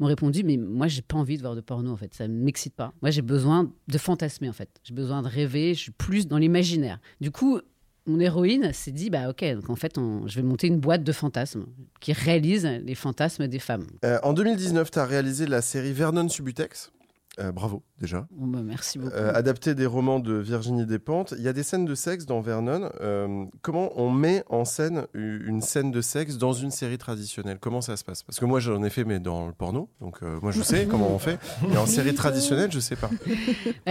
M'ont 0.00 0.06
répondu, 0.06 0.42
mais 0.44 0.56
moi, 0.56 0.86
j'ai 0.88 1.02
pas 1.02 1.16
envie 1.16 1.36
de 1.36 1.42
voir 1.42 1.54
de 1.56 1.60
porno, 1.60 1.90
en 1.92 1.96
fait. 1.96 2.14
Ça 2.14 2.28
m'excite 2.28 2.74
pas. 2.74 2.92
Moi, 3.02 3.10
j'ai 3.10 3.22
besoin 3.22 3.70
de 3.88 3.98
fantasmer, 3.98 4.48
en 4.48 4.52
fait. 4.52 4.68
J'ai 4.84 4.94
besoin 4.94 5.22
de 5.22 5.28
rêver. 5.28 5.74
Je 5.74 5.80
suis 5.80 5.90
plus 5.92 6.26
dans 6.26 6.38
l'imaginaire. 6.38 6.98
Du 7.20 7.30
coup, 7.30 7.60
mon 8.06 8.20
héroïne 8.20 8.72
s'est 8.72 8.90
dit, 8.92 9.10
bah 9.10 9.28
ok, 9.28 9.44
donc 9.54 9.68
en 9.68 9.76
fait, 9.76 9.98
on- 9.98 10.26
je 10.26 10.36
vais 10.36 10.42
monter 10.42 10.66
une 10.66 10.80
boîte 10.80 11.04
de 11.04 11.12
fantasmes 11.12 11.66
qui 12.00 12.12
réalise 12.14 12.64
les 12.64 12.94
fantasmes 12.94 13.46
des 13.48 13.58
femmes. 13.58 13.86
Euh, 14.04 14.18
en 14.22 14.32
2019, 14.32 14.90
tu 14.90 14.98
as 14.98 15.04
réalisé 15.04 15.46
la 15.46 15.60
série 15.60 15.92
Vernon 15.92 16.26
Subutex. 16.28 16.90
Euh, 17.38 17.52
bravo 17.52 17.82
déjà. 18.00 18.26
Bah, 18.30 18.60
merci 18.64 18.98
beaucoup. 18.98 19.12
Euh, 19.14 19.32
adapté 19.34 19.74
des 19.74 19.86
romans 19.86 20.20
de 20.20 20.34
Virginie 20.34 20.86
Despentes. 20.86 21.34
Il 21.36 21.44
y 21.44 21.48
a 21.48 21.52
des 21.52 21.62
scènes 21.62 21.84
de 21.84 21.94
sexe 21.94 22.26
dans 22.26 22.40
Vernon. 22.40 22.90
Euh, 23.00 23.44
comment 23.62 23.90
on 24.00 24.10
met 24.10 24.44
en 24.48 24.64
scène 24.64 25.06
une 25.14 25.60
scène 25.60 25.90
de 25.90 26.00
sexe 26.00 26.38
dans 26.38 26.52
une 26.52 26.70
série 26.70 26.98
traditionnelle? 26.98 27.58
Comment 27.60 27.80
ça 27.80 27.96
se 27.96 28.04
passe? 28.04 28.22
Parce 28.22 28.38
que 28.38 28.44
moi 28.44 28.60
j'en 28.60 28.82
ai 28.84 28.90
fait, 28.90 29.04
mais 29.04 29.18
dans 29.18 29.46
le 29.46 29.52
porno. 29.52 29.88
Donc 30.00 30.22
euh, 30.22 30.38
moi 30.42 30.52
je 30.52 30.62
sais 30.62 30.86
comment 30.86 31.10
on 31.12 31.18
fait. 31.18 31.38
Mais 31.68 31.76
en 31.76 31.86
série 31.86 32.14
traditionnelle, 32.14 32.70
je 32.72 32.80
sais 32.80 32.96
pas. 32.96 33.10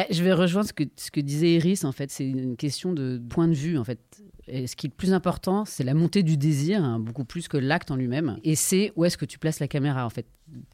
Je 0.10 0.24
vais 0.24 0.34
rejoindre 0.34 0.68
ce 0.68 0.74
que, 0.74 0.84
ce 0.96 1.12
que 1.12 1.20
disait 1.20 1.54
Iris. 1.56 1.84
En 1.84 1.92
fait, 1.92 2.12
c'est 2.12 2.28
une 2.28 2.56
question 2.58 2.94
de 2.94 3.22
point 3.30 3.48
de 3.48 3.54
vue. 3.54 3.78
En 3.78 3.84
fait, 3.84 4.00
Et 4.48 4.66
ce 4.68 4.76
qui 4.78 4.88
est 4.88 4.90
le 4.90 4.96
plus 4.96 5.14
important, 5.14 5.66
c'est 5.66 5.84
la 5.84 5.94
montée 5.94 6.24
du 6.24 6.38
désir, 6.38 6.82
hein, 6.84 7.00
beaucoup 7.00 7.26
plus 7.26 7.48
que 7.50 7.58
l'acte 7.58 7.92
en 7.92 7.98
lui-même. 7.98 8.38
Et 8.44 8.56
c'est 8.56 8.94
où 8.96 9.04
est-ce 9.04 9.18
que 9.18 9.26
tu 9.26 9.40
places 9.40 9.60
la 9.60 9.68
caméra, 9.68 10.06
en 10.06 10.10
fait? 10.10 10.26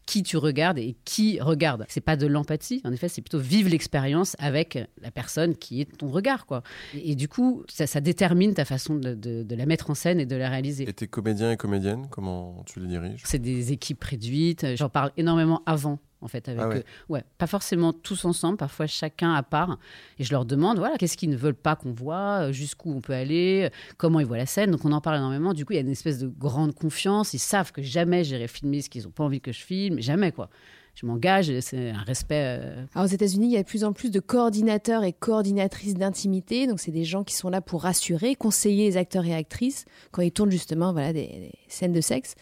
Qui 0.06 0.22
tu 0.22 0.38
regardes 0.38 0.78
et 0.78 0.96
qui 1.04 1.40
regarde? 1.42 1.86
C'est 1.90 2.00
pas 2.02 2.16
de 2.16 2.28
l'empathie. 2.28 2.82
En 2.84 2.92
effet, 2.92 3.10
c'est 3.10 3.23
plutôt 3.24 3.40
vivre 3.40 3.70
l'expérience 3.70 4.36
avec 4.40 4.78
la 5.02 5.10
personne 5.12 5.56
qui 5.56 5.82
est 5.82 5.98
ton 5.98 6.10
regard, 6.10 6.46
quoi. 6.46 6.62
Et, 6.94 7.12
et 7.12 7.16
du 7.16 7.28
coup, 7.28 7.64
ça, 7.68 7.88
ça 7.88 8.02
détermine 8.02 8.54
ta 8.54 8.66
façon 8.66 8.96
de, 8.96 9.14
de- 9.16 9.44
de 9.44 9.56
la 9.56 9.66
mettre 9.66 9.90
en 9.90 9.96
scène 9.96 10.20
et 10.20 10.26
de 10.26 10.36
la 10.36 10.50
réaliser. 10.50 10.88
Et 10.88 10.94
tes 10.94 11.08
comédiens 11.08 11.52
et 11.52 11.58
comédiennes, 11.58 12.08
comment 12.12 12.64
tu 12.66 12.80
les 12.80 12.88
diriges? 12.88 13.22
C'est 13.26 13.40
des 13.40 13.72
équipes 13.72 14.04
réduites. 14.04 14.66
J'en 14.76 14.90
parle 14.90 15.12
énormément 15.18 15.64
avant, 15.66 16.00
en 16.22 16.28
fait, 16.28 16.48
avec 16.50 16.62
Ah 16.62 16.68
ouais. 16.70 16.78
eux. 16.80 16.84
Ouais, 17.10 17.24
pas 17.38 17.48
forcément 17.48 17.94
tous 17.94 18.26
ensemble, 18.26 18.58
parfois 18.58 18.88
chacun 18.88 19.34
à 19.34 19.44
part. 19.44 19.78
Et 20.20 20.24
je 20.24 20.32
leur 20.32 20.46
demande, 20.46 20.78
voilà, 20.78 20.98
qu'est-ce 20.98 21.18
qu'ils 21.18 21.30
ne 21.30 21.38
veulent 21.38 21.54
pas 21.56 21.76
qu'on 21.76 21.94
voit, 21.94 22.48
euh, 22.48 22.52
jusqu'où 22.52 22.92
on 22.94 23.02
peut 23.02 23.14
aller, 23.14 23.64
euh, 23.66 23.76
comment 23.98 24.20
ils 24.20 24.26
voient 24.26 24.38
la 24.38 24.46
scène. 24.46 24.72
Donc 24.72 24.86
on 24.86 24.92
en 24.92 25.02
parle 25.02 25.18
énormément. 25.18 25.54
Du 25.54 25.66
coup, 25.66 25.74
il 25.74 25.78
y 25.78 25.80
a 25.80 25.82
une 25.82 25.90
espèce 25.90 26.20
de 26.20 26.28
grande 26.28 26.74
confiance. 26.76 27.34
Ils 27.34 27.40
savent 27.40 27.72
que 27.72 27.82
jamais 27.82 28.24
j'irai 28.24 28.48
filmer 28.48 28.82
ce 28.82 28.90
qu'ils 28.90 29.04
n'ont 29.04 29.12
pas 29.12 29.24
envie 29.24 29.42
que 29.42 29.52
je 29.52 29.62
filme. 29.64 30.00
Jamais, 30.02 30.32
quoi. 30.32 30.50
Je 30.96 31.08
m'engage, 31.08 31.52
c'est 31.62 31.90
un 31.90 32.04
respect. 32.04 32.60
euh, 32.62 32.86
aux 32.96 33.08
États-Unis, 33.08 33.48
il 33.48 33.52
y 33.52 33.58
a 33.58 33.64
de 33.64 33.68
plus 33.68 33.84
en 33.84 33.94
plus 33.94 34.12
de 34.12 34.20
coordinateurs 34.20 35.04
et 35.04 35.12
coordinatrices 35.12 35.96
d'intimité. 35.96 36.68
Donc, 36.68 36.80
c'est 36.80 36.92
des 36.92 37.04
gens 37.04 37.24
qui 37.24 37.34
sont 37.34 37.50
là 37.50 37.62
pour 37.62 37.82
rassurer, 37.82 38.36
conseiller 38.36 38.86
les 38.86 38.98
acteurs 38.98 39.26
et 39.26 39.34
actrices 39.34 39.86
quand 40.12 40.22
ils 40.22 40.32
tournent 40.32 40.52
justement 40.52 40.94
voilà, 40.94 41.12
des, 41.12 41.52
scènes 41.68 41.94
de 41.94 42.02
sexe. 42.02 42.36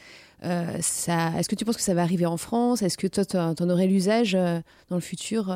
Euh, 0.44 0.78
est-ce 0.78 1.48
que 1.48 1.56
tu 1.56 1.64
penses 1.64 1.78
que 1.78 1.84
ça 1.84 1.94
va 1.94 2.02
arriver 2.02 2.26
en 2.26 2.38
France? 2.38 2.82
Est-ce 2.82 2.98
que 2.98 3.08
toi, 3.08 3.24
tu 3.24 3.38
en 3.38 3.70
aurais 3.70 3.88
l'usage 3.88 4.36
euh, 4.36 4.60
dans 4.90 4.96
le 4.96 5.02
futur 5.02 5.56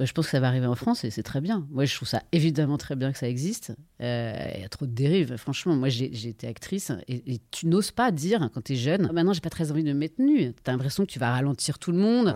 je 0.00 0.12
pense 0.12 0.24
que 0.26 0.30
ça 0.32 0.40
va 0.40 0.48
arriver 0.48 0.66
en 0.66 0.74
France 0.74 1.04
et 1.04 1.10
c'est 1.10 1.22
très 1.22 1.40
bien. 1.40 1.66
Moi, 1.70 1.84
je 1.84 1.94
trouve 1.94 2.08
ça 2.08 2.22
évidemment 2.32 2.76
très 2.78 2.96
bien 2.96 3.12
que 3.12 3.18
ça 3.18 3.28
existe. 3.28 3.72
Euh, 4.00 4.34
Il 4.56 4.60
y 4.62 4.64
a 4.64 4.68
trop 4.68 4.86
de 4.86 4.90
dérives. 4.92 5.36
Franchement, 5.36 5.76
moi, 5.76 5.88
j'ai 5.88 6.06
été 6.28 6.48
actrice 6.48 6.90
et, 7.06 7.34
et 7.34 7.40
tu 7.50 7.66
n'oses 7.66 7.90
pas 7.92 8.10
dire 8.10 8.50
quand 8.52 8.62
tu 8.62 8.72
es 8.72 8.76
jeune, 8.76 9.06
Ah, 9.08 9.12
maintenant, 9.12 9.32
j'ai 9.32 9.40
pas 9.40 9.50
très 9.50 9.70
envie 9.70 9.84
de 9.84 9.92
me 9.92 9.98
mettre 9.98 10.20
nue. 10.20 10.52
Tu 10.52 10.68
as 10.68 10.72
l'impression 10.72 11.04
que 11.06 11.10
tu 11.12 11.18
vas 11.18 11.30
ralentir 11.32 11.78
tout 11.78 11.92
le 11.92 11.98
monde. 11.98 12.34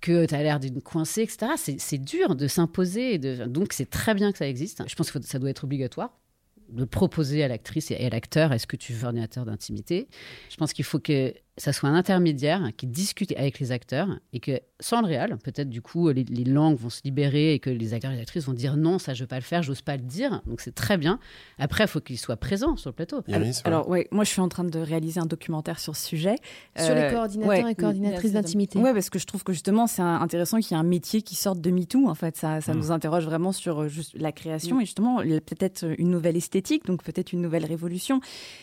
Que 0.00 0.24
tu 0.26 0.34
as 0.34 0.42
l'air 0.42 0.58
d'une 0.60 0.80
coincée, 0.80 1.22
etc. 1.22 1.52
C'est- 1.78 1.98
dur 1.98 2.34
de 2.34 2.46
s'imposer. 2.48 3.14
et 3.14 3.18
de- 3.18 3.44
Donc, 3.46 3.72
c'est 3.74 3.88
très 3.90 4.14
bien 4.14 4.32
que 4.32 4.38
ça 4.38 4.48
existe. 4.48 4.82
Je 4.88 4.94
pense 4.94 5.10
que 5.10 5.20
ça 5.22 5.38
doit 5.38 5.50
être 5.50 5.64
obligatoire 5.64 6.18
de 6.70 6.84
proposer 6.84 7.42
à 7.42 7.48
l'actrice 7.48 7.90
et 7.90 7.96
à 7.96 8.08
l'acteur 8.10 8.52
est-ce 8.52 8.66
que 8.66 8.76
tu 8.76 8.92
veux 8.92 9.04
un 9.04 9.08
ordinateur 9.08 9.44
d'intimité? 9.44 10.08
Je 10.50 10.56
pense 10.56 10.72
qu'il 10.72 10.84
faut 10.84 11.00
que 11.00 11.34
ça 11.56 11.72
soit 11.72 11.88
un 11.88 11.94
intermédiaire 11.94 12.70
qui 12.76 12.86
discute 12.86 13.32
avec 13.36 13.58
les 13.60 13.70
acteurs 13.72 14.08
et 14.32 14.40
que 14.40 14.60
sans 14.78 15.02
le 15.02 15.08
réel, 15.08 15.36
peut-être 15.42 15.68
du 15.68 15.82
coup 15.82 16.08
les, 16.08 16.24
les 16.24 16.44
langues 16.44 16.76
vont 16.78 16.88
se 16.88 17.02
libérer 17.04 17.52
et 17.52 17.58
que 17.58 17.68
les 17.68 17.92
acteurs 17.92 18.12
et 18.12 18.14
les 18.16 18.22
actrices 18.22 18.46
vont 18.46 18.54
dire 18.54 18.76
non, 18.78 18.98
ça 18.98 19.12
je 19.12 19.22
veux 19.24 19.26
pas 19.26 19.36
le 19.36 19.42
faire, 19.42 19.62
j'ose 19.62 19.82
pas 19.82 19.96
le 19.96 20.02
dire. 20.02 20.40
Donc 20.46 20.60
c'est 20.62 20.74
très 20.74 20.96
bien. 20.96 21.18
Après, 21.58 21.84
il 21.84 21.88
faut 21.88 22.00
qu'ils 22.00 22.18
soient 22.18 22.36
présents 22.38 22.76
sur 22.76 22.88
le 22.90 22.94
plateau. 22.94 23.22
Alors, 23.64 23.88
ouais, 23.90 24.08
moi 24.10 24.24
je 24.24 24.30
suis 24.30 24.40
en 24.40 24.48
train 24.48 24.64
de 24.64 24.78
réaliser 24.78 25.20
un 25.20 25.26
documentaire 25.26 25.78
sur 25.80 25.96
ce 25.96 26.06
sujet. 26.06 26.36
Euh, 26.78 26.86
Sur 26.86 26.94
les 26.94 27.10
coordinateurs 27.12 27.68
et 27.68 27.74
coordinatrices 27.74 28.32
d'intimité. 28.32 28.78
Ouais, 28.78 28.94
parce 28.94 29.10
que 29.10 29.18
je 29.18 29.26
trouve 29.26 29.44
que 29.44 29.52
justement 29.52 29.86
c'est 29.86 30.00
intéressant 30.02 30.58
qu'il 30.60 30.70
y 30.74 30.74
ait 30.74 30.80
un 30.80 30.86
métier 30.86 31.20
qui 31.20 31.34
sorte 31.34 31.60
de 31.60 31.70
MeToo. 31.70 32.08
En 32.08 32.14
fait, 32.14 32.36
ça, 32.36 32.60
ça 32.62 32.72
Mm. 32.72 32.76
nous 32.78 32.90
interroge 32.92 33.24
vraiment 33.26 33.52
sur 33.52 33.82
euh, 33.82 33.88
juste 33.88 34.12
la 34.18 34.32
création 34.32 34.76
Mm. 34.76 34.80
et 34.80 34.84
justement 34.86 35.16
peut-être 35.18 35.84
une 35.98 36.10
nouvelle 36.10 36.36
esthétique, 36.36 36.86
donc 36.86 37.02
peut-être 37.02 37.32
une 37.34 37.42
nouvelle 37.42 37.66
révolution. 37.66 38.20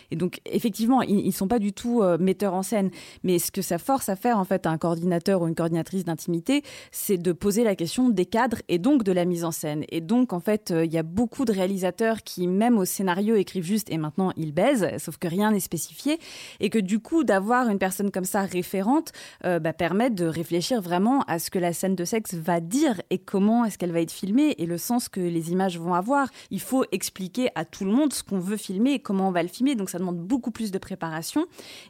Et 0.10 0.16
donc 0.16 0.40
effectivement, 0.46 1.02
ils, 1.04 1.20
ils 1.28 1.32
sont 1.34 1.48
pas 1.48 1.60
du 1.60 1.74
tout 1.74 2.02
euh, 2.02 2.18
metteurs 2.18 2.54
en 2.56 2.64
scène. 2.64 2.77
Mais 3.24 3.40
ce 3.40 3.52
que 3.52 3.62
ça 3.62 3.78
force 3.78 4.10
à 4.10 4.16
faire 4.16 4.38
en 4.38 4.44
fait 4.44 4.68
un 4.68 4.78
coordinateur 4.78 5.42
ou 5.42 5.48
une 5.48 5.56
coordinatrice 5.56 6.06
d'intimité, 6.06 6.64
c'est 6.92 7.18
de 7.18 7.32
poser 7.32 7.64
la 7.64 7.76
question 7.76 8.10
des 8.10 8.26
cadres 8.26 8.62
et 8.68 8.80
donc 8.80 9.04
de 9.04 9.12
la 9.12 9.26
mise 9.26 9.44
en 9.44 9.52
scène. 9.52 9.84
Et 9.90 10.02
donc 10.02 10.34
en 10.34 10.40
fait, 10.40 10.72
euh, 10.72 10.86
il 10.86 10.94
y 10.94 10.98
a 10.98 11.04
beaucoup 11.04 11.46
de 11.46 11.52
réalisateurs 11.52 12.24
qui 12.24 12.48
même 12.48 12.78
au 12.78 12.86
scénario 12.86 13.36
écrivent 13.36 13.64
juste 13.64 13.92
et 13.92 13.98
maintenant 13.98 14.32
ils 14.38 14.54
baisent, 14.54 14.88
sauf 14.98 15.18
que 15.18 15.28
rien 15.28 15.52
n'est 15.52 15.60
spécifié 15.60 16.20
et 16.60 16.70
que 16.70 16.80
du 16.80 17.00
coup 17.00 17.24
d'avoir 17.24 17.70
une 17.70 17.80
personne 17.80 18.12
comme 18.12 18.26
ça 18.26 18.42
référente 18.42 19.12
euh, 19.46 19.60
bah, 19.60 19.74
permet 19.74 20.10
de 20.10 20.26
réfléchir 20.26 20.82
vraiment 20.82 21.22
à 21.28 21.40
ce 21.40 21.50
que 21.50 21.60
la 21.60 21.74
scène 21.74 21.96
de 21.96 22.06
sexe 22.06 22.34
va 22.34 22.60
dire 22.60 23.02
et 23.10 23.18
comment 23.18 23.66
est-ce 23.66 23.78
qu'elle 23.78 23.92
va 23.92 24.02
être 24.02 24.12
filmée 24.12 24.56
et 24.58 24.66
le 24.66 24.78
sens 24.78 25.10
que 25.10 25.20
les 25.20 25.52
images 25.52 25.80
vont 25.80 25.94
avoir. 25.94 26.30
Il 26.52 26.62
faut 26.62 26.86
expliquer 26.92 27.50
à 27.56 27.66
tout 27.66 27.86
le 27.86 27.92
monde 27.92 28.14
ce 28.14 28.24
qu'on 28.24 28.40
veut 28.40 28.58
filmer 28.58 28.94
et 28.94 29.00
comment 29.00 29.28
on 29.30 29.32
va 29.32 29.44
le 29.44 29.50
filmer. 29.50 29.76
Donc 29.76 29.90
ça 29.90 30.00
demande 30.00 30.18
beaucoup 30.18 30.52
plus 30.52 30.72
de 30.72 30.78
préparation. 30.78 31.46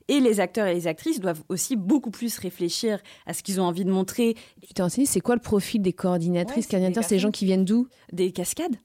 Et 0.08 0.19
les 0.19 0.39
acteurs 0.39 0.67
et 0.67 0.77
les 0.78 0.88
actrices 0.88 1.20
doivent 1.20 1.44
aussi 1.50 1.76
beaucoup 1.76 2.12
plus 2.12 2.38
réfléchir 2.38 3.00
à 3.26 3.34
ce 3.34 3.42
qu'ils 3.42 3.60
ont 3.60 3.63
envie 3.63 3.84
de 3.84 3.92
montrer. 3.92 4.36
Tu 4.66 4.74
t'es 4.74 4.84
renseigné, 4.84 5.08
c'est 5.08 5.22
quoi 5.22 5.36
le 5.36 5.42
profil 5.42 5.82
des 5.82 5.94
coordinatrices, 5.94 6.68
coordinateurs 6.68 7.04
C'est 7.04 7.16
des 7.16 7.20
gens 7.20 7.32
qui 7.32 7.46
viennent 7.46 7.66
d'où? 7.66 7.88
Des 8.13 8.32
cascades. 8.32 8.78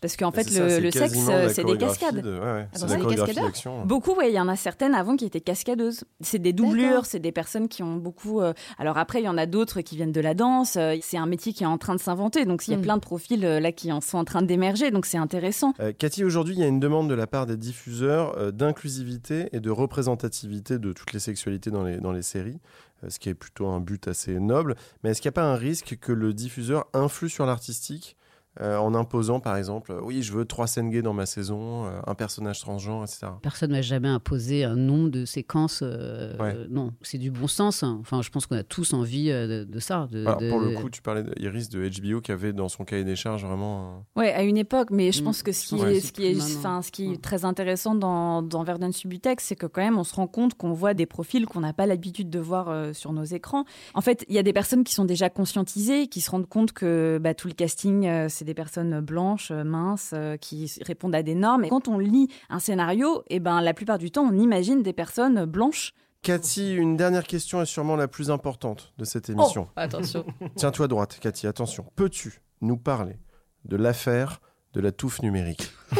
Parce 0.00 0.16
qu'en 0.16 0.30
fait, 0.30 0.48
ça, 0.48 0.78
le, 0.80 0.90
sexe, 0.92 1.18
euh, 1.28 1.48
c'est 1.48 1.64
des 1.64 1.76
cascades. 1.76 2.20
de- 2.20 2.34
ouais, 2.38 2.40
ouais, 2.40 2.68
Ah 2.72 2.86
bon, 2.86 3.04
cascadeurs. 3.16 3.84
Beaucoup, 3.84 4.14
oui, 4.16 4.26
il 4.28 4.34
y 4.34 4.38
en 4.40 4.46
a 4.48 4.54
certaines 4.54 4.94
avant 4.94 5.16
qui 5.16 5.24
étaient 5.24 5.40
cascadeuses. 5.40 6.04
C'est 6.20 6.38
des 6.38 6.52
doublures, 6.52 7.04
c'est 7.04 7.18
des 7.18 7.32
personnes 7.32 7.66
qui 7.68 7.82
ont 7.82 7.96
beaucoup. 7.96 8.40
euh, 8.40 8.52
Alors 8.78 8.96
après, 8.96 9.20
il 9.20 9.24
y 9.24 9.28
en 9.28 9.36
a 9.36 9.46
d'autres 9.46 9.80
qui 9.80 9.96
viennent 9.96 10.12
de 10.12 10.20
la 10.20 10.34
danse. 10.34 10.76
euh, 10.76 10.96
C'est 11.02 11.18
un 11.18 11.26
métier 11.26 11.52
qui 11.52 11.64
est 11.64 11.66
en 11.66 11.78
train 11.78 11.96
de 11.96 12.00
s'inventer. 12.00 12.44
Donc 12.44 12.66
il 12.68 12.70
y 12.70 12.74
a 12.74 12.78
Mm. 12.78 12.82
plein 12.82 12.96
de 12.96 13.00
profils 13.02 13.44
euh, 13.44 13.58
là 13.58 13.72
qui 13.72 13.90
en 13.90 14.00
sont 14.00 14.18
en 14.18 14.24
train 14.24 14.42
d'émerger. 14.42 14.90
Donc 14.92 15.04
c'est 15.04 15.18
intéressant. 15.18 15.74
Euh, 15.80 15.92
Cathy, 15.92 16.22
aujourd'hui, 16.22 16.54
il 16.54 16.60
y 16.60 16.64
a 16.64 16.68
une 16.68 16.78
demande 16.80 17.08
de 17.10 17.14
la 17.14 17.26
part 17.26 17.46
des 17.46 17.56
diffuseurs 17.56 18.38
euh, 18.38 18.52
d'inclusivité 18.52 19.48
et 19.52 19.58
de 19.60 19.70
représentativité 19.70 20.78
de 20.78 20.92
toutes 20.92 21.12
les 21.12 21.18
sexualités 21.18 21.70
dans 21.70 21.82
les, 21.82 21.98
dans 21.98 22.12
les 22.12 22.22
séries, 22.22 22.60
euh, 23.02 23.10
ce 23.10 23.18
qui 23.18 23.28
est 23.28 23.34
plutôt 23.34 23.66
un 23.66 23.80
but 23.80 24.06
assez 24.08 24.38
noble. 24.38 24.76
Mais 25.02 25.10
est-ce 25.10 25.20
qu'il 25.20 25.28
n'y 25.28 25.32
a 25.34 25.40
pas 25.40 25.44
un 25.52 25.56
risque 25.56 25.96
que 26.00 26.12
le 26.12 26.32
diffuseur 26.34 26.86
influe 26.94 27.28
sur 27.28 27.46
l'artistique 27.46 28.16
euh, 28.60 28.76
en 28.78 28.94
imposant, 28.94 29.40
par 29.40 29.56
exemple, 29.56 29.92
euh, 29.92 30.00
oui, 30.02 30.22
je 30.22 30.32
veux 30.32 30.44
trois 30.44 30.66
scènes 30.66 30.90
gays 30.90 31.02
dans 31.02 31.12
ma 31.12 31.26
saison, 31.26 31.86
euh, 31.86 32.00
un 32.06 32.14
personnage 32.14 32.60
transgenre, 32.60 33.04
etc. 33.04 33.26
Personne 33.42 33.70
m'a 33.70 33.82
jamais 33.82 34.08
imposé 34.08 34.64
un 34.64 34.76
nombre 34.76 35.10
de 35.10 35.24
séquences. 35.24 35.80
euh, 35.82 36.36
Ouais. 36.38 36.56
Non, 36.70 36.92
c'est 37.02 37.18
du 37.18 37.30
bon 37.30 37.46
sens. 37.46 37.82
hein. 37.82 37.98
Enfin, 38.00 38.22
je 38.22 38.30
pense 38.30 38.46
qu'on 38.46 38.56
a 38.56 38.62
tous 38.62 38.92
envie 38.92 39.30
euh, 39.30 39.64
de, 39.64 39.64
de 39.70 39.78
ça. 39.78 40.08
de- 40.10 40.26
Alors, 40.26 40.38
de- 40.38 40.50
Pour 40.50 40.60
le 40.60 40.70
coup, 40.74 40.90
tu 40.90 41.02
parlais 41.02 41.22
d'Iris 41.22 41.68
de 41.68 41.88
HBO 41.88 42.20
qui 42.20 42.32
avait 42.32 42.52
dans 42.52 42.68
son 42.68 42.84
cahier 42.84 43.04
des 43.04 43.16
charges 43.16 43.44
vraiment. 43.44 44.04
Ouais, 44.16 44.32
à 44.32 44.42
une 44.42 44.56
époque, 44.56 44.88
mais 44.90 45.12
je 45.12 45.20
Mm. 45.20 45.24
pense 45.24 45.42
que 45.42 45.52
ce 45.52 45.66
qui 45.68 45.74
Ouais. 45.76 45.96
est, 45.96 46.00
ce 46.00 46.12
qui 46.12 46.26
est, 46.26 46.34
Maintenant. 46.34 46.56
enfin, 46.58 46.82
ce 46.82 46.90
qui 46.90 47.12
est 47.12 47.22
très 47.22 47.44
intéressant 47.44 47.94
dans, 47.94 48.42
dans 48.42 48.62
Verdun 48.64 48.92
Subutex, 48.92 49.44
c'est 49.44 49.56
que 49.56 49.66
quand 49.66 49.80
même, 49.82 49.98
on 49.98 50.04
se 50.04 50.14
rend 50.14 50.26
compte 50.26 50.54
qu'on 50.54 50.72
voit 50.72 50.94
des 50.94 51.06
profils 51.06 51.46
qu'on 51.46 51.60
n'a 51.60 51.72
pas 51.72 51.86
l'habitude 51.86 52.30
de 52.30 52.38
voir 52.38 52.68
euh, 52.68 52.92
sur 52.92 53.12
nos 53.12 53.24
écrans. 53.24 53.64
En 53.94 54.00
fait, 54.00 54.24
il 54.28 54.34
y 54.34 54.38
a 54.38 54.42
des 54.42 54.52
personnes 54.52 54.84
qui 54.84 54.94
sont 54.94 55.04
déjà 55.04 55.30
conscientisées, 55.30 56.06
qui 56.08 56.20
se 56.20 56.30
rendent 56.30 56.48
compte 56.48 56.72
que 56.72 57.18
bah, 57.22 57.34
tout 57.34 57.48
le 57.48 57.54
casting, 57.54 58.06
euh, 58.06 58.26
c'est 58.28 58.44
des 58.48 58.54
personnes 58.54 59.00
blanches, 59.00 59.50
euh, 59.50 59.62
minces, 59.62 60.12
euh, 60.14 60.38
qui 60.38 60.72
répondent 60.80 61.14
à 61.14 61.22
des 61.22 61.34
normes. 61.34 61.64
Et 61.64 61.68
quand 61.68 61.86
on 61.86 61.98
lit 61.98 62.28
un 62.48 62.58
scénario, 62.60 63.22
et 63.28 63.40
ben, 63.40 63.60
la 63.60 63.74
plupart 63.74 63.98
du 63.98 64.10
temps, 64.10 64.22
on 64.22 64.38
imagine 64.38 64.82
des 64.82 64.94
personnes 64.94 65.44
blanches. 65.44 65.92
Cathy, 66.22 66.74
une 66.74 66.96
dernière 66.96 67.24
question 67.24 67.60
est 67.60 67.66
sûrement 67.66 67.94
la 67.94 68.08
plus 68.08 68.30
importante 68.30 68.94
de 68.96 69.04
cette 69.04 69.28
émission. 69.28 69.68
Oh, 69.68 69.72
attention. 69.76 70.24
Tiens-toi 70.56 70.88
droite, 70.88 71.18
Cathy, 71.20 71.46
attention. 71.46 71.84
Peux-tu 71.94 72.40
nous 72.62 72.78
parler 72.78 73.18
de 73.66 73.76
l'affaire 73.76 74.40
de 74.72 74.80
la 74.80 74.92
touffe 74.92 75.20
numérique? 75.22 75.70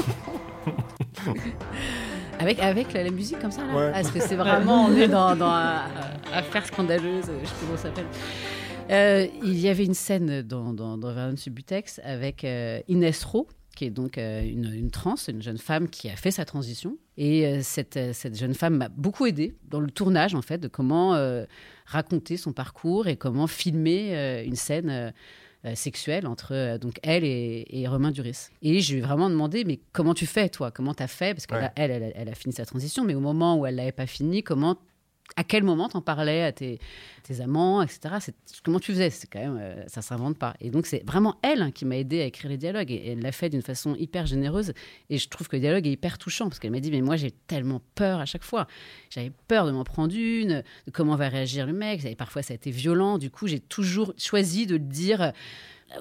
Avec, 2.41 2.61
avec 2.61 2.93
la, 2.93 3.03
la 3.03 3.11
musique 3.11 3.41
comme 3.41 3.51
ça 3.51 3.65
là? 3.65 3.75
Ouais. 3.75 3.91
Ah, 3.93 4.01
Est-ce 4.01 4.13
que 4.13 4.21
c'est 4.21 4.37
vraiment, 4.37 4.85
on 4.85 4.95
est 4.95 5.09
dans, 5.09 5.35
dans 5.35 5.53
affaire 6.33 6.65
scandaleuse, 6.65 7.25
je 7.43 7.47
sais 7.47 7.53
pas 7.53 7.61
comment 7.63 7.77
ça 7.77 7.83
s'appelle. 7.83 8.07
Euh, 8.91 9.27
il 9.43 9.59
y 9.59 9.69
avait 9.69 9.85
une 9.85 9.95
scène 9.95 10.43
dans, 10.43 10.73
dans, 10.73 10.97
dans 10.97 11.13
Vernon 11.13 11.37
Subutex 11.37 12.01
avec 12.05 12.45
euh, 12.45 12.81
Inès 12.89 13.23
Rowe, 13.25 13.47
qui 13.77 13.85
est 13.85 13.91
donc 13.91 14.19
euh, 14.19 14.43
une, 14.43 14.73
une 14.73 14.91
trans, 14.91 15.15
une 15.29 15.43
jeune 15.43 15.59
femme 15.59 15.89
qui 15.89 16.09
a 16.09 16.17
fait 16.17 16.31
sa 16.31 16.45
transition. 16.45 16.97
Et 17.17 17.47
euh, 17.47 17.61
cette, 17.63 17.99
cette 18.13 18.37
jeune 18.37 18.55
femme 18.55 18.77
m'a 18.77 18.89
beaucoup 18.89 19.27
aidée 19.27 19.55
dans 19.69 19.81
le 19.81 19.91
tournage, 19.91 20.35
en 20.35 20.43
fait, 20.43 20.59
de 20.59 20.69
comment 20.69 21.15
euh, 21.15 21.45
raconter 21.87 22.37
son 22.37 22.53
parcours 22.53 23.09
et 23.09 23.17
comment 23.17 23.47
filmer 23.47 24.43
une 24.47 24.57
scène. 24.57 25.13
sexuelle 25.75 26.27
entre 26.29 26.79
donc 26.79 26.99
elle 27.03 27.25
et, 27.25 27.67
et 27.69 27.89
Romain 27.89 28.13
Duris. 28.13 28.47
Et 28.63 28.81
je 28.81 28.93
lui 28.93 28.99
ai 29.01 29.03
vraiment 29.03 29.29
demandé 29.29 29.65
mais 29.65 29.81
comment 29.93 30.15
tu 30.15 30.25
fais 30.25 30.49
toi? 30.49 30.71
Comment 30.71 30.95
t'as 30.95 31.09
fait? 31.09 31.35
Parce 31.35 31.47
qu'elle 31.47 31.59
Ouais. 31.59 31.73
elle, 31.75 32.13
elle 32.15 32.29
a 32.29 32.35
fini 32.35 32.55
sa 32.55 32.65
transition, 32.65 33.05
mais 33.05 33.17
au 33.17 33.21
moment 33.21 33.59
où 33.59 33.67
elle 33.67 33.75
l'avait 33.75 33.91
pas 33.91 34.07
fini, 34.07 34.45
comment 34.45 34.77
à 35.37 35.45
quel 35.45 35.63
moment 35.63 35.89
t'en 35.89 36.01
parlais 36.01 36.43
à 36.43 36.53
tes, 36.53 36.79
tes 37.23 37.41
amants, 37.41 37.83
etc. 37.83 38.17
Comment 38.65 38.81
tu 38.81 38.93
faisais 38.93 39.11
C'est 39.11 39.29
quand 39.29 39.41
même, 39.41 39.59
euh, 39.61 39.85
ça 39.87 40.03
s'invente 40.03 40.39
pas. 40.39 40.55
Et 40.61 40.71
donc 40.71 40.87
c'est 40.87 41.05
vraiment 41.05 41.37
elle 41.43 41.63
hein, 41.63 41.71
qui 41.71 41.85
m'a 41.85 41.97
aidé 41.97 42.21
à 42.23 42.25
écrire 42.25 42.51
les 42.51 42.57
dialogues 42.57 42.91
et, 42.91 43.13
elle 43.13 43.21
l'a 43.21 43.33
fait 43.33 43.49
d'une 43.49 43.63
façon 43.63 43.95
hyper 43.95 44.27
généreuse. 44.27 44.73
Et 45.11 45.19
je 45.19 45.29
trouve 45.29 45.49
que 45.49 45.57
le 45.57 45.61
dialogue 45.61 45.87
est 45.87 45.93
hyper 45.93 46.19
touchant 46.19 46.49
parce 46.49 46.59
qu'elle 46.59 46.71
m'a 46.71 46.81
dit 46.81 46.91
mais 46.91 47.03
moi 47.03 47.17
j'ai 47.17 47.31
tellement 47.31 47.83
peur 47.95 48.21
à 48.21 48.27
chaque 48.27 48.45
fois. 48.45 48.67
J'avais 49.11 49.33
peur 49.49 49.67
de 49.67 49.73
m'en 49.73 49.85
prendre 49.85 50.15
une, 50.15 50.63
de 50.87 50.91
comment 50.93 51.17
va 51.17 51.29
réagir 51.29 51.67
le 51.67 51.73
mec. 51.73 52.17
Parfois 52.17 52.43
ça 52.43 52.53
a 52.53 52.57
été 52.57 52.71
violent. 52.71 53.19
Du 53.19 53.31
coup 53.31 53.47
j'ai 53.47 53.61
toujours 53.61 54.15
choisi 54.17 54.67
de 54.67 54.75
le 54.75 54.81
dire 54.81 55.33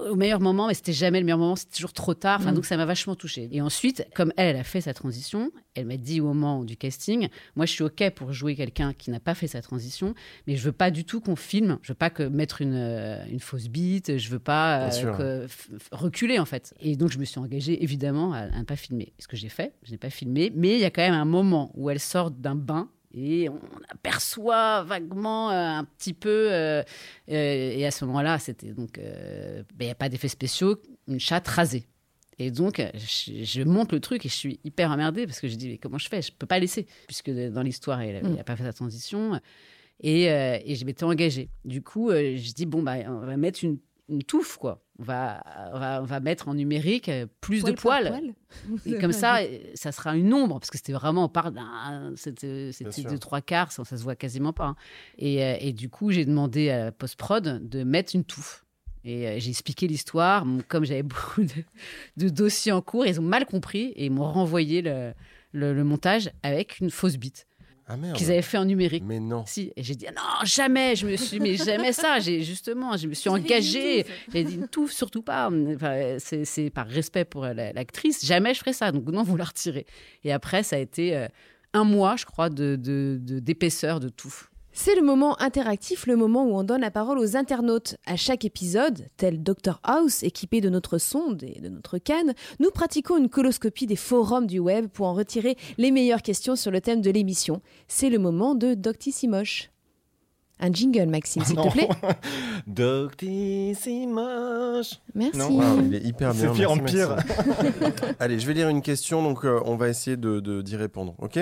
au 0.09 0.15
meilleur 0.15 0.39
moment, 0.39 0.67
mais 0.67 0.73
c'était 0.73 0.93
jamais 0.93 1.19
le 1.19 1.25
meilleur 1.25 1.37
moment, 1.39 1.55
c'était 1.55 1.75
toujours 1.75 1.93
trop 1.93 2.13
tard. 2.13 2.39
Enfin, 2.41 2.51
Mm. 2.51 2.55
donc 2.55 2.65
ça 2.65 2.75
m'a 2.77 2.85
vachement 2.85 3.15
touchée. 3.15 3.47
Et 3.51 3.61
ensuite, 3.61 4.05
comme 4.13 4.33
elle, 4.37 4.47
elle 4.55 4.61
a 4.61 4.63
fait 4.63 4.81
sa 4.81 4.93
transition, 4.93 5.51
elle 5.75 5.85
m'a 5.85 5.97
dit 5.97 6.19
au 6.21 6.25
moment 6.25 6.63
du 6.63 6.75
casting, 6.77 7.29
moi 7.55 7.65
je 7.65 7.71
suis 7.71 7.83
ok 7.83 8.09
pour 8.15 8.33
jouer 8.33 8.55
quelqu'un 8.55 8.93
qui 8.93 9.11
n'a 9.11 9.19
pas 9.19 9.33
fait 9.35 9.47
sa 9.47 9.61
transition, 9.61 10.13
mais 10.47 10.55
je 10.57 10.63
veux 10.63 10.71
pas 10.71 10.91
du 10.91 11.05
tout 11.05 11.21
qu'on 11.21 11.35
filme, 11.35 11.77
je 11.83 11.91
veux 11.91 11.95
pas 11.97 12.09
que 12.09 12.23
mettre 12.23 12.61
une, 12.61 12.73
euh, 12.75 13.23
une 13.29 13.39
fausse 13.39 13.67
bite, 13.69 14.17
je 14.17 14.29
veux 14.29 14.39
pas 14.39 14.89
euh, 14.91 15.45
que- 15.47 15.47
reculer 15.91 16.39
en 16.39 16.45
fait. 16.45 16.73
Et 16.79 16.95
donc 16.95 17.11
je 17.11 17.17
me 17.19 17.25
suis 17.25 17.39
engagée 17.39 17.81
évidemment 17.83 18.33
à, 18.33 18.39
à 18.39 18.59
ne 18.59 18.63
pas 18.63 18.75
filmer. 18.75 19.13
Ce 19.19 19.27
que 19.27 19.37
j'ai 19.37 19.49
fait, 19.49 19.73
je 19.83 19.91
n'ai 19.91 19.97
pas 19.97 20.09
filmé, 20.09 20.51
mais 20.55 20.73
il 20.75 20.79
y 20.79 20.85
a 20.85 20.89
quand 20.91 21.01
même 21.01 21.13
un 21.13 21.25
moment 21.25 21.71
où 21.75 21.89
elle 21.89 21.99
sort 21.99 22.31
d'un 22.31 22.55
bain. 22.55 22.89
Et 23.13 23.47
on 23.49 23.59
aperçoit 23.89 24.83
vaguement 24.83 25.49
euh, 25.51 25.53
un 25.79 25.83
petit 25.85 26.13
peu, 26.13 26.49
euh, 26.51 26.81
euh, 26.81 26.83
et 27.31 27.85
à 27.85 27.91
ce 27.91 28.03
moment-là, 28.05 28.37
c'était 28.37 28.73
donc, 28.73 28.97
euh, 28.97 29.63
ben, 29.75 29.85
il 29.85 29.85
n'y 29.85 29.91
a 29.91 29.95
pas 29.95 30.09
d'effets 30.09 30.27
spéciaux, 30.27 30.81
une 31.07 31.19
chatte 31.19 31.47
rasée. 31.47 31.85
Et 32.37 32.51
donc, 32.51 32.81
je, 32.93 33.43
je 33.43 33.61
monte 33.63 33.91
le 33.93 33.99
truc 33.99 34.25
et 34.25 34.29
je 34.29 34.33
suis 34.35 34.59
hyper 34.63 34.91
emmerdée 34.91 35.25
parce 35.25 35.39
que 35.39 35.47
je 35.47 35.55
dis, 35.55 35.69
mais 35.69 35.77
comment 35.77 35.97
je 35.97 36.07
fais? 36.07 36.21
Je 36.21 36.31
peux 36.31 36.45
pas 36.45 36.59
laisser, 36.59 36.85
puisque 37.07 37.31
dans 37.31 37.63
l'histoire, 37.63 38.03
il 38.03 38.13
n'a 38.13 38.21
Mm. 38.21 38.43
pas 38.43 38.55
fait 38.55 38.63
sa 38.63 38.73
transition. 38.73 39.39
Et, 40.01 40.29
euh, 40.29 40.59
et 40.63 40.75
je 40.75 40.85
m'étais 40.85 41.03
engagée. 41.05 41.49
Du 41.65 41.81
coup, 41.81 42.11
je 42.11 42.53
dis, 42.53 42.67
bon, 42.67 42.83
bah, 42.83 42.97
on 43.07 43.25
va 43.25 43.37
mettre 43.37 43.63
une, 43.63 43.79
une 44.09 44.23
touffe, 44.23 44.57
quoi. 44.57 44.81
On 44.99 45.03
va, 45.03 45.43
on 45.73 45.79
va, 45.79 46.01
on 46.01 46.05
va 46.05 46.19
mettre 46.19 46.47
en 46.47 46.53
numérique 46.55 47.09
euh, 47.09 47.27
plus 47.41 47.61
Poil 47.61 47.73
de 47.75 47.79
poils. 47.79 48.07
poil. 48.07 48.33
Et 48.85 48.97
comme 48.99 49.11
ça, 49.11 49.39
euh, 49.41 49.59
ça 49.75 49.91
sera 49.91 50.15
une 50.15 50.33
ombre, 50.33 50.59
parce 50.59 50.69
que 50.71 50.77
c'était 50.77 50.93
vraiment, 50.93 51.25
on 51.25 51.29
part 51.29 51.51
d'un. 51.51 52.13
C'était 52.15 52.71
c'était 52.71 53.01
sûr. 53.01 53.11
de 53.11 53.17
trois 53.17 53.41
quarts, 53.41 53.71
ça, 53.71 53.83
ça 53.85 53.97
se 53.97 54.03
voit 54.03 54.15
quasiment 54.15 54.53
pas. 54.53 54.65
hein. 54.67 54.75
Et, 55.17 55.43
euh, 55.43 55.57
et 55.59 55.73
du 55.73 55.89
coup, 55.89 56.11
j'ai 56.11 56.25
demandé 56.25 56.69
à 56.69 56.91
post-prod 56.91 57.67
de 57.67 57.83
mettre 57.83 58.15
une 58.15 58.23
touffe. 58.23 58.63
Et 59.03 59.27
euh, 59.27 59.35
j'ai 59.39 59.49
expliqué 59.51 59.87
l'histoire. 59.87 60.45
Comme 60.67 60.83
j'avais 60.85 61.03
beaucoup 61.03 61.43
de, 61.43 61.63
de 62.17 62.29
dossiers 62.29 62.71
en 62.71 62.81
cours, 62.81 63.05
ils 63.05 63.19
ont 63.19 63.23
mal 63.23 63.45
compris 63.45 63.87
et 63.95 64.05
ils 64.05 64.11
m'ont 64.11 64.31
renvoyé 64.31 64.81
le, 64.81 65.13
le- 65.51 65.73
le 65.73 65.83
montage 65.83 66.31
avec 66.43 66.79
une 66.79 66.89
fausse 66.89 67.17
bite 67.17 67.45
Ah 67.89 67.95
qu'ils 68.15 68.29
avaient 68.31 68.41
fait 68.41 68.57
en 68.57 68.65
numérique. 68.65 69.03
Mais 69.05 69.19
non. 69.19 69.43
Si, 69.45 69.71
et 69.75 69.81
j'ai 69.83 69.95
dit 69.95 70.05
ah 70.07 70.11
non, 70.11 70.45
jamais, 70.45 70.95
je 70.95 71.07
me 71.07 71.15
suis, 71.15 71.39
mais 71.39 71.55
jamais 71.55 71.93
ça. 71.93 72.19
J'ai 72.19 72.43
justement, 72.43 72.97
je 72.97 73.07
me 73.07 73.13
suis 73.13 73.29
engagée. 73.29 74.05
J'ai 74.33 74.43
dit 74.43 74.59
touffe, 74.69 74.91
surtout 74.91 75.21
pas. 75.21 75.49
Enfin, 75.73 76.17
c'est, 76.19 76.69
par 76.69 76.87
respect 76.87 77.23
pour 77.25 77.43
la- 77.45 77.71
l'actrice, 77.73 78.25
jamais 78.25 78.53
je 78.53 78.59
ferai 78.59 78.73
ça. 78.73 78.91
Donc 78.91 79.05
non, 79.05 79.23
vous 79.23 79.37
la 79.37 79.45
retirez. 79.45 79.85
Et 80.25 80.31
après, 80.33 80.63
ça 80.63 80.75
a 80.75 80.79
été 80.79 81.15
euh, 81.15 81.27
un 81.73 81.83
mois, 81.85 82.15
je 82.17 82.25
crois, 82.25 82.49
de, 82.49 82.75
de- 82.75 83.17
de- 83.21 83.39
d'épaisseur 83.39 83.99
de 84.01 84.09
touffe. 84.09 84.49
C'est 84.79 84.93
le 84.95 85.01
moment 85.01 85.35
interactif, 85.41 86.05
le 86.05 86.15
moment 86.15 86.45
où 86.45 86.55
on 86.55 86.63
donne 86.63 86.81
la 86.81 86.91
parole 86.91 87.17
aux 87.17 87.35
internautes. 87.35 87.95
À 88.05 88.15
chaque 88.15 88.45
épisode, 88.45 89.07
tel 89.17 89.41
Dr 89.41 89.79
House, 89.81 90.21
équipé 90.21 90.61
de 90.61 90.69
notre 90.69 90.99
sonde 90.99 91.41
et 91.43 91.59
de 91.59 91.67
notre 91.67 91.97
canne, 91.97 92.35
nous 92.59 92.69
pratiquons 92.69 93.17
une 93.17 93.27
coloscopie 93.27 93.87
des 93.87 93.95
forums 93.95 94.45
du 94.45 94.59
web 94.59 94.85
pour 94.85 95.07
en 95.07 95.15
retirer 95.15 95.57
les 95.79 95.89
meilleures 95.89 96.21
questions 96.21 96.55
sur 96.55 96.69
le 96.69 96.79
thème 96.79 97.01
de 97.01 97.09
l'émission. 97.09 97.59
C'est 97.87 98.11
le 98.11 98.19
moment 98.19 98.53
de 98.53 98.75
Doctissimoche. 98.75 99.71
Un 100.59 100.71
jingle, 100.71 101.07
Maxime, 101.07 101.43
s'il 101.43 101.55
te 101.55 101.71
plaît. 101.71 101.89
Doctissimoche. 102.67 104.91
Merci. 105.15 105.39
Non. 105.39 105.81
Il 105.87 105.95
est 105.95 106.03
hyper 106.03 106.35
C'est 106.35 106.43
bien. 106.43 106.53
pire 106.53 106.71
en 106.71 106.77
pire. 106.77 107.15
Allez, 108.19 108.39
je 108.39 108.45
vais 108.45 108.53
lire 108.53 108.69
une 108.69 108.83
question, 108.83 109.23
donc 109.23 109.43
euh, 109.43 109.59
on 109.65 109.75
va 109.75 109.89
essayer 109.89 110.17
de, 110.17 110.39
de- 110.39 110.61
d'y 110.61 110.75
répondre, 110.75 111.15
ok? 111.17 111.39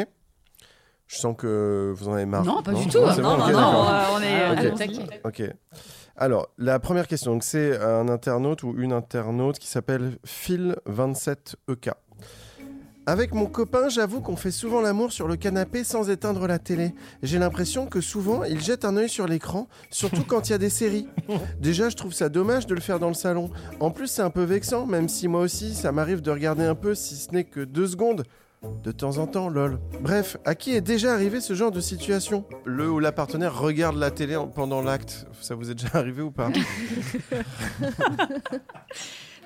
Je 1.08 1.18
sens 1.18 1.36
que 1.38 1.94
vous 1.96 2.08
en 2.10 2.13
avez 2.13 2.26
marre. 2.26 2.44
Non, 2.46 2.63
pas 2.63 2.74
du 2.74 2.88
tout. 2.88 2.98
Non, 3.00 3.13
bon, 3.15 3.22
non, 3.22 3.34
ok, 3.34 3.39
non, 3.39 3.48
d'accord. 3.48 3.89
euh, 3.89 4.04
on 4.13 4.22
est, 4.22 5.50
Ah. 5.72 5.76
Alors, 6.18 6.48
la 6.58 6.80
première 6.80 7.08
question, 7.08 7.38
c'est 7.41 7.78
un 7.82 8.08
internaute 8.08 8.63
ou 8.63 8.74
une 8.78 8.94
internaute 8.94 9.60
qui 9.60 9.68
s'appelle 9.68 10.18
Phil27EK. 10.26 11.91
Avec 13.08 13.36
mon 13.36 13.46
copain, 13.46 13.88
j'avoue 13.88 14.20
qu'on 14.20 14.36
fait 14.36 14.50
souvent 14.50 14.82
l'amour 14.82 15.12
sur 15.12 15.28
le 15.28 15.36
canapé 15.36 15.84
sans 15.84 16.10
éteindre 16.10 16.48
la 16.48 16.58
télé. 16.58 16.96
J'ai 17.22 17.38
l'impression 17.38 17.86
que 17.86 18.02
souvent, 18.02 18.43
il 18.45 18.60
jette 18.62 18.84
un 18.84 18.97
œil 18.97 19.10
sur 19.10 19.28
l'écran, 19.28 19.68
surtout 19.91 20.24
quand 20.28 20.49
il 20.49 20.53
y 20.53 20.56
a 20.56 20.58
des 20.58 20.72
séries. 20.72 21.08
Déjà, 21.60 21.89
je 21.89 21.95
trouve 21.95 22.14
ça 22.14 22.30
dommage 22.30 22.66
de 22.66 22.74
le 22.74 22.82
faire 22.82 22.97
dans 22.99 23.10
le 23.10 23.14
salon. 23.14 23.51
En 23.80 23.91
plus, 23.91 24.08
c'est 24.08 24.24
un 24.24 24.32
peu 24.32 24.41
vexant, 24.43 24.88
même 24.88 25.08
si 25.08 25.28
moi 25.28 25.41
aussi, 25.41 25.76
ça 25.76 25.91
m'arrive 25.91 26.22
de 26.22 26.32
regarder 26.32 26.64
un 26.64 26.74
peu, 26.74 26.95
si 26.95 27.16
ce 27.16 27.30
n'est 27.32 27.43
que 27.43 27.60
deux 27.60 27.86
secondes. 27.88 28.24
De 28.84 28.91
temps 28.91 29.18
en 29.18 29.26
temps, 29.28 29.49
lol. 29.49 29.80
Bref, 30.01 30.38
à 30.45 30.53
qui 30.55 30.76
est 30.76 30.82
déjà 30.82 31.13
arrivé 31.13 31.41
ce 31.41 31.53
genre 31.55 31.72
de 31.72 31.80
situation? 31.82 32.45
Le 32.66 32.89
ou 32.89 32.99
la 32.99 33.11
partenaire 33.11 33.57
regarde 33.59 33.95
la 33.97 34.11
télé 34.11 34.36
en- 34.36 34.47
pendant 34.47 34.82
l'acte. 34.84 35.26
Ça 35.41 35.55
vous 35.55 35.72
est 35.72 35.76
déjà 35.76 35.89
arrivé 35.95 36.22
ou 36.22 36.32
pas? 36.32 36.49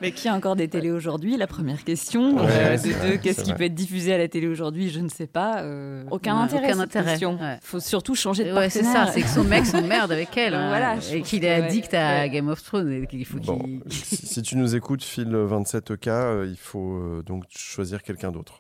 Mais 0.01 0.11
qui 0.11 0.27
a 0.29 0.33
encore 0.33 0.55
des 0.55 0.67
télés 0.67 0.91
aujourd'hui 0.91 1.35
La 1.37 1.47
première 1.47 1.83
question. 1.83 2.37
Ouais, 2.37 2.45
Euh, 2.49 2.77
c'est 2.77 2.89
de 2.93 3.09
deux, 3.11 3.17
qu'est-ce 3.17 3.41
qui 3.43 3.49
vrai. 3.49 3.57
peut 3.57 3.63
être 3.65 3.73
diffusé 3.75 4.13
à 4.13 4.17
la 4.17 4.27
télé 4.27 4.47
aujourd'hui 4.47 4.89
Je 4.89 4.99
ne 5.01 5.09
sais 5.09 5.27
pas. 5.27 5.61
euh, 5.63 6.03
aucun 6.11 6.37
Ouais, 6.37 6.43
intérêt. 6.43 6.67
aucun 6.71 6.79
intérêt, 6.79 7.11
question. 7.11 7.37
ouais. 7.39 7.57
Faut 7.61 7.79
surtout 7.79 8.15
changer 8.15 8.45
de 8.45 8.53
Ouais, 8.53 8.69
c'est 8.69 8.81
partenaire. 8.81 9.07
ça, 9.07 9.13
c'est 9.13 9.21
que 9.21 9.27
son 9.27 9.43
mec 9.43 9.65
s'emmerde 9.65 10.11
avec 10.11 10.35
elle. 10.37 10.53
hein, 10.53 10.69
Voilà, 10.69 10.95
et 11.11 11.21
qu'il 11.21 11.43
est 11.43 11.59
ouais, 11.59 11.65
addict 11.65 11.93
à 11.93 12.19
ouais. 12.21 12.29
Game 12.29 12.47
of 12.47 12.63
Thrones. 12.63 12.91
Et 12.91 13.07
qu'il 13.07 13.25
faut 13.25 13.39
Bon, 13.39 13.61
si, 13.89 14.41
tu 14.41 14.55
nous 14.55 14.75
écoutes, 14.75 15.03
Phil 15.03 15.27
27K, 15.29 16.07
euh, 16.09 16.47
il 16.49 16.57
faut 16.57 17.21
donc 17.25 17.43
choisir 17.49 18.01
quelqu'un 18.03 18.31
d'autre. 18.31 18.59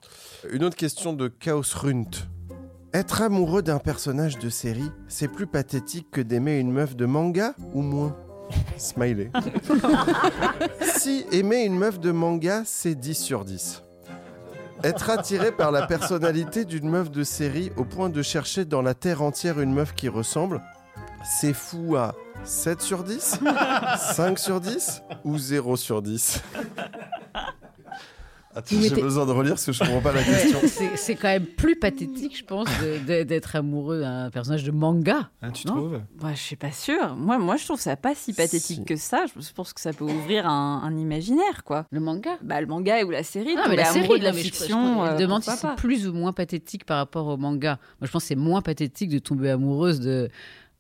Une 0.51 0.63
autre 0.63 0.75
question 0.77 1.13
de 1.13 1.27
Chaos 1.29 1.63
Runt. 1.75 2.09
Être 2.93 3.21
amoureux 3.21 3.61
d'un 3.61 3.77
personnage 3.79 4.39
de 4.39 4.49
série, 4.49 4.89
c'est 5.07 5.27
plus 5.27 5.45
pathétique 5.47 6.07
que 6.11 6.21
d'aimer 6.21 6.57
une 6.57 6.71
meuf 6.71 6.95
de 6.95 7.05
manga 7.05 7.53
ou 7.73 7.81
moins? 7.81 8.17
Smiley. 8.77 9.31
si 10.97 11.25
aimer 11.31 11.63
une 11.63 11.77
meuf 11.77 11.99
de 11.99 12.11
manga, 12.11 12.63
c'est 12.65 12.95
10 12.95 13.15
sur 13.15 13.45
10. 13.45 13.83
Être 14.83 15.09
attiré 15.09 15.51
par 15.51 15.71
la 15.71 15.85
personnalité 15.87 16.63
d'une 16.63 16.89
meuf 16.89 17.11
de 17.11 17.23
série 17.23 17.71
au 17.75 17.83
point 17.83 18.09
de 18.09 18.21
chercher 18.21 18.63
dans 18.63 18.81
la 18.81 18.93
terre 18.93 19.21
entière 19.21 19.59
une 19.59 19.73
meuf 19.73 19.93
qui 19.93 20.07
ressemble, 20.07 20.61
c'est 21.25 21.53
fou 21.53 21.97
à 21.97 22.15
7 22.45 22.81
sur 22.81 23.03
10 23.03 23.39
5 24.15 24.39
sur 24.39 24.61
10 24.61 25.03
Ou 25.25 25.37
0 25.37 25.75
sur 25.75 26.01
10 26.01 26.41
Attends, 28.55 28.67
j'ai 28.71 28.89
mettez- 28.89 29.01
besoin 29.01 29.25
de 29.27 29.31
relire 29.31 29.53
parce 29.53 29.65
que 29.65 29.71
je 29.71 29.79
comprends 29.79 30.01
pas 30.01 30.11
la 30.11 30.23
question. 30.23 30.57
c'est- 30.95 31.15
quand 31.15 31.27
même 31.27 31.45
plus 31.45 31.75
pathétique, 31.75 32.35
je 32.37 32.43
pense, 32.43 32.67
d'être 33.05 33.55
amoureux 33.55 33.99
d'un 34.01 34.29
personnage 34.31 34.63
de 34.63 34.71
manga. 34.71 35.29
Ah, 35.41 35.51
tu 35.51 35.67
Non 35.67 35.75
trouves 35.75 36.01
Ouais, 36.23 36.33
je 36.35 36.41
suis 36.41 36.55
pas 36.55 36.71
sûre. 36.71 37.15
Moi, 37.15 37.37
moi, 37.37 37.57
je 37.57 37.65
trouve 37.65 37.79
ça 37.79 37.95
pas 37.95 38.15
si 38.15 38.33
pathétique 38.33 38.85
que 38.85 38.95
ça. 38.95 39.25
Je 39.39 39.53
pense 39.53 39.71
que 39.73 39.79
ça 39.81 39.93
peut 39.93 40.03
ouvrir 40.05 40.47
un, 40.47 40.81
un 40.83 40.97
imaginaire, 40.97 41.63
quoi. 41.63 41.85
Le 41.91 41.99
manga 41.99 42.31
Bah, 42.41 42.59
le 42.59 42.67
manga 42.67 43.03
ou 43.05 43.11
la 43.11 43.23
série. 43.23 43.55
Ah, 43.57 43.67
mais 43.69 43.75
la 43.75 43.85
série, 43.85 44.19
de 44.19 44.23
la 44.23 44.31
mais 44.31 44.39
je- 44.39 44.47
je- 44.47 44.51
fiction. 44.53 45.05
je, 45.05 45.11
euh, 45.11 45.17
demande 45.17 45.43
si 45.43 45.51
c'est 45.55 45.75
plus 45.77 46.07
ou 46.07 46.13
moins 46.13 46.33
pathétique 46.33 46.85
par 46.85 46.97
rapport 46.97 47.27
au 47.27 47.37
manga. 47.37 47.77
Moi, 48.01 48.07
je 48.07 48.11
pense 48.11 48.23
que 48.23 48.27
c'est 48.29 48.35
moins 48.35 48.61
pathétique 48.61 49.09
de 49.09 49.19
tomber 49.19 49.49
amoureuse 49.51 49.99
de. 49.99 50.29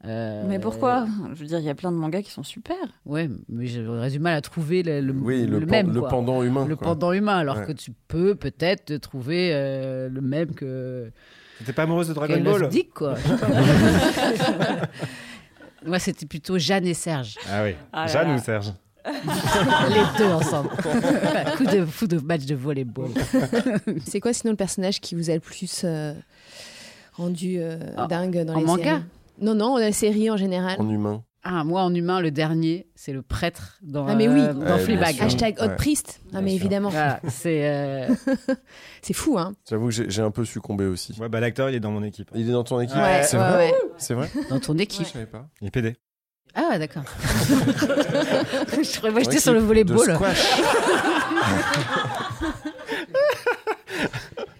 Euh, 0.05 0.43
Mais 0.47 0.59
pourquoi? 0.59 1.05
Je 1.33 1.39
veux 1.41 1.45
dire, 1.45 1.59
il 1.59 1.65
y 1.65 1.69
a 1.69 1.75
plein 1.75 1.91
de 1.91 1.97
mangas 1.97 2.21
qui 2.21 2.31
sont 2.31 2.43
super. 2.43 2.77
Ouais, 3.05 3.29
mais 3.49 3.67
j'aurais 3.67 4.09
du 4.09 4.19
mal 4.19 4.35
à 4.35 4.41
trouver 4.41 4.81
le, 4.83 5.01
le- 5.01 5.13
Oui, 5.13 5.45
le, 5.45 5.59
le 5.59 5.65
pan- 5.65 5.71
même. 5.71 5.93
le 5.93 5.99
quoi. 5.99 6.09
pendant 6.09 6.43
humain. 6.43 6.65
Le 6.65 6.75
quoi. 6.75 6.87
pendant 6.87 7.11
humain, 7.11 7.37
alors 7.37 7.57
Ouais. 7.57 7.65
que 7.65 7.71
tu 7.73 7.91
peux 8.07 8.35
peut-être 8.35 8.95
trouver 8.97 9.51
euh, 9.53 10.09
le 10.09 10.21
même 10.21 10.53
que. 10.53 11.11
T'es 11.65 11.73
pas 11.73 11.83
amoureuse 11.83 12.07
de 12.07 12.13
Dragon 12.13 12.35
que 12.35 12.39
Ball 12.39 12.69
Dick, 12.69 12.93
quoi. 12.93 13.15
Moi, 15.85 15.99
c'était 15.99 16.25
plutôt 16.25 16.57
Jeanne 16.57 16.85
et 16.87 16.93
Serge. 16.93 17.35
Ah 17.49 17.63
oui. 17.63 17.75
Ah 17.93 18.07
Jeanne 18.07 18.29
là. 18.29 18.35
ou 18.35 18.39
Serge 18.39 18.73
Les 19.05 20.01
deux 20.17 20.31
ensemble. 20.31 20.69
coup, 21.57 21.65
de, 21.65 21.85
coup 21.97 22.05
de 22.07 22.19
match 22.19 22.45
de 22.45 22.53
volleyball. 22.53 23.09
C'est 24.05 24.19
quoi 24.19 24.33
sinon 24.33 24.51
le 24.51 24.57
personnage 24.57 24.99
qui 24.99 25.15
vous 25.15 25.29
a 25.29 25.33
le 25.33 25.39
plus 25.39 25.81
euh, 25.85 26.13
rendu 27.13 27.55
euh, 27.59 27.77
dingue 28.07 28.43
dans 28.43 28.55
en 28.55 28.59
les 28.59 28.65
manga? 28.65 28.83
séries? 28.83 29.01
Non, 29.41 29.55
non, 29.55 29.77
la 29.77 29.91
série 29.91 30.29
en 30.29 30.37
général. 30.37 30.75
En 30.79 30.89
humain. 30.89 31.23
Ah, 31.41 31.63
moi, 31.63 31.83
en 31.83 31.93
humain, 31.95 32.19
le 32.19 32.31
dernier, 32.31 32.87
c'est 32.95 33.13
le 33.13 33.21
prêtre 33.21 33.77
dans, 33.81 34.05
Ah 34.07 34.15
mais 34.15 34.27
oui, 34.27 34.41
euh, 34.41 34.51
dans 34.53 34.75
Ouais, 34.75 34.79
Fleabag. 34.79 35.21
Hashtag 35.21 35.55
Hot 35.61 35.67
Ouais. 35.67 35.75
Priest. 35.77 36.19
Ah 36.33 36.41
mais 36.41 36.49
sûr. 36.51 36.59
évidemment. 36.59 36.89
Voilà, 36.89 37.21
c'est. 37.29 37.61
euh, 37.69 38.07
C'est 39.01 39.13
fou, 39.13 39.39
hein 39.39 39.53
J'avoue 39.69 39.87
que 39.87 40.09
j'ai 40.09 40.21
un 40.21 40.31
peu 40.31 40.43
succédé 40.43 40.85
aussi. 40.85 41.15
Ouais, 41.19 41.29
bah 41.29 41.39
l'acteur, 41.39 41.69
il 41.69 41.75
est 41.75 41.79
dans 41.79 41.91
mon 41.91 42.03
équipe. 42.03 42.29
Il 42.35 42.49
est 42.49 42.51
dans 42.51 42.65
ton 42.65 42.81
équipe 42.81 42.97
Ouais, 42.97 43.23
C'est 43.23 43.37
ouais, 43.37 43.43
vrai 43.49 43.57
ouais. 43.71 43.73
C'est 43.97 44.13
vrai 44.15 44.29
Dans 44.49 44.59
ton 44.59 44.77
équipe. 44.77 45.07
Je 45.07 45.11
savais 45.13 45.25
pas. 45.25 45.47
Il 45.61 45.67
est 45.67 45.71
PD. 45.71 45.95
Ah, 46.55 46.67
ouais, 46.71 46.79
d'accord. 46.79 47.03
je 47.47 48.97
croyais 48.97 49.13
moi, 49.13 49.21
j'étais 49.23 49.39
sur 49.39 49.53
le 49.53 49.61
de 49.61 49.65
volleyball. 49.65 50.17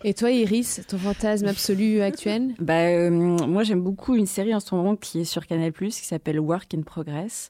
Et 0.03 0.13
toi, 0.13 0.31
Iris, 0.31 0.81
ton 0.87 0.97
fantasme 0.97 1.45
absolu 1.47 2.01
actuel 2.01 2.53
Bah, 2.59 2.87
euh, 2.87 3.09
moi, 3.09 3.63
j'aime 3.63 3.81
beaucoup 3.81 4.15
une 4.15 4.25
série 4.25 4.55
en 4.55 4.59
ce 4.59 4.73
moment 4.73 4.95
qui 4.95 5.21
est 5.21 5.25
sur 5.25 5.45
Canal+, 5.45 5.73
qui 5.73 5.91
s'appelle 5.91 6.39
Work 6.39 6.73
in 6.73 6.81
Progress. 6.81 7.49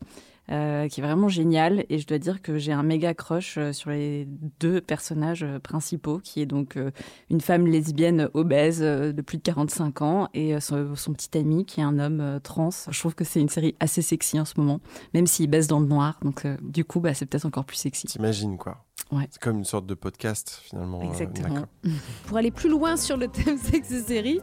euh, 0.51 0.87
qui 0.87 0.99
est 0.99 1.03
vraiment 1.03 1.27
géniale 1.27 1.85
et 1.89 1.99
je 1.99 2.07
dois 2.07 2.17
dire 2.17 2.41
que 2.41 2.57
j'ai 2.57 2.71
un 2.71 2.81
méga 2.81 3.13
crush 3.13 3.59
euh, 3.59 3.71
sur 3.71 3.91
les 3.91 4.27
deux 4.59 4.81
personnages 4.81 5.45
principaux 5.61 6.17
qui 6.17 6.41
est 6.41 6.47
donc 6.47 6.75
euh, 6.75 6.89
une 7.29 7.39
femme 7.39 7.67
lesbienne 7.67 8.29
obèse 8.33 8.79
de 8.79 9.21
plus 9.21 9.37
de 9.37 9.43
45 9.43 10.01
ans 10.01 10.27
et 10.33 10.59
son, 10.59 10.95
son 10.95 11.13
petit 11.13 11.37
ami 11.37 11.65
qui 11.65 11.81
est 11.81 11.83
un 11.83 11.99
homme 11.99 12.19
euh, 12.19 12.39
trans. 12.39 12.69
Je 12.89 12.99
trouve 12.99 13.13
que 13.13 13.23
c'est 13.23 13.39
une 13.39 13.49
série 13.49 13.75
assez 13.79 14.01
sexy 14.01 14.39
en 14.39 14.45
ce 14.45 14.55
moment, 14.57 14.79
même 15.13 15.27
s'il 15.27 15.49
baisse 15.51 15.67
dans 15.67 15.79
le 15.79 15.85
noir. 15.85 16.19
Donc 16.23 16.45
euh, 16.45 16.57
du 16.63 16.83
coup, 16.83 16.99
bah, 16.99 17.13
c'est 17.13 17.27
peut-être 17.27 17.45
encore 17.45 17.65
plus 17.65 17.77
sexy. 17.77 18.07
T'imagines 18.07 18.57
quoi 18.57 18.85
Ouais. 19.11 19.27
C'est 19.31 19.41
comme 19.41 19.57
une 19.57 19.65
sorte 19.65 19.87
de 19.87 19.95
podcast 19.95 20.59
finalement. 20.63 20.99
euh, 21.01 21.05
Exactement. 21.09 21.63
Pour 22.27 22.37
aller 22.37 22.51
plus 22.51 22.69
loin 22.69 22.95
sur 22.95 23.17
le 23.17 23.27
thème 23.27 23.57
sexe 23.63 23.89
et 23.91 24.01
série, 24.01 24.39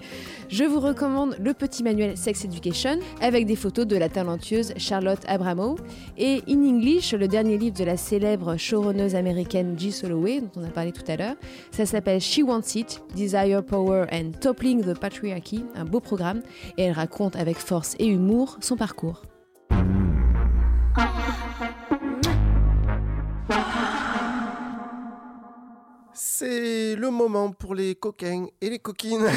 je 0.48 0.64
vous 0.64 0.80
recommande 0.80 1.36
le 1.38 1.54
petit 1.54 1.84
manuel 1.84 2.16
Sex 2.16 2.44
Education 2.44 2.98
avec 3.20 3.46
des 3.46 3.54
photos 3.54 3.86
de 3.86 3.96
la 3.96 4.08
talentueuse 4.08 4.72
Charlotte 4.76 5.20
Abramow 5.28 5.76
et 6.18 6.42
In 6.48 6.64
English, 6.64 7.12
le 7.14 7.28
dernier 7.28 7.58
livre 7.58 7.76
de 7.76 7.84
la 7.84 7.96
célèbre 7.96 8.56
showrunneuse 8.56 9.14
américaine 9.14 9.78
G. 9.78 9.92
Soloway 9.92 10.40
dont 10.40 10.50
on 10.56 10.64
a 10.64 10.70
parlé 10.70 10.90
tout 10.90 11.04
à 11.06 11.16
l'heure. 11.16 11.36
Ça 11.70 11.86
s'appelle 11.86 12.20
She 12.20 12.40
Wants 12.44 12.74
It, 12.74 13.00
Desire, 13.14 13.62
Power 13.64 14.06
and 14.12 14.32
Toppling 14.40 14.82
the 14.82 14.98
Patriarchy, 14.98 15.64
un 15.76 15.84
beau 15.84 16.00
programme 16.00 16.42
et 16.76 16.82
elle 16.84 16.92
raconte 16.92 17.36
avec 17.36 17.56
force 17.58 17.94
et 18.00 18.06
humour 18.08 18.58
son 18.60 18.76
parcours. 18.76 19.22
C'est 26.38 26.96
le 26.96 27.10
moment 27.10 27.50
pour 27.50 27.74
les 27.74 27.94
coquins 27.94 28.44
et 28.60 28.68
les 28.68 28.78
coquines. 28.78 29.24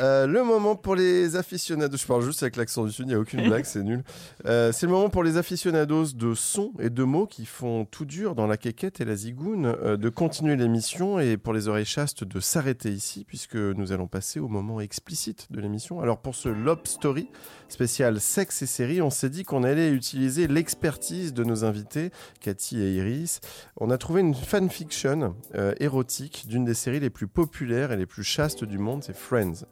Euh, 0.00 0.26
le 0.26 0.44
moment 0.44 0.76
pour 0.76 0.94
les 0.94 1.36
aficionados. 1.36 1.96
Je 1.96 2.06
parle 2.06 2.22
juste 2.22 2.42
avec 2.42 2.56
l'accent 2.56 2.84
du 2.84 2.92
sud, 2.92 3.06
il 3.06 3.08
n'y 3.08 3.14
a 3.14 3.18
aucune 3.18 3.42
blague, 3.42 3.64
c'est 3.64 3.82
nul. 3.82 4.02
Euh, 4.46 4.70
c'est 4.72 4.86
le 4.86 4.92
moment 4.92 5.08
pour 5.08 5.22
les 5.22 5.36
aficionados 5.36 6.12
de 6.14 6.34
sons 6.34 6.72
et 6.78 6.90
de 6.90 7.02
mots 7.02 7.26
qui 7.26 7.46
font 7.46 7.84
tout 7.84 8.04
dur 8.04 8.34
dans 8.34 8.46
la 8.46 8.56
quéquette 8.56 9.00
et 9.00 9.04
la 9.04 9.16
zigoune 9.16 9.66
euh, 9.66 9.96
de 9.96 10.08
continuer 10.08 10.56
l'émission 10.56 11.18
et 11.18 11.36
pour 11.36 11.52
les 11.52 11.68
oreilles 11.68 11.84
chastes 11.84 12.24
de 12.24 12.40
s'arrêter 12.40 12.90
ici 12.90 13.24
puisque 13.24 13.56
nous 13.56 13.92
allons 13.92 14.06
passer 14.06 14.40
au 14.40 14.48
moment 14.48 14.80
explicite 14.80 15.50
de 15.50 15.60
l'émission. 15.60 16.00
Alors 16.00 16.18
pour 16.18 16.34
ce 16.34 16.48
Lob 16.48 16.80
Story 16.84 17.28
spécial 17.68 18.20
sexe 18.20 18.62
et 18.62 18.66
série, 18.66 19.02
on 19.02 19.10
s'est 19.10 19.30
dit 19.30 19.44
qu'on 19.44 19.62
allait 19.62 19.90
utiliser 19.90 20.46
l'expertise 20.46 21.32
de 21.32 21.44
nos 21.44 21.64
invités, 21.64 22.10
Cathy 22.40 22.80
et 22.80 22.94
Iris. 22.94 23.40
On 23.76 23.90
a 23.90 23.98
trouvé 23.98 24.20
une 24.20 24.34
fanfiction 24.34 25.34
euh, 25.54 25.74
érotique 25.80 26.46
d'une 26.48 26.64
des 26.64 26.74
séries 26.74 27.00
les 27.00 27.10
plus 27.10 27.28
populaires 27.28 27.92
et 27.92 27.96
les 27.96 28.06
plus 28.06 28.24
chastes 28.24 28.64
du 28.64 28.78
monde, 28.78 29.04
c'est 29.04 29.16
Friends. 29.16 29.64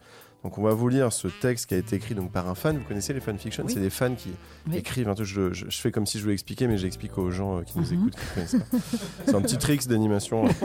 Donc 0.46 0.58
on 0.58 0.62
va 0.62 0.74
vous 0.74 0.88
lire 0.88 1.12
ce 1.12 1.26
texte 1.26 1.66
qui 1.66 1.74
a 1.74 1.76
été 1.76 1.96
écrit 1.96 2.14
donc 2.14 2.30
par 2.30 2.48
un 2.48 2.54
fan. 2.54 2.78
Vous 2.78 2.84
connaissez 2.84 3.12
les 3.12 3.18
fanfictions? 3.18 3.64
Oui. 3.66 3.72
C'est 3.74 3.80
des 3.80 3.90
fans 3.90 4.14
qui 4.14 4.30
Oui. 4.68 4.76
écrivent. 4.76 5.08
un 5.08 5.14
truc. 5.14 5.26
Je, 5.26 5.52
je- 5.52 5.66
je 5.68 5.80
fais 5.80 5.90
comme 5.90 6.06
si 6.06 6.18
je 6.18 6.22
voulais 6.22 6.34
expliquer, 6.34 6.68
mais 6.68 6.78
j'explique 6.78 7.18
aux 7.18 7.32
gens 7.32 7.58
euh, 7.58 7.62
qui 7.62 7.76
nous 7.76 7.84
Mhm. 7.86 7.92
écoutent 7.94 8.14
qui 8.14 8.20
ne 8.20 8.34
connaissent 8.46 8.56
pas. 8.70 8.78
C'est 9.26 9.34
un 9.34 9.40
petit 9.42 9.58
tricks 9.58 9.88
d'animation. 9.88 10.44
là. 10.44 10.52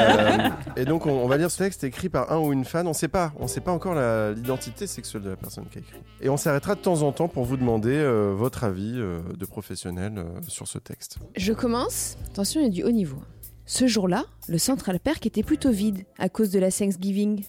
Euh, 0.00 0.48
et 0.76 0.84
donc 0.86 1.04
on, 1.04 1.10
on 1.10 1.26
va 1.28 1.36
lire 1.36 1.50
ce 1.50 1.58
texte 1.58 1.84
écrit 1.84 2.08
par 2.08 2.32
un 2.32 2.38
ou 2.38 2.52
une 2.54 2.64
fan. 2.64 2.86
On 2.86 2.90
ne 2.90 2.94
sait 2.94 3.08
pas. 3.08 3.34
On 3.38 3.46
sait 3.46 3.60
pas 3.60 3.72
encore 3.72 3.94
l'identité 4.34 4.86
sexuelle 4.86 5.22
de 5.22 5.28
la 5.30 5.36
personne 5.36 5.64
qui 5.70 5.78
a 5.78 5.80
écrit. 5.82 6.00
Et 6.22 6.30
on 6.30 6.38
s'arrêtera 6.38 6.74
de 6.76 6.80
temps 6.80 7.02
en 7.02 7.12
temps 7.12 7.28
pour 7.28 7.44
vous 7.44 7.58
demander 7.58 7.92
euh, 7.94 8.32
votre 8.34 8.64
avis 8.64 8.94
euh, 8.96 9.20
de 9.38 9.44
professionnel 9.44 10.14
euh, 10.16 10.24
sur 10.48 10.66
ce 10.66 10.78
texte. 10.78 11.18
Je 11.36 11.52
commence. 11.52 12.16
Attention, 12.30 12.60
il 12.62 12.64
y 12.64 12.66
a 12.68 12.70
du 12.70 12.82
haut 12.84 12.90
niveau. 12.90 13.18
Ce 13.66 13.86
jour-là, 13.86 14.24
le 14.48 14.56
Central 14.58 14.98
Perk 14.98 15.26
était 15.26 15.42
plutôt 15.42 15.70
vide 15.70 16.04
à 16.18 16.28
cause 16.30 16.50
de 16.50 16.58
la 16.58 16.70
Thanksgiving. 16.72 17.44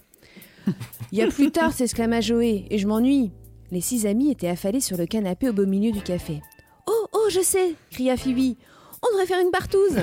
Il 1.12 1.18
y 1.18 1.22
a 1.22 1.28
plus 1.28 1.52
tard, 1.52 1.74
s'exclama 1.74 2.22
Joey, 2.22 2.66
et 2.70 2.78
je 2.78 2.88
m'ennuie. 2.88 3.32
Les 3.72 3.82
six 3.82 4.06
amis 4.06 4.32
étaient 4.32 4.48
affalés 4.48 4.82
sur 4.82 4.98
le 4.98 5.06
canapé 5.06 5.50
au 5.50 5.54
beau 5.54 5.66
milieu 5.66 5.92
du 5.92 6.02
café. 6.02 6.42
Oh, 6.88 7.08
oh, 7.14 7.28
je 7.30 7.42
sais 7.42 7.76
cria 7.90 8.18
Phoebe. 8.18 8.56
On 9.04 9.12
devrait 9.12 9.26
faire 9.26 9.42
une 9.42 9.52
partouze 9.52 9.98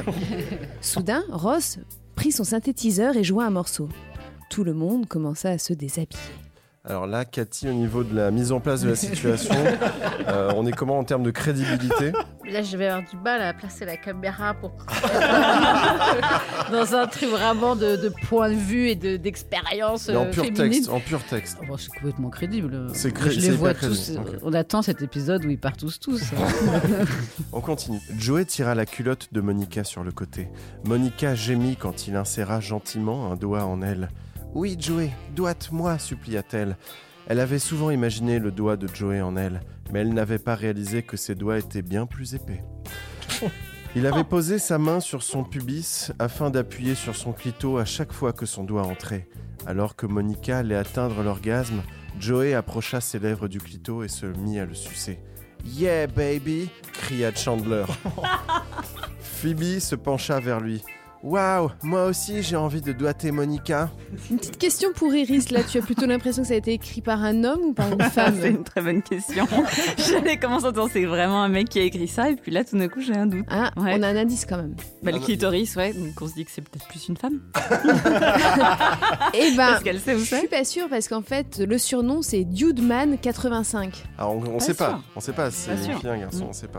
Soudain, 0.81 1.25
Ross 1.31 1.79
prit 2.17 2.33
son 2.33 2.43
synthétiseur 2.43 3.17
et 3.17 3.23
joua 3.23 3.45
un 3.45 3.51
morceau. 3.51 3.89
Tout 4.51 4.65
le 4.65 4.75
monde 4.75 5.07
commença 5.07 5.51
à 5.51 5.59
se 5.59 5.73
déshabiller. 5.73 6.19
Alors 6.85 7.07
là, 7.07 7.25
Cathy, 7.27 7.69
au 7.69 7.73
niveau 7.73 8.03
de 8.03 8.15
la 8.17 8.31
mise 8.31 8.51
en 8.53 8.61
place 8.61 8.81
de 8.83 8.89
la 8.91 8.97
situation, 8.97 9.55
euh, 10.29 10.51
on 10.57 10.65
est 10.67 10.73
comment 10.73 10.99
en 10.99 11.05
termes 11.05 11.23
de 11.23 11.31
crédibilité? 11.31 12.13
Là, 12.51 12.63
je 12.63 12.77
vais 12.79 12.87
avoir 12.87 13.07
du 13.11 13.17
mal 13.19 13.43
à 13.43 13.53
placer 13.53 13.85
la 13.85 13.99
caméra 13.99 14.55
pour. 14.55 14.73
dans 16.73 16.95
un 16.95 17.07
truc 17.07 17.29
vraiment 17.29 17.77
de, 17.77 17.97
de 17.97 18.11
point 18.29 18.49
de 18.51 18.55
vue 18.55 18.89
et 18.89 18.95
de- 18.95 19.17
d'expérience 19.19 20.09
en 20.09 20.25
euh, 20.27 20.31
pur 20.31 20.45
féminine. 20.45 20.71
texte, 20.71 20.89
en 20.91 21.01
pur 21.01 21.23
texte. 21.25 21.59
Oh, 21.71 21.77
c'est 21.77 21.91
complètement 21.93 22.31
crédible. 22.31 22.87
C'est 22.95 23.13
cré- 23.13 23.33
Je 23.33 23.41
c'est 23.41 23.51
les 23.51 23.57
vois 23.57 23.73
hyper 23.73 23.89
tous. 23.91 24.05
crédible, 24.15 24.37
euh. 24.37 24.39
On 24.45 24.55
attend 24.55 24.81
cet 24.81 25.03
épisode 25.03 25.45
où 25.45 25.51
ils 25.51 25.59
partent 25.59 25.81
tous 25.81 26.01
tous. 26.01 26.23
On 27.53 27.61
continue. 27.61 28.01
Joey 28.19 28.45
tira 28.47 28.75
la 28.75 28.87
culotte 28.87 29.29
de 29.33 29.41
Monica 29.43 29.85
sur 29.85 30.05
le 30.05 30.13
côté. 30.13 30.49
Monica 30.85 31.35
gémit 31.35 31.77
quand 31.77 32.07
il 32.09 32.17
inséra 32.17 32.61
gentiment 32.61 33.31
un 33.31 33.37
doigt 33.37 33.65
en 33.65 33.83
elle. 33.83 34.09
Oui, 34.55 34.77
Joey, 34.79 35.11
doite-moi, 35.35 35.99
supplia-t-elle. 35.99 36.77
Elle 37.27 37.41
avait 37.41 37.59
souvent 37.59 37.91
imaginé 37.91 38.39
le 38.39 38.51
doigt 38.51 38.77
de 38.77 38.89
Joey 38.93 39.21
en 39.21 39.37
elle, 39.37 39.61
mais 39.93 40.01
elle 40.01 40.15
n'avait 40.15 40.39
pas 40.39 40.55
réalisé 40.55 41.03
que 41.03 41.17
ses 41.17 41.35
doigts 41.35 41.59
étaient 41.59 41.83
bien 41.83 42.07
plus 42.07 42.35
épais. 42.35 42.65
Il 43.95 44.07
avait 44.07 44.25
posé 44.25 44.59
sa 44.59 44.79
main 44.79 45.01
sur 45.01 45.23
son 45.23 45.45
pubis 45.45 46.13
afin 46.19 46.51
d'appuyer 46.51 46.95
sur 46.95 47.17
son 47.17 47.33
clito 47.33 47.79
à 47.79 47.85
chaque 47.85 48.13
fois 48.13 48.33
que 48.33 48.47
son 48.47 48.65
doigt 48.65 48.87
entrait. 48.87 49.29
Alors 49.67 49.97
que 49.97 50.07
Monica 50.07 50.59
allait 50.59 50.77
atteindre 50.77 51.23
l'orgasme, 51.23 51.83
Joey 52.19 52.55
approcha 52.55 53.01
ses 53.01 53.19
lèvres 53.19 53.49
du 53.49 53.59
clito 53.59 54.03
et 54.03 54.09
se 54.09 54.27
mit 54.27 54.59
à 54.59 54.65
le 54.65 54.75
sucer. 54.75 55.21
Yeah, 55.65 56.07
baby 56.07 56.71
cria 56.93 57.35
Chandler. 57.35 57.85
Phoebe 59.21 59.79
se 59.81 59.95
pencha 59.95 60.41
vers 60.41 60.61
lui. 60.61 60.83
Waouh, 61.25 61.71
moi 61.83 62.05
aussi 62.07 62.43
j'ai 62.45 62.55
envie 62.55 62.81
de 62.81 62.93
doigter 62.93 63.33
Monica. 63.33 63.91
Une 64.31 64.39
petite 64.39 64.57
question 64.57 64.91
pour 64.95 65.13
Iris, 65.13 65.51
là, 65.51 65.63
tu 65.65 65.79
as 65.79 65.83
plutôt 65.83 66.07
l'impression 66.07 66.43
que 66.43 66.49
ça 66.49 66.55
a 66.55 66.59
été 66.59 66.73
écrit 66.73 67.01
par 67.03 67.25
un 67.25 67.43
homme 67.43 67.61
ou 67.63 67.73
par 67.73 67.93
une 67.93 68.01
femme 68.11 68.37
c'est 68.41 68.51
une 68.51 68.63
très 68.63 68.81
bonne 68.81 69.03
question. 69.03 69.45
J'allais 69.99 70.37
commencer 70.37 70.67
en 70.67 70.71
disant 70.71 70.89
c'est 70.93 71.05
vraiment 71.05 71.43
un 71.43 71.49
mec 71.49 71.69
qui 71.71 71.81
a 71.81 71.83
écrit 71.83 72.07
ça 72.07 72.31
et 72.31 72.37
puis 72.37 72.53
là 72.53 72.63
tout 72.63 72.79
d'un 72.79 72.87
coup 72.89 73.01
j'ai 73.01 73.15
un 73.17 73.27
doute. 73.27 73.45
Ah, 73.51 73.73
on 73.77 73.85
a 73.85 74.07
un 74.09 74.17
indice 74.17 74.47
quand 74.49 74.59
même. 74.59 74.77
Bah, 75.03 75.11
le 75.11 75.19
clitoris, 75.19 75.75
ouais, 75.75 75.93
donc 75.93 76.13
on 76.21 76.29
se 76.29 76.35
dit 76.35 76.45
que 76.45 76.51
c'est 76.53 76.63
peut-être 76.63 76.87
plus 76.87 77.09
une 77.09 77.17
femme. 77.17 77.41
Eh 79.35 79.57
ben, 79.57 79.79
qu'elle 79.83 80.01
sait 80.01 80.15
où 80.15 80.19
je 80.21 80.37
suis 80.37 80.49
pas 80.49 80.65
sûre 80.65 80.89
parce 80.89 81.09
qu'en 81.09 81.23
fait, 81.23 81.59
le 81.59 81.79
surnom 81.79 82.23
c'est 82.23 82.43
Dudeman85. 82.43 83.93
Alors 84.19 84.37
on, 84.37 84.43
on 84.45 84.59
Pas 84.59 84.61
sait 84.61 84.75
pas, 84.75 85.01
on 85.17 85.21
sait 85.21 85.33
pas 85.33 85.51
c'est 85.51 85.73
une 85.73 85.99
fille 85.99 86.09
un 86.09 86.19
garçon, 86.19 86.45
Mm. 86.45 86.49
on 86.49 86.53
sait 86.53 86.69
pas. 86.69 86.79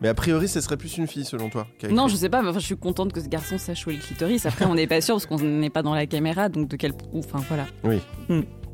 Mais 0.00 0.08
a 0.08 0.14
priori, 0.14 0.48
ce 0.48 0.60
serait 0.60 0.76
plus 0.76 0.96
une 0.96 1.06
fille 1.06 1.24
selon 1.24 1.48
toi. 1.48 1.66
Non, 1.90 2.08
je 2.08 2.16
sais 2.16 2.28
pas, 2.28 2.42
mais 2.42 2.48
enfin, 2.48 2.60
je 2.60 2.66
suis 2.66 2.76
contente 2.76 3.12
que 3.12 3.20
ce 3.20 3.28
garçon 3.28 3.58
sache 3.58 3.86
où 3.86 3.90
est 3.90 3.94
le 3.94 4.00
clitoris. 4.00 4.46
Après, 4.46 4.64
on 4.64 4.74
n'est 4.74 4.86
pas 4.86 5.00
sûr 5.00 5.16
parce 5.16 5.26
qu'on 5.26 5.38
n'est 5.38 5.70
pas 5.70 5.82
dans 5.82 5.94
la 5.94 6.06
caméra, 6.06 6.48
donc 6.48 6.68
de 6.68 6.76
quel. 6.76 6.92
Enfin, 7.14 7.40
voilà. 7.48 7.66
Oui. 7.84 8.00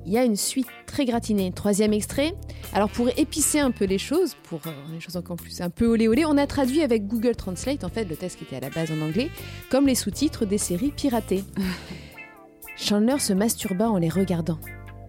Il 0.07 0.13
y 0.13 0.19
a 0.19 0.25
une 0.25 0.37
suite 0.37 0.67
très 0.87 1.07
gratinée. 1.07 1.51
Troisième 1.51 1.95
extrait. 1.95 2.35
Alors 2.75 2.91
pour 2.91 3.09
épicer 3.17 3.61
un 3.61 3.71
peu 3.71 3.87
les 3.87 3.97
choses, 3.97 4.37
pour 4.43 4.61
euh, 4.67 4.71
rendre 4.71 4.93
les 4.93 5.01
choses 5.01 5.17
encore 5.17 5.37
plus 5.37 5.63
un 5.63 5.71
peu 5.71 5.87
olé 5.87 6.09
olé, 6.09 6.27
on 6.27 6.37
a 6.37 6.47
traduit 6.47 6.83
avec 6.83 7.07
Google 7.07 7.37
Translate, 7.37 7.85
en 7.85 7.89
fait, 7.89 8.05
le 8.05 8.17
texte 8.17 8.39
qui 8.39 8.45
était 8.45 8.57
à 8.57 8.61
la 8.61 8.69
base 8.69 8.91
en 8.93 9.01
anglais, 9.01 9.31
comme 9.71 9.87
les 9.87 9.95
sous-titres 9.95 10.45
des 10.45 10.59
séries 10.59 10.91
piratées. 10.91 11.45
Chandler 12.77 13.19
se 13.19 13.33
masturba 13.33 13.89
en 13.89 13.97
les 13.97 14.11
regardant. 14.11 14.59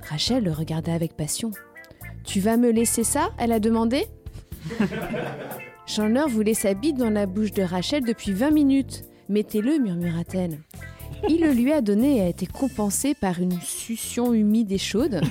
Rachel 0.09 0.43
le 0.43 0.51
regarda 0.51 0.93
avec 0.93 1.17
passion. 1.17 1.51
Tu 2.23 2.39
vas 2.39 2.55
me 2.55 2.71
laisser 2.71 3.03
ça? 3.03 3.31
Elle 3.37 3.51
a 3.51 3.59
demandé. 3.59 4.05
Chandler 5.87 6.25
voulait 6.27 6.55
sa 6.55 6.73
bite 6.73 6.97
dans 6.97 7.09
la 7.09 7.25
bouche 7.25 7.51
de 7.51 7.61
Rachel 7.61 8.03
depuis 8.03 8.31
20 8.31 8.51
minutes. 8.51 9.03
Mettez-le, 9.29 9.77
murmura-t-elle. 9.77 10.59
Il 11.29 11.41
le 11.41 11.51
lui 11.51 11.71
a 11.71 11.81
donné 11.81 12.17
et 12.17 12.21
a 12.21 12.27
été 12.27 12.47
compensé 12.47 13.13
par 13.13 13.39
une 13.39 13.59
succion 13.61 14.33
humide 14.33 14.71
et 14.71 14.77
chaude. 14.77 15.21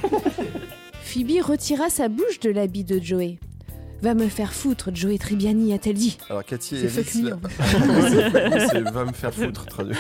Phoebe 1.03 1.43
retira 1.43 1.91
sa 1.91 2.09
bouche 2.09 2.41
de 2.41 2.51
l'habit 2.51 2.85
de 2.85 2.99
Joey. 3.01 3.39
Va 4.05 4.13
me 4.13 4.29
faire 4.29 4.53
foutre, 4.53 4.91
Joey 4.93 5.17
Tribbiani, 5.17 5.73
a-t-elle 5.73 5.97
dit. 5.97 6.19
Alors 6.29 6.45
Cathy 6.45 6.77
et 6.77 6.81
Iris, 6.85 7.15
là- 7.23 7.39
C'est 8.71 8.81
va 8.91 9.07
me 9.07 9.13
faire 9.13 9.33
foutre 9.33 9.65
traduit. 9.71 9.97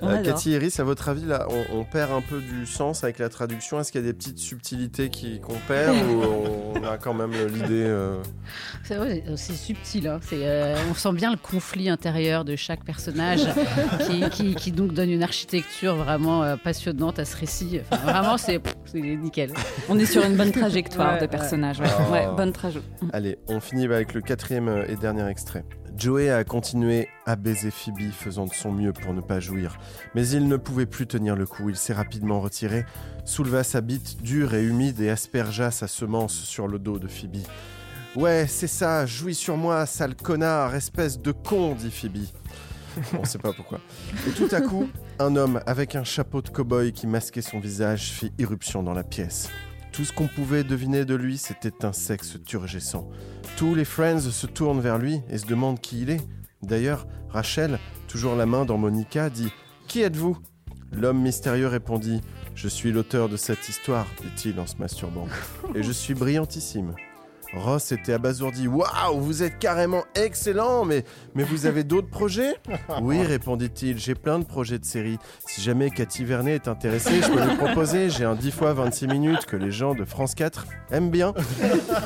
On 0.00 0.08
Euh, 0.08 0.12
adore. 0.12 0.22
Cathy 0.34 0.52
et 0.52 0.56
Iris, 0.56 0.80
à 0.80 0.84
votre 0.84 1.10
avis, 1.10 1.26
là, 1.26 1.46
on, 1.50 1.80
on 1.80 1.84
perd 1.84 2.12
un 2.12 2.22
peu 2.22 2.40
du 2.40 2.64
sens 2.64 3.04
avec 3.04 3.18
la 3.18 3.28
traduction? 3.28 3.78
Est-ce 3.78 3.92
qu'il 3.92 4.00
y 4.00 4.04
a 4.04 4.06
des 4.06 4.14
petites 4.14 4.38
subtilités 4.38 5.10
qui- 5.10 5.38
qu'on 5.40 5.58
perd 5.68 5.94
ou 6.08 6.22
on 6.76 6.82
a 6.84 6.96
quand 6.96 7.12
même 7.12 7.32
l'idée 7.32 7.84
euh, 7.84 8.16
C'est 8.84 8.94
vrai, 8.96 9.22
c'est 9.36 9.54
subtil. 9.54 10.08
hein. 10.08 10.18
Euh, 10.32 10.74
on 10.90 10.94
sent 10.94 11.12
bien 11.12 11.30
le 11.30 11.36
conflit 11.36 11.90
intérieur 11.90 12.46
de 12.46 12.56
chaque 12.56 12.84
personnage 12.84 13.42
qui, 14.06 14.30
qui- 14.30 14.54
qui 14.54 14.72
donc 14.72 14.94
donne 14.94 15.10
une 15.10 15.22
architecture 15.22 15.94
vraiment 15.96 16.42
euh, 16.42 16.56
passionnante 16.56 17.18
à 17.18 17.26
ce 17.26 17.36
récit. 17.36 17.80
Enfin, 17.90 18.02
vraiment, 18.02 18.38
c'est, 18.38 18.62
nickel. 18.94 19.52
On 19.90 19.98
est 19.98 20.06
sur 20.06 20.24
une 20.24 20.36
bonne 20.36 20.52
trajectoire 20.52 21.12
Ouais, 21.12 21.18
de 21.18 21.22
ouais. 21.24 21.28
personnages. 21.28 21.80
Ouais. 21.80 21.86
Ouais, 22.10 22.26
bonne 22.34 22.52
trajectoire. 22.52 23.10
On 23.48 23.60
finit 23.60 23.84
avec 23.84 24.14
le 24.14 24.20
quatrième 24.20 24.68
euh, 24.68 24.86
et 24.88 24.96
dernier 24.96 25.26
extrait. 25.28 25.64
Joey 25.96 26.30
a 26.30 26.44
continué 26.44 27.08
à 27.24 27.36
baiser 27.36 27.70
Phoebe, 27.70 28.12
faisant 28.12 28.44
de 28.44 28.52
son 28.52 28.70
mieux 28.70 28.92
pour 28.92 29.14
ne 29.14 29.20
pas 29.20 29.40
jouir. 29.40 29.78
Mais 30.14 30.28
il 30.28 30.46
ne 30.46 30.56
pouvait 30.56 30.86
plus 30.86 31.06
tenir 31.06 31.36
le 31.36 31.46
coup. 31.46 31.70
Il 31.70 31.76
s'est 31.76 31.94
rapidement 31.94 32.40
retiré, 32.40 32.84
souleva 33.24 33.64
sa 33.64 33.80
bite 33.80 34.22
dure 34.22 34.54
et 34.54 34.62
humide 34.62 35.00
et 35.00 35.08
aspergea 35.08 35.70
sa 35.70 35.88
semence 35.88 36.34
sur 36.34 36.68
le 36.68 36.78
dos 36.78 36.98
de 36.98 37.08
Phoebe. 37.08 37.38
Ouais, 38.14 38.46
c'est 38.46 38.66
ça, 38.66 39.06
jouis 39.06 39.34
sur 39.34 39.56
moi, 39.56 39.86
sale 39.86 40.14
connard, 40.14 40.74
espèce 40.74 41.18
de 41.18 41.32
con, 41.32 41.74
dit 41.74 41.90
Phoebe. 41.90 42.26
On 43.18 43.24
sait 43.24 43.38
pas 43.38 43.52
pourquoi. 43.52 43.80
Et 44.26 44.30
tout 44.30 44.48
à 44.52 44.60
coup, 44.60 44.88
un 45.18 45.36
homme 45.36 45.60
avec 45.66 45.96
un 45.96 46.04
chapeau 46.04 46.42
de 46.42 46.48
cow-boy 46.48 46.92
qui 46.92 47.06
masquait 47.06 47.42
son 47.42 47.58
visage 47.58 48.10
fit 48.10 48.32
irruption 48.38 48.82
dans 48.82 48.94
la 48.94 49.04
pièce. 49.04 49.50
Tout 49.96 50.04
ce 50.04 50.12
qu'on 50.12 50.28
pouvait 50.28 50.62
deviner 50.62 51.06
de 51.06 51.14
lui, 51.14 51.38
c'était 51.38 51.86
un 51.86 51.94
sexe 51.94 52.36
turgescent. 52.44 53.08
Tous 53.56 53.74
les 53.74 53.86
Friends 53.86 54.20
se 54.20 54.46
tournent 54.46 54.82
vers 54.82 54.98
lui 54.98 55.22
et 55.30 55.38
se 55.38 55.46
demandent 55.46 55.80
qui 55.80 56.02
il 56.02 56.10
est. 56.10 56.20
D'ailleurs, 56.60 57.06
Rachel, 57.30 57.78
toujours 58.06 58.36
la 58.36 58.44
main 58.44 58.66
dans 58.66 58.76
Monica, 58.76 59.30
dit 59.30 59.50
Qui 59.88 60.02
êtes-vous? 60.02 60.36
L'homme 60.92 61.22
mystérieux 61.22 61.68
répondit 61.68 62.20
Je 62.54 62.68
suis 62.68 62.92
l'auteur 62.92 63.30
de 63.30 63.38
cette 63.38 63.70
histoire, 63.70 64.06
dit-il 64.20 64.60
en 64.60 64.66
se 64.66 64.76
masturbant. 64.76 65.28
Et 65.74 65.82
je 65.82 65.92
suis 65.92 66.12
brillantissime. 66.12 66.94
Ross 67.54 67.92
était 67.92 68.12
abasourdi. 68.12 68.68
Waouh, 68.68 69.18
vous 69.20 69.42
êtes 69.42 69.58
carrément 69.58 70.04
excellent, 70.14 70.84
mais, 70.84 71.04
mais 71.34 71.42
vous 71.44 71.66
avez 71.66 71.84
d'autres 71.84 72.08
projets? 72.08 72.54
Oui, 73.00 73.22
répondit-il, 73.22 73.98
j'ai 73.98 74.14
plein 74.14 74.38
de 74.38 74.44
projets 74.44 74.78
de 74.78 74.84
série. 74.84 75.18
Si 75.46 75.60
jamais 75.62 75.90
Cathy 75.90 76.24
Vernet 76.24 76.54
est 76.64 76.68
intéressée, 76.68 77.22
je 77.22 77.28
peux 77.30 77.40
lui 77.48 77.56
proposer. 77.56 78.10
J'ai 78.10 78.24
un 78.24 78.34
10 78.34 78.50
fois 78.50 78.72
26 78.74 79.06
minutes 79.08 79.46
que 79.46 79.56
les 79.56 79.70
gens 79.70 79.94
de 79.94 80.04
France 80.04 80.34
4 80.34 80.66
aiment 80.90 81.10
bien. 81.10 81.32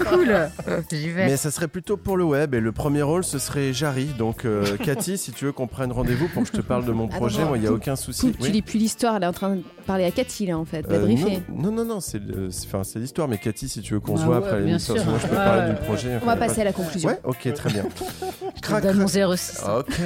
Cool, 0.09 0.51
j'y 0.91 1.11
vais. 1.11 1.27
Mais 1.27 1.37
ça 1.37 1.51
serait 1.51 1.69
plutôt 1.69 1.97
pour 1.97 2.17
le 2.17 2.25
web 2.25 2.55
et 2.55 2.61
le 2.61 2.73
premier 2.73 3.03
rôle 3.03 3.25
ce 3.25 3.39
serait 3.39 3.73
Jarry. 3.73 4.07
Donc 4.19 4.45
euh, 4.45 4.77
Cathy, 4.77 5.19
si 5.19 5.33
tu 5.33 5.47
veux 5.47 5.53
qu'on 5.53 5.67
prenne 5.67 5.93
rendez-vous 5.93 6.29
pour 6.29 6.43
que 6.43 6.49
je 6.49 6.53
te 6.53 6.61
parle 6.61 6.85
de 6.85 6.93
mon 6.93 7.09
projet, 7.09 7.45
moi 7.45 7.57
il 7.57 7.61
n'y 7.63 7.67
a 7.67 7.73
aucun 7.73 7.97
souci. 7.97 8.33
Tu 8.33 8.43
Oui. 8.43 8.51
lis 8.53 8.63
plus 8.63 8.79
l'histoire, 8.79 9.17
elle 9.17 9.23
est 9.25 9.27
en 9.27 9.33
train 9.33 9.57
de 9.57 9.63
parler 9.91 10.05
à 10.05 10.11
Cathy, 10.13 10.47
là, 10.47 10.57
en 10.57 10.65
fait, 10.65 10.83
de 10.83 10.89
la 10.89 10.99
Euh, 10.99 11.01
briefer. 11.01 11.43
non, 11.53 11.73
non, 11.73 11.85
non, 11.85 11.85
non, 11.97 12.01
c'est 12.01 12.21
l'histoire. 12.97 13.27
Mais 13.27 13.39
Cathy, 13.39 13.69
si 13.69 13.81
tu 13.81 13.95
veux 13.95 14.01
qu'on 14.01 14.17
se 14.17 14.23
Ah 14.23 14.27
voit 14.27 14.39
ouais, 14.39 14.47
après 14.47 14.61
l'émission, 14.61 14.95
moi 14.95 15.15
je 15.21 15.27
peux 15.27 15.31
Ouais, 15.37 15.45
parler 15.45 15.63
ouais, 15.63 15.79
du 15.79 15.85
projet. 15.85 16.19
On 16.23 16.27
va 16.27 16.37
passer 16.37 16.61
à 16.61 16.65
la 16.65 16.73
conclusion. 16.73 17.09
Ouais, 17.09 17.19
ok, 17.25 17.53
très 17.55 17.71
bien. 17.71 17.85
Je 18.71 18.77
te 18.77 18.83
donne 18.83 18.99
mon 18.99 19.07
06. 19.37 19.65
Ok. 19.79 20.01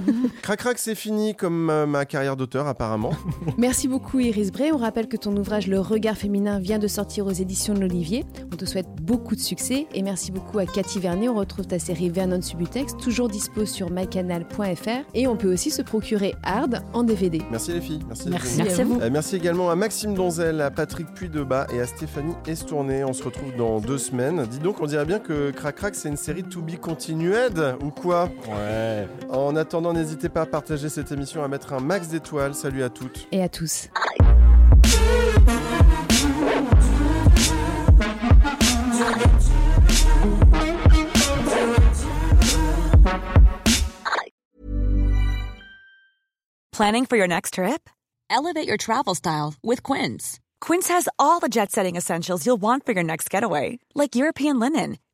crac 0.42 0.58
crac, 0.58 0.78
c'est 0.78 0.94
fini 0.94 1.34
comme 1.34 1.70
euh, 1.70 1.86
ma 1.86 2.04
carrière 2.04 2.36
d'auteur 2.36 2.66
apparemment. 2.66 3.12
Merci 3.58 3.88
beaucoup 3.88 4.20
Iris 4.20 4.52
Bray. 4.52 4.70
On 4.72 4.76
rappelle 4.76 5.08
que 5.08 5.16
ton 5.16 5.34
ouvrage 5.36 5.66
Le 5.66 5.80
regard 5.80 6.16
féminin 6.16 6.58
vient 6.58 6.78
de 6.78 6.88
sortir 6.88 7.26
aux 7.26 7.32
éditions 7.32 7.74
de 7.74 7.80
l'Olivier. 7.80 8.24
On 8.52 8.56
te 8.56 8.64
souhaite 8.66 8.88
beaucoup 9.00 9.34
de 9.34 9.40
succès 9.40 9.86
et 9.94 10.02
merci 10.02 10.30
beaucoup 10.30 10.58
à 10.58 10.66
Cathy 10.66 10.98
Vernet. 10.98 11.28
On 11.28 11.34
retrouve 11.34 11.66
ta 11.66 11.78
série 11.78 12.10
Vernon 12.10 12.42
Subutex, 12.42 12.96
toujours 12.96 13.28
dispo 13.28 13.64
sur 13.64 13.90
mycanal.fr 13.90 15.04
et 15.14 15.26
on 15.26 15.36
peut 15.36 15.52
aussi 15.52 15.70
se 15.70 15.82
procurer 15.82 16.34
Hard 16.42 16.82
en 16.92 17.04
DVD. 17.04 17.40
Merci 17.50 17.72
les 17.72 17.80
filles. 17.80 18.00
Merci, 18.06 18.28
Merci 18.28 18.46
les 18.46 18.60
amis. 18.60 18.64
Merci 18.68 18.80
à 18.80 18.84
vous. 18.84 19.00
Euh, 19.00 19.10
merci 19.10 19.36
également 19.36 19.70
à 19.70 19.76
Maxime 19.76 20.14
Donzel, 20.14 20.60
à 20.60 20.70
Patrick 20.70 21.12
Puy-Debat 21.14 21.66
et 21.74 21.80
à 21.80 21.86
Stéphanie 21.86 22.34
Estourné. 22.46 23.04
On 23.04 23.12
se 23.12 23.22
retrouve 23.22 23.56
dans 23.56 23.80
deux 23.80 23.98
semaines. 23.98 24.44
Dis 24.50 24.58
donc, 24.58 24.80
on 24.80 24.86
dirait 24.86 25.06
bien 25.06 25.18
que 25.18 25.50
Crac 25.50 25.76
Crac, 25.76 25.94
c'est 25.94 26.08
une 26.08 26.16
série 26.16 26.42
to 26.42 26.60
be 26.60 26.76
continued 26.76 27.58
ou 27.82 27.90
quoi 28.02 28.28
Ouais. 28.48 29.08
En 29.30 29.54
attendant, 29.56 29.92
n'hésitez 29.92 30.28
pas 30.28 30.42
à 30.42 30.46
partager 30.46 30.88
cette 30.88 31.12
émission, 31.12 31.42
à 31.44 31.48
mettre 31.48 31.72
un 31.72 31.80
max 31.80 32.08
d'étoiles. 32.08 32.54
Salut 32.54 32.82
à 32.82 32.90
toutes. 32.90 33.28
Et 33.32 33.42
à 33.42 33.48
tous. 33.48 33.88
Planning 46.72 47.06
for 47.06 47.16
your 47.16 47.28
next 47.28 47.54
trip? 47.54 47.88
Elevate 48.30 48.66
your 48.66 48.78
travel 48.78 49.14
style 49.14 49.54
with 49.62 49.82
Quince. 49.82 50.40
Quince 50.60 50.88
has 50.88 51.08
all 51.18 51.38
the 51.38 51.48
jet 51.50 51.70
setting 51.70 51.96
essentials 51.96 52.46
you'll 52.46 52.60
want 52.60 52.86
for 52.86 52.92
your 52.92 53.04
next 53.04 53.28
getaway, 53.28 53.78
like 53.94 54.14
European 54.16 54.58
linen, 54.58 54.96